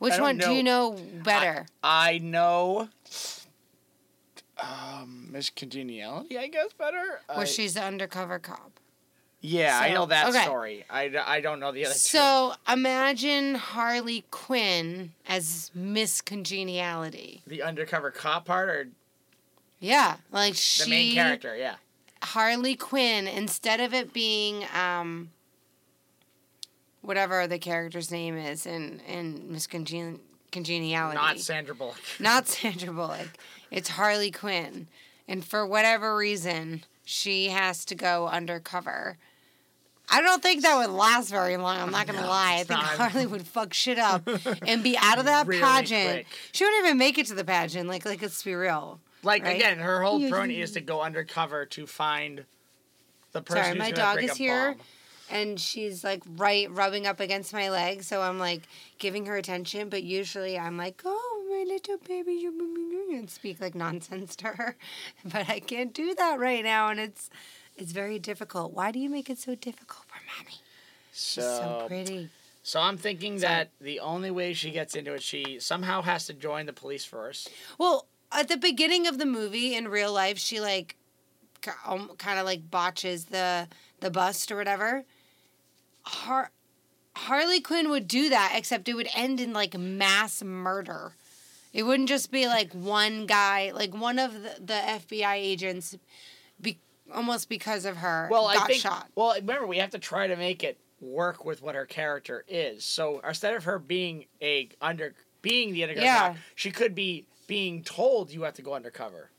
Which 0.00 0.14
I 0.14 0.20
one 0.22 0.38
do 0.38 0.50
you 0.52 0.62
know 0.62 0.96
better? 1.22 1.66
I 1.84 2.18
know. 2.18 2.88
Um, 4.58 5.28
Miss 5.30 5.50
Congeniality, 5.50 6.38
I 6.38 6.48
guess 6.48 6.72
better. 6.72 7.20
Where 7.26 7.40
I- 7.40 7.44
she's 7.44 7.74
the 7.74 7.82
undercover 7.84 8.38
cop. 8.38 8.72
Yeah, 9.42 9.78
I 9.80 9.92
know 9.94 10.04
that 10.06 10.28
okay. 10.30 10.42
story. 10.42 10.84
I 10.90 11.40
don't 11.40 11.60
know 11.60 11.70
the 11.72 11.84
other 11.86 11.94
two. 11.94 11.98
So 11.98 12.54
imagine 12.70 13.54
Harley 13.54 14.24
Quinn 14.30 15.12
as 15.26 15.70
Miss 15.74 16.20
Congeniality. 16.20 17.42
The 17.46 17.62
undercover 17.62 18.10
cop 18.10 18.44
part 18.46 18.68
or 18.68 18.88
Yeah, 19.78 20.16
like 20.30 20.52
the 20.54 20.58
she 20.58 20.84
The 20.84 20.90
main 20.90 21.14
character? 21.14 21.56
Yeah. 21.56 21.76
Harley 22.22 22.74
Quinn 22.74 23.26
instead 23.26 23.80
of 23.80 23.94
it 23.94 24.12
being 24.12 24.66
um 24.74 25.30
whatever 27.02 27.46
the 27.46 27.58
character's 27.58 28.10
name 28.10 28.36
is 28.36 28.66
in 28.66 29.00
in 29.08 29.52
Miss 29.52 29.66
Congen- 29.66 30.20
Congeniality. 30.52 31.16
Not 31.16 31.38
Sandra 31.38 31.74
Bullock. 31.74 31.98
not 32.20 32.48
Sandra 32.48 32.92
Bullock. 32.92 33.28
It's 33.70 33.90
Harley 33.90 34.30
Quinn. 34.30 34.88
And 35.28 35.44
for 35.44 35.64
whatever 35.66 36.16
reason, 36.16 36.82
she 37.04 37.48
has 37.50 37.84
to 37.86 37.94
go 37.94 38.26
undercover. 38.26 39.16
I 40.12 40.20
don't 40.22 40.42
think 40.42 40.62
that 40.62 40.76
would 40.76 40.90
last 40.92 41.30
very 41.30 41.56
long. 41.56 41.78
I'm 41.78 41.92
not 41.92 42.08
gonna 42.08 42.22
No, 42.22 42.26
lie. 42.26 42.54
I 42.54 42.64
think 42.64 42.70
not. 42.80 42.84
Harley 43.10 43.26
would 43.26 43.46
fuck 43.46 43.72
shit 43.72 43.96
up 43.98 44.28
and 44.66 44.82
be 44.82 44.96
out 44.98 45.20
of 45.20 45.26
that 45.26 45.46
Really 45.46 45.62
pageant. 45.62 46.10
quick. 46.10 46.26
She 46.50 46.64
wouldn't 46.64 46.84
even 46.84 46.98
make 46.98 47.16
it 47.16 47.26
to 47.26 47.34
the 47.34 47.44
pageant. 47.44 47.88
Like, 47.88 48.04
like 48.04 48.20
let's 48.20 48.42
be 48.42 48.54
real. 48.54 48.98
Like 49.22 49.44
Right? 49.44 49.54
again, 49.54 49.78
her 49.78 50.02
whole 50.02 50.18
Yeah, 50.20 50.42
is 50.46 50.72
to 50.72 50.80
go 50.80 51.00
undercover 51.00 51.64
to 51.66 51.86
find 51.86 52.44
the 53.30 53.40
person 53.42 53.62
Sorry, 53.62 53.68
who's 53.76 53.78
my 53.78 53.90
dog 53.92 54.14
bring 54.16 54.28
is 54.30 54.36
here. 54.36 54.72
bomb. 54.72 54.80
And 55.30 55.60
she's 55.60 56.02
like 56.02 56.22
right 56.36 56.68
rubbing 56.70 57.06
up 57.06 57.20
against 57.20 57.52
my 57.52 57.70
leg, 57.70 58.02
so 58.02 58.20
I'm 58.20 58.38
like 58.38 58.62
giving 58.98 59.26
her 59.26 59.36
attention. 59.36 59.88
But 59.88 60.02
usually 60.02 60.58
I'm 60.58 60.76
like, 60.76 61.02
"Oh, 61.04 61.46
my 61.50 61.72
little 61.72 61.98
baby," 61.98 62.32
you 62.32 62.52
and 63.16 63.30
speak 63.30 63.60
like 63.60 63.74
nonsense 63.74 64.34
to 64.36 64.48
her. 64.48 64.76
But 65.24 65.48
I 65.48 65.60
can't 65.60 65.92
do 65.92 66.14
that 66.14 66.38
right 66.38 66.64
now, 66.64 66.88
and 66.88 66.98
it's 66.98 67.30
it's 67.76 67.92
very 67.92 68.18
difficult. 68.18 68.72
Why 68.72 68.90
do 68.90 68.98
you 68.98 69.08
make 69.08 69.30
it 69.30 69.38
so 69.38 69.54
difficult 69.54 70.06
for 70.08 70.18
mommy? 70.36 70.56
So, 71.12 71.40
She's 71.40 71.44
so 71.44 71.84
pretty. 71.86 72.28
so 72.62 72.80
I'm 72.80 72.96
thinking 72.96 73.38
that 73.38 73.70
the 73.80 74.00
only 74.00 74.30
way 74.30 74.52
she 74.52 74.70
gets 74.70 74.94
into 74.94 75.14
it, 75.14 75.22
she 75.22 75.58
somehow 75.60 76.02
has 76.02 76.26
to 76.26 76.32
join 76.34 76.66
the 76.66 76.72
police 76.72 77.04
force. 77.04 77.48
Well, 77.78 78.06
at 78.32 78.48
the 78.48 78.56
beginning 78.56 79.06
of 79.06 79.18
the 79.18 79.26
movie, 79.26 79.74
in 79.74 79.88
real 79.88 80.12
life, 80.12 80.38
she 80.38 80.60
like 80.60 80.96
um, 81.86 82.10
kind 82.18 82.38
of 82.38 82.46
like 82.46 82.70
botches 82.70 83.26
the 83.26 83.68
the 84.00 84.10
bust 84.10 84.50
or 84.50 84.56
whatever. 84.56 85.04
Har- 86.02 86.50
Harley 87.16 87.60
Quinn 87.60 87.90
would 87.90 88.08
do 88.08 88.28
that, 88.30 88.52
except 88.56 88.88
it 88.88 88.94
would 88.94 89.08
end 89.14 89.40
in 89.40 89.52
like 89.52 89.76
mass 89.78 90.42
murder. 90.42 91.12
It 91.72 91.84
wouldn't 91.84 92.08
just 92.08 92.30
be 92.32 92.46
like 92.46 92.72
one 92.72 93.26
guy, 93.26 93.70
like 93.74 93.94
one 93.94 94.18
of 94.18 94.32
the, 94.34 94.56
the 94.60 94.72
FBI 94.74 95.34
agents, 95.34 95.96
be, 96.60 96.78
almost 97.14 97.48
because 97.48 97.84
of 97.84 97.98
her, 97.98 98.28
Well, 98.30 98.52
got 98.52 98.64
I 98.64 98.66
think. 98.66 98.80
shot. 98.82 99.08
Well, 99.14 99.34
remember 99.36 99.66
we 99.66 99.78
have 99.78 99.90
to 99.90 99.98
try 99.98 100.26
to 100.26 100.36
make 100.36 100.64
it 100.64 100.78
work 101.00 101.44
with 101.44 101.62
what 101.62 101.74
her 101.76 101.86
character 101.86 102.44
is. 102.48 102.84
So 102.84 103.20
instead 103.26 103.54
of 103.54 103.64
her 103.64 103.78
being 103.78 104.26
a 104.42 104.68
under 104.80 105.14
being 105.42 105.72
the 105.72 105.82
undercover, 105.84 106.04
Yeah. 106.04 106.34
she 106.54 106.70
could 106.70 106.94
be 106.94 107.26
being 107.46 107.82
told 107.82 108.30
you 108.32 108.42
have 108.42 108.54
to 108.54 108.62
go 108.62 108.74
undercover. 108.74 109.30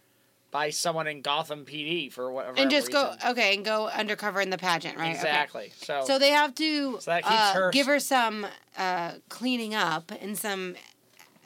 By 0.52 0.70
someone 0.70 1.08
in 1.08 1.22
Gotham 1.22 1.66
PD 1.66 2.12
for 2.12 2.30
whatever. 2.32 2.60
and 2.60 2.70
just 2.70 2.88
reason. 2.88 3.08
go 3.24 3.32
okay 3.32 3.56
and 3.56 3.64
go 3.64 3.88
undercover 3.88 4.42
in 4.42 4.50
the 4.50 4.58
pageant, 4.58 4.98
right? 4.98 5.10
Okay. 5.12 5.16
Exactly. 5.16 5.72
So, 5.78 6.04
So 6.06 6.20
they 6.20 6.30
have 6.32 6.54
to 6.56 7.00
So 7.00 7.12
uh, 7.14 7.54
her- 7.54 7.72
give 7.72 7.88
her 7.88 8.00
some 8.02 8.46
uh, 8.78 9.14
cleaning 9.30 9.74
up 9.74 10.12
and 10.22 10.38
some, 10.38 10.76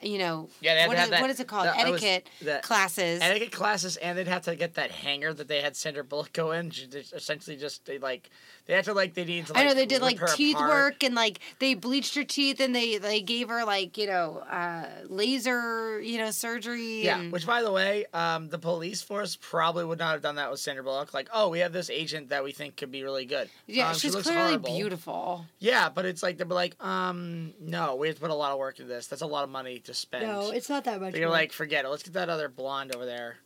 you 0.06 0.18
know, 0.18 0.48
Yeah, 0.60 0.86
what 0.86 0.98
is- 0.98 1.10
that- 1.10 1.20
what 1.20 1.30
is 1.30 1.40
it 1.40 1.46
called? 1.48 1.66
that- 1.66 1.78
Etiquette 1.78 2.28
that- 2.42 2.62
classes. 2.62 3.20
etiquette 3.20 3.52
classes, 3.52 3.96
and 3.96 4.16
they'd 4.16 4.28
have 4.28 4.42
to 4.42 4.56
get 4.56 4.74
that 4.74 4.90
hanger 4.90 5.32
that 5.34 5.48
they 5.48 5.60
had 5.60 5.76
Sandra 5.76 6.04
Bullock 6.04 6.32
go 6.32 6.52
in. 6.52 6.70
She 6.70 6.84
essentially, 7.12 7.56
just 7.56 7.84
they 7.86 7.98
like 7.98 8.30
they 8.66 8.74
had 8.74 8.84
to 8.86 8.94
like 8.94 9.14
they 9.14 9.24
need 9.24 9.46
to. 9.46 9.52
Like, 9.52 9.62
I 9.62 9.66
know 9.68 9.74
they 9.74 9.86
did 9.86 10.02
like 10.02 10.18
teeth 10.34 10.56
apart. 10.56 10.70
work 10.70 11.04
and 11.04 11.14
like 11.14 11.40
they 11.58 11.74
bleached 11.74 12.14
her 12.14 12.24
teeth 12.24 12.60
and 12.60 12.74
they 12.74 12.98
they 12.98 13.20
gave 13.20 13.48
her 13.48 13.64
like 13.64 13.96
you 13.98 14.06
know 14.06 14.38
uh, 14.50 14.86
laser 15.08 16.00
you 16.00 16.18
know 16.18 16.30
surgery. 16.30 17.04
Yeah, 17.04 17.18
and, 17.20 17.32
which 17.32 17.46
by 17.46 17.62
the 17.62 17.72
way, 17.72 18.06
um, 18.14 18.48
the 18.48 18.58
police 18.58 19.02
force 19.02 19.36
probably 19.40 19.84
would 19.84 19.98
not 19.98 20.12
have 20.12 20.22
done 20.22 20.36
that 20.36 20.50
with 20.50 20.60
Sandra 20.60 20.82
Bullock. 20.84 21.12
Like, 21.14 21.28
oh, 21.32 21.48
we 21.48 21.60
have 21.60 21.72
this 21.72 21.90
agent 21.90 22.28
that 22.30 22.44
we 22.44 22.52
think 22.52 22.76
could 22.76 22.90
be 22.90 23.02
really 23.02 23.24
good. 23.26 23.48
yeah, 23.66 23.88
Um, 23.88 23.94
she 23.94 24.00
she's 24.00 24.14
looks 24.14 24.26
clearly 24.26 24.50
horrible. 24.50 24.74
beautiful. 24.76 25.46
Yeah, 25.58 25.88
but 25.88 26.04
it's 26.06 26.22
like 26.22 26.38
they're 26.38 26.46
like, 26.46 26.82
um, 26.84 27.54
no, 27.60 27.96
we 27.96 28.08
have 28.08 28.16
to 28.16 28.20
put 28.20 28.30
a 28.30 28.34
lot 28.34 28.52
of 28.52 28.58
work 28.58 28.78
into 28.78 28.88
this. 28.92 29.06
That's 29.06 29.22
a 29.22 29.26
lot 29.26 29.44
of 29.44 29.50
money 29.50 29.78
to 29.80 29.94
spend. 29.96 30.26
No, 30.26 30.50
it's 30.50 30.68
not 30.68 30.84
that 30.84 31.00
much. 31.00 31.12
They're 31.14 31.28
like, 31.28 31.52
forget 31.52 31.84
it. 31.84 31.88
Let's 31.88 32.02
get 32.02 32.14
that 32.14 32.28
other 32.28 32.48
blonde 32.48 32.94
over 32.94 33.04
there. 33.04 33.36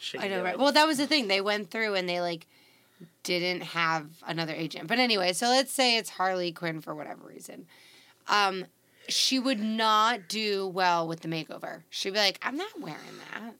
She 0.00 0.18
I 0.18 0.28
know, 0.28 0.42
right? 0.42 0.54
it. 0.54 0.58
Well, 0.58 0.72
that 0.72 0.86
was 0.86 0.98
the 0.98 1.06
thing. 1.06 1.28
They 1.28 1.40
went 1.40 1.70
through 1.70 1.94
and 1.94 2.08
they 2.08 2.20
like 2.20 2.46
didn't 3.22 3.62
have 3.62 4.06
another 4.26 4.52
agent. 4.54 4.86
But 4.88 4.98
anyway, 4.98 5.32
so 5.32 5.46
let's 5.46 5.72
say 5.72 5.96
it's 5.96 6.10
Harley 6.10 6.52
Quinn 6.52 6.80
for 6.80 6.94
whatever 6.94 7.26
reason. 7.26 7.66
Um, 8.28 8.66
she 9.08 9.38
would 9.38 9.60
not 9.60 10.28
do 10.28 10.66
well 10.66 11.06
with 11.06 11.20
the 11.20 11.28
makeover. 11.28 11.82
She'd 11.90 12.12
be 12.12 12.18
like, 12.18 12.38
"I'm 12.42 12.56
not 12.56 12.80
wearing 12.80 12.98
that." 13.32 13.54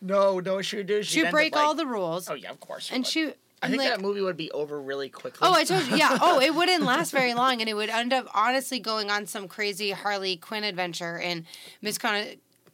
no, 0.00 0.40
no, 0.40 0.62
she 0.62 0.76
would 0.76 0.86
do. 0.86 1.02
She'd 1.02 1.30
break 1.30 1.56
all 1.56 1.74
the 1.74 1.86
rules, 1.86 2.28
Oh 2.28 2.34
yeah, 2.34 2.50
of 2.50 2.60
course. 2.60 2.84
she 2.84 2.94
and 2.94 3.04
would. 3.04 3.10
she. 3.10 3.32
I 3.62 3.68
think 3.68 3.78
like, 3.82 3.88
that 3.90 4.00
movie 4.00 4.20
would 4.20 4.36
be 4.36 4.50
over 4.52 4.80
really 4.80 5.08
quickly. 5.08 5.48
Oh, 5.48 5.52
I 5.54 5.64
told 5.64 5.86
you. 5.86 5.96
Yeah. 5.96 6.18
Oh, 6.20 6.40
it 6.40 6.54
wouldn't 6.54 6.84
last 6.84 7.10
very 7.10 7.32
long, 7.34 7.60
and 7.60 7.68
it 7.70 7.74
would 7.74 7.88
end 7.88 8.12
up 8.12 8.26
honestly 8.34 8.78
going 8.80 9.10
on 9.10 9.26
some 9.26 9.48
crazy 9.48 9.90
Harley 9.92 10.36
Quinn 10.36 10.62
adventure, 10.64 11.18
and 11.18 11.44
Miss 11.80 11.96
Con- 11.98 12.24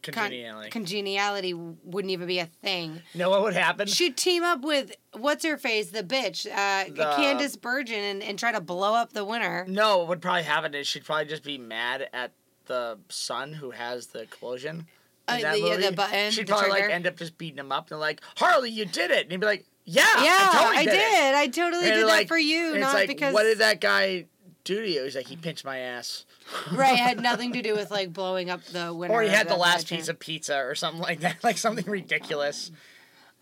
Con- 0.01 0.13
Congeniality. 0.13 0.69
congeniality 0.69 1.53
wouldn't 1.53 2.11
even 2.11 2.27
be 2.27 2.39
a 2.39 2.45
thing. 2.47 3.01
you 3.13 3.19
know 3.19 3.29
what 3.29 3.41
would 3.43 3.53
happen? 3.53 3.87
She'd 3.87 4.17
team 4.17 4.43
up 4.43 4.61
with 4.61 4.91
what's 5.13 5.45
her 5.45 5.57
face, 5.57 5.91
the 5.91 6.03
bitch, 6.03 6.45
uh, 6.45 6.89
The- 6.93 7.15
Candice 7.17 7.59
Bergen, 7.59 7.99
and, 8.03 8.21
and 8.21 8.37
try 8.37 8.51
to 8.51 8.59
blow 8.59 8.93
up 8.95 9.13
the 9.13 9.23
winner. 9.23 9.65
No, 9.69 9.99
what 9.99 10.07
would 10.09 10.21
probably 10.21 10.43
happen 10.43 10.73
is 10.75 10.85
she'd 10.87 11.05
probably 11.05 11.25
just 11.25 11.43
be 11.43 11.57
mad 11.57 12.09
at 12.11 12.33
the 12.65 12.99
son 13.07 13.53
who 13.53 13.71
has 13.71 14.07
the 14.07 14.19
explosion. 14.19 14.87
in 15.29 15.35
Uh, 15.35 15.39
that 15.39 15.53
the- 15.53 15.59
yeah, 15.61 15.77
the 15.77 15.91
button, 15.95 16.31
She'd 16.31 16.47
the 16.47 16.51
probably 16.51 16.71
like 16.71 16.89
end 16.89 17.07
up 17.07 17.15
just 17.15 17.37
beating 17.37 17.59
him 17.59 17.71
up. 17.71 17.89
And 17.89 17.99
like, 18.01 18.19
Harley, 18.35 18.71
you 18.71 18.83
did 18.83 19.09
it. 19.09 19.21
And 19.23 19.31
he'd 19.31 19.39
be 19.39 19.45
like, 19.45 19.65
Yeah, 19.85 20.03
Yeah, 20.23 20.37
I, 20.39 20.57
totally 20.63 20.77
I 20.77 20.85
did. 20.85 20.91
did. 20.91 21.35
I 21.35 21.47
totally 21.47 21.85
And 21.91 21.93
did 22.01 22.07
that 22.07 22.27
for 22.27 22.37
you, 22.37 22.77
not 22.77 22.85
it's 22.87 22.93
like, 22.93 23.07
because 23.09 23.33
what 23.33 23.43
did 23.43 23.57
that 23.59 23.81
guy 23.81 24.25
do 24.63 24.81
to 24.81 24.89
you? 24.89 25.03
He's 25.03 25.15
like, 25.15 25.27
he 25.27 25.35
pinched 25.35 25.65
my 25.65 25.79
ass. 25.79 26.25
right 26.71 26.93
it 26.93 26.99
had 26.99 27.21
nothing 27.29 27.51
to 27.53 27.61
do 27.61 27.73
with 27.75 27.91
like 27.91 28.13
blowing 28.13 28.49
up 28.49 28.63
the 28.65 28.93
winner. 28.93 29.13
Or 29.13 29.21
he 29.23 29.29
had 29.29 29.49
the 29.49 29.57
last 29.57 29.87
piece 29.89 30.07
of 30.07 30.19
pizza 30.19 30.57
or 30.57 30.73
something 30.75 31.01
like 31.01 31.19
that, 31.21 31.37
like 31.43 31.57
something 31.57 31.85
ridiculous. 31.85 32.71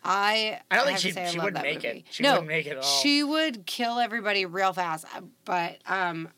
I 0.04 0.60
I 0.72 0.78
don't 0.78 0.88
think 0.88 0.98
she'd- 0.98 1.20
she 1.30 1.38
wouldn't 1.38 1.56
that 1.56 1.64
make 1.64 1.84
it. 1.84 2.06
She 2.10 2.24
no, 2.24 2.32
wouldn't 2.32 2.48
make 2.48 2.66
it 2.66 2.72
at 2.72 2.78
all. 2.78 2.84
She 2.84 3.24
would 3.24 3.66
kill 3.68 4.00
everybody 4.00 4.46
real 4.46 4.74
fast. 4.74 5.06
uh, 5.16 5.22
But 5.46 5.78
um, 5.86 6.30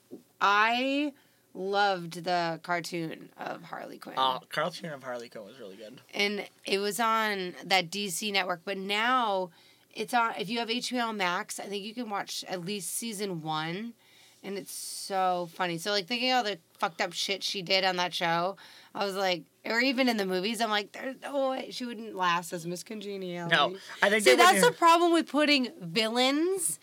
I 0.42 1.14
loved 1.54 2.24
the 2.26 2.60
cartoon 2.64 3.30
of 3.38 3.64
Harley 3.64 4.00
Quinn. 4.00 4.16
Uh, 4.18 4.40
cartoon 4.52 4.92
of 4.92 5.02
Harley 5.04 5.30
Quinn 5.30 5.46
was 5.46 5.60
really 5.60 5.76
good. 5.78 6.02
and 6.14 6.46
it 6.66 6.80
was 6.80 7.00
on 7.00 7.54
that 7.64 7.90
DC 7.90 8.34
network. 8.34 8.62
But 8.66 8.78
now 8.78 9.52
it's 9.94 10.14
on. 10.14 10.34
If 10.40 10.50
you 10.50 10.60
have 10.60 10.70
HBO 10.70 11.16
Max, 11.16 11.60
I 11.60 11.64
think 11.64 11.84
you 11.84 11.94
can 11.94 12.10
watch 12.10 12.44
at 12.48 12.66
least 12.66 12.94
season 12.96 13.42
one, 13.42 13.94
and 14.44 14.58
it's 14.58 14.74
so 14.74 15.50
funny. 15.54 15.78
So 15.78 15.92
like 15.92 16.08
thinking 16.08 16.32
all 16.32 16.44
the 16.44 16.60
fucked 16.78 17.02
up 17.02 17.14
shit 17.14 17.44
she 17.44 17.62
did 17.62 17.84
on 17.84 17.96
that 17.98 18.14
show, 18.14 18.58
I 18.96 19.06
was 19.06 19.16
like, 19.16 19.44
or 19.66 19.80
even 19.80 20.10
in 20.10 20.18
the 20.18 20.26
movies, 20.26 20.62
I'm 20.62 20.70
like, 20.70 20.92
there's 20.92 21.16
no 21.22 21.52
way 21.52 21.70
she 21.72 21.86
wouldn't 21.86 22.16
last 22.16 22.54
as 22.54 22.66
Miss 22.66 22.84
Congeniality. 22.84 23.56
No, 23.56 23.76
I 24.02 24.10
think 24.10 24.24
See, 24.24 24.36
that's 24.36 24.66
the 24.66 24.72
problem 24.72 25.14
with 25.14 25.28
putting 25.28 25.70
villains. 25.80 26.80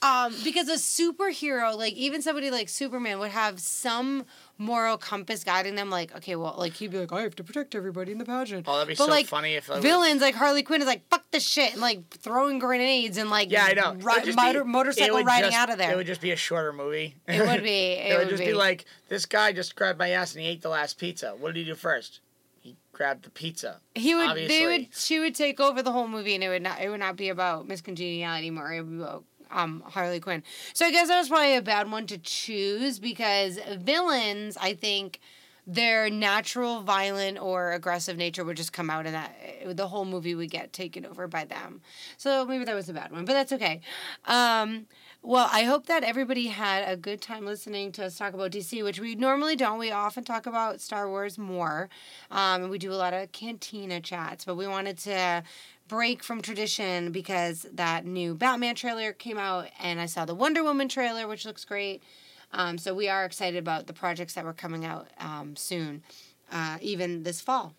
Um, 0.00 0.32
because 0.44 0.68
a 0.68 0.74
superhero, 0.74 1.76
like 1.76 1.94
even 1.94 2.22
somebody 2.22 2.52
like 2.52 2.68
Superman, 2.68 3.18
would 3.18 3.32
have 3.32 3.58
some 3.58 4.24
moral 4.58 4.98
compass 4.98 5.44
guiding 5.44 5.76
them. 5.76 5.88
Like, 5.88 6.14
okay, 6.16 6.34
well, 6.36 6.54
like 6.58 6.74
he'd 6.74 6.90
be 6.90 6.98
like, 6.98 7.12
I 7.12 7.22
have 7.22 7.36
to 7.36 7.44
protect 7.44 7.74
everybody 7.74 8.12
in 8.12 8.18
the 8.18 8.24
pageant. 8.24 8.66
Oh, 8.68 8.74
that'd 8.74 8.88
be 8.88 8.94
But, 8.94 9.04
so 9.04 9.10
like, 9.10 9.26
funny 9.26 9.54
if 9.54 9.68
like, 9.68 9.80
Villains 9.82 10.20
like 10.20 10.34
Harley 10.34 10.62
Quinn 10.62 10.80
is 10.82 10.86
like 10.86 11.08
fuck 11.08 11.24
the 11.30 11.40
shit 11.40 11.72
and 11.72 11.80
like 11.80 12.08
throwing 12.10 12.58
grenades 12.58 13.16
and 13.18 13.30
like 13.30 13.50
Yeah, 13.50 13.64
I 13.64 13.72
know. 13.74 13.94
Ri- 13.94 14.24
just 14.24 14.36
be- 14.38 14.64
motorcycle 14.64 15.22
riding 15.22 15.50
just- 15.50 15.56
out 15.62 15.70
of 15.70 15.78
there. 15.78 15.92
It 15.92 15.96
would 15.96 16.06
just 16.06 16.20
be 16.20 16.32
a 16.32 16.36
shorter 16.36 16.72
movie. 16.72 17.14
It 17.26 17.40
would 17.46 17.62
be. 17.62 17.68
It, 17.98 18.12
It, 18.12 18.18
would 18.18 18.26
would 18.26 18.36
just 18.36 18.42
be. 18.44 18.52
like 18.54 18.84
this 19.08 19.26
guy 19.26 19.52
just 19.52 19.76
grabbed 19.76 19.98
my 19.98 20.10
ass 20.10 20.34
and 20.34 20.42
he 20.42 20.48
ate 20.48 20.62
the 20.62 20.68
last 20.68 20.98
pizza. 20.98 21.34
What 21.38 21.54
did 21.54 21.60
he 21.60 21.66
do 21.66 21.74
first? 21.74 22.20
He 22.60 22.76
grabbed 22.92 23.24
the 23.24 23.30
pizza. 23.30 23.80
he 23.94 24.14
would. 24.14 24.28
obviously. 24.28 24.58
They 24.58 24.66
would. 24.66 24.88
She 24.94 25.20
would 25.20 25.34
take 25.34 25.60
over 25.60 25.82
the 25.82 25.92
whole 25.92 26.08
movie, 26.08 26.34
and 26.34 26.42
it 26.42 26.48
would 26.48 26.62
not. 26.62 26.80
It 26.80 26.88
would 26.90 27.00
not 27.00 27.16
be 27.16 27.28
about 27.28 27.68
Miss 27.68 27.80
Congeniality 27.80 28.50
more. 28.50 28.72
It 28.72 28.80
would 28.82 28.90
be 28.90 29.02
about 29.02 29.24
um 29.50 29.82
Harley 29.86 30.20
Quinn. 30.20 30.42
So 30.74 30.86
I 30.86 30.90
guess 30.90 31.08
that 31.08 31.18
was 31.18 31.28
probably 31.28 31.56
a 31.56 31.62
bad 31.62 31.90
one 31.90 32.06
to 32.06 32.18
choose 32.18 32.98
because 32.98 33.58
villains, 33.78 34.56
I 34.60 34.74
think. 34.74 35.20
Their 35.70 36.08
natural 36.08 36.80
violent 36.80 37.38
or 37.38 37.72
aggressive 37.72 38.16
nature 38.16 38.42
would 38.42 38.56
just 38.56 38.72
come 38.72 38.88
out, 38.88 39.04
and 39.04 39.14
that 39.14 39.36
the 39.76 39.86
whole 39.86 40.06
movie 40.06 40.34
would 40.34 40.50
get 40.50 40.72
taken 40.72 41.04
over 41.04 41.28
by 41.28 41.44
them. 41.44 41.82
So 42.16 42.46
maybe 42.46 42.64
that 42.64 42.74
was 42.74 42.88
a 42.88 42.94
bad 42.94 43.12
one, 43.12 43.26
but 43.26 43.34
that's 43.34 43.52
okay. 43.52 43.82
Um, 44.24 44.86
well, 45.28 45.50
I 45.52 45.64
hope 45.64 45.88
that 45.88 46.04
everybody 46.04 46.46
had 46.46 46.90
a 46.90 46.96
good 46.96 47.20
time 47.20 47.44
listening 47.44 47.92
to 47.92 48.06
us 48.06 48.16
talk 48.16 48.32
about 48.32 48.50
DC, 48.50 48.82
which 48.82 48.98
we 48.98 49.14
normally 49.14 49.56
don't. 49.56 49.78
We 49.78 49.90
often 49.90 50.24
talk 50.24 50.46
about 50.46 50.80
Star 50.80 51.06
Wars 51.06 51.36
more, 51.36 51.90
um, 52.30 52.62
and 52.62 52.70
we 52.70 52.78
do 52.78 52.90
a 52.90 52.94
lot 52.94 53.12
of 53.12 53.30
cantina 53.30 54.00
chats. 54.00 54.46
But 54.46 54.54
we 54.54 54.66
wanted 54.66 54.96
to 55.00 55.42
break 55.86 56.22
from 56.22 56.40
tradition 56.40 57.12
because 57.12 57.66
that 57.74 58.06
new 58.06 58.34
Batman 58.34 58.74
trailer 58.74 59.12
came 59.12 59.36
out, 59.36 59.68
and 59.78 60.00
I 60.00 60.06
saw 60.06 60.24
the 60.24 60.34
Wonder 60.34 60.62
Woman 60.62 60.88
trailer, 60.88 61.28
which 61.28 61.44
looks 61.44 61.66
great. 61.66 62.02
Um, 62.54 62.78
so 62.78 62.94
we 62.94 63.10
are 63.10 63.26
excited 63.26 63.58
about 63.58 63.86
the 63.86 63.92
projects 63.92 64.32
that 64.32 64.46
were 64.46 64.54
coming 64.54 64.86
out 64.86 65.08
um, 65.18 65.56
soon, 65.56 66.04
uh, 66.50 66.78
even 66.80 67.24
this 67.24 67.42
fall. 67.42 67.74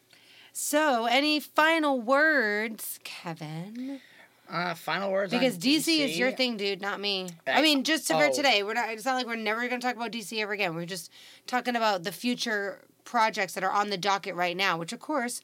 So, 0.54 1.06
any 1.06 1.39
final 1.39 2.00
words, 2.00 3.00
Kevin? 3.04 4.02
Uh, 4.50 4.74
final 4.74 5.12
words. 5.12 5.32
on 5.34 5.39
Because 5.39 5.58
DC, 5.58 6.00
is 6.00 6.18
your 6.18 6.32
thing, 6.32 6.58
dude, 6.58 6.82
not 6.82 7.00
me. 7.00 7.28
I 7.45 7.52
Ex- 7.52 7.62
mean, 7.62 7.84
just 7.84 8.08
for 8.08 8.16
oh. 8.16 8.34
today, 8.34 8.64
we're 8.64 8.74
not. 8.74 8.89
It's 8.89 9.06
not 9.06 9.14
like 9.14 9.28
we're 9.28 9.36
never 9.36 9.68
going 9.68 9.80
to 9.80 9.86
talk 9.86 9.95
about 9.95 10.12
DC 10.12 10.41
ever 10.41 10.54
again. 10.54 10.76
We're 10.76 10.86
just 10.86 11.12
talking 11.45 11.76
about 11.76 12.04
the 12.04 12.12
future 12.12 12.80
projects 13.04 13.54
that 13.54 13.64
are 13.64 13.72
on 13.72 13.89
the 13.89 13.97
docket 13.97 14.36
right 14.36 14.58
now, 14.58 14.78
which 14.78 14.93
of 14.93 15.00
course 15.00 15.41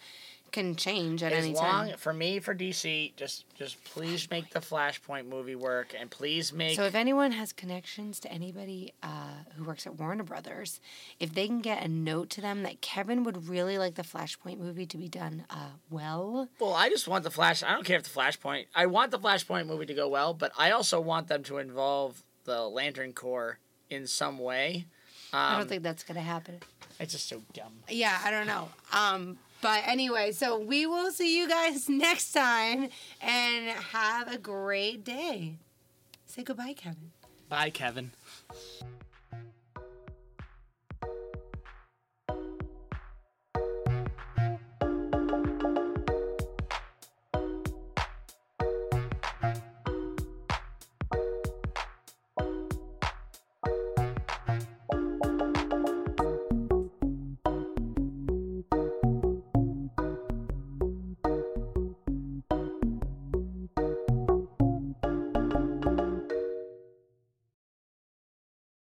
can 0.55 0.75
change 0.75 1.21
at 1.21 1.33
As 1.33 1.43
any 1.43 1.53
long 1.53 1.89
time. 1.89 1.97
for 1.97 2.13
me 2.13 2.39
for 2.39 2.55
DC, 2.55 3.13
just 3.17 3.43
just 3.55 3.83
please 3.83 4.29
make 4.31 4.49
the 4.51 4.61
Flashpoint 4.61 5.27
movie 5.27 5.55
work, 5.55 5.93
and 5.99 6.09
please 6.09 6.53
make 6.53 6.77
So 6.77 6.85
if 6.85 6.95
anyone 6.95 7.33
has 7.33 7.51
connections 7.51 8.21
to 8.21 8.31
anybody 8.31 8.93
uh, 9.03 9.43
who 9.57 9.65
works 9.65 9.85
at 9.85 9.99
Warner 9.99 10.23
Brothers, 10.23 10.79
if 11.19 11.33
they 11.33 11.45
can 11.47 11.59
get 11.59 11.83
a 11.83 11.89
note 11.89 12.29
to 12.31 12.41
them 12.41 12.63
that 12.63 12.79
Kevin 12.79 13.23
would 13.25 13.49
really 13.49 13.77
like 13.77 13.95
the 13.95 14.01
Flashpoint 14.03 14.57
movie 14.57 14.85
to 14.85 14.97
be 14.97 15.09
done 15.09 15.43
uh, 15.49 15.71
well, 15.89 16.47
Well, 16.57 16.73
I 16.73 16.87
just 16.87 17.05
want 17.07 17.25
the 17.25 17.31
Flash. 17.31 17.61
I 17.61 17.71
don't 17.73 17.83
care 17.83 17.97
if 17.97 18.03
the 18.03 18.17
Flashpoint. 18.17 18.67
I 18.73 18.85
want 18.85 19.11
the 19.11 19.19
Flashpoint 19.19 19.67
movie 19.67 19.85
to 19.87 19.93
go 19.93 20.07
well, 20.07 20.33
but 20.33 20.53
I 20.57 20.71
also 20.71 21.01
want 21.01 21.27
them 21.27 21.43
to 21.43 21.57
involve 21.57 22.23
the 22.45 22.61
Lantern 22.61 23.11
Corps 23.11 23.59
in 23.89 24.07
some 24.07 24.39
way. 24.39 24.85
Um, 25.33 25.39
I 25.41 25.57
don't 25.57 25.67
think 25.67 25.83
that's 25.83 26.03
going 26.05 26.15
to 26.15 26.21
happen. 26.21 26.59
it's 26.97 27.11
just 27.11 27.27
so 27.27 27.41
dumb. 27.53 27.73
Yeah, 27.89 28.17
I 28.23 28.31
don't 28.31 28.47
know. 28.47 28.69
Um, 28.93 29.37
but 29.65 29.81
anyway, 29.87 30.31
so 30.31 30.59
we 30.59 30.85
will 30.85 31.11
see 31.11 31.35
you 31.35 31.49
guys 31.49 31.89
next 31.89 32.33
time 32.33 32.87
and 33.19 33.69
have 33.69 34.31
a 34.31 34.37
great 34.37 35.03
day. 35.03 35.55
Say 36.27 36.43
goodbye, 36.43 36.73
Kevin. 36.73 37.09
Bye, 37.49 37.71
Kevin. 37.71 38.11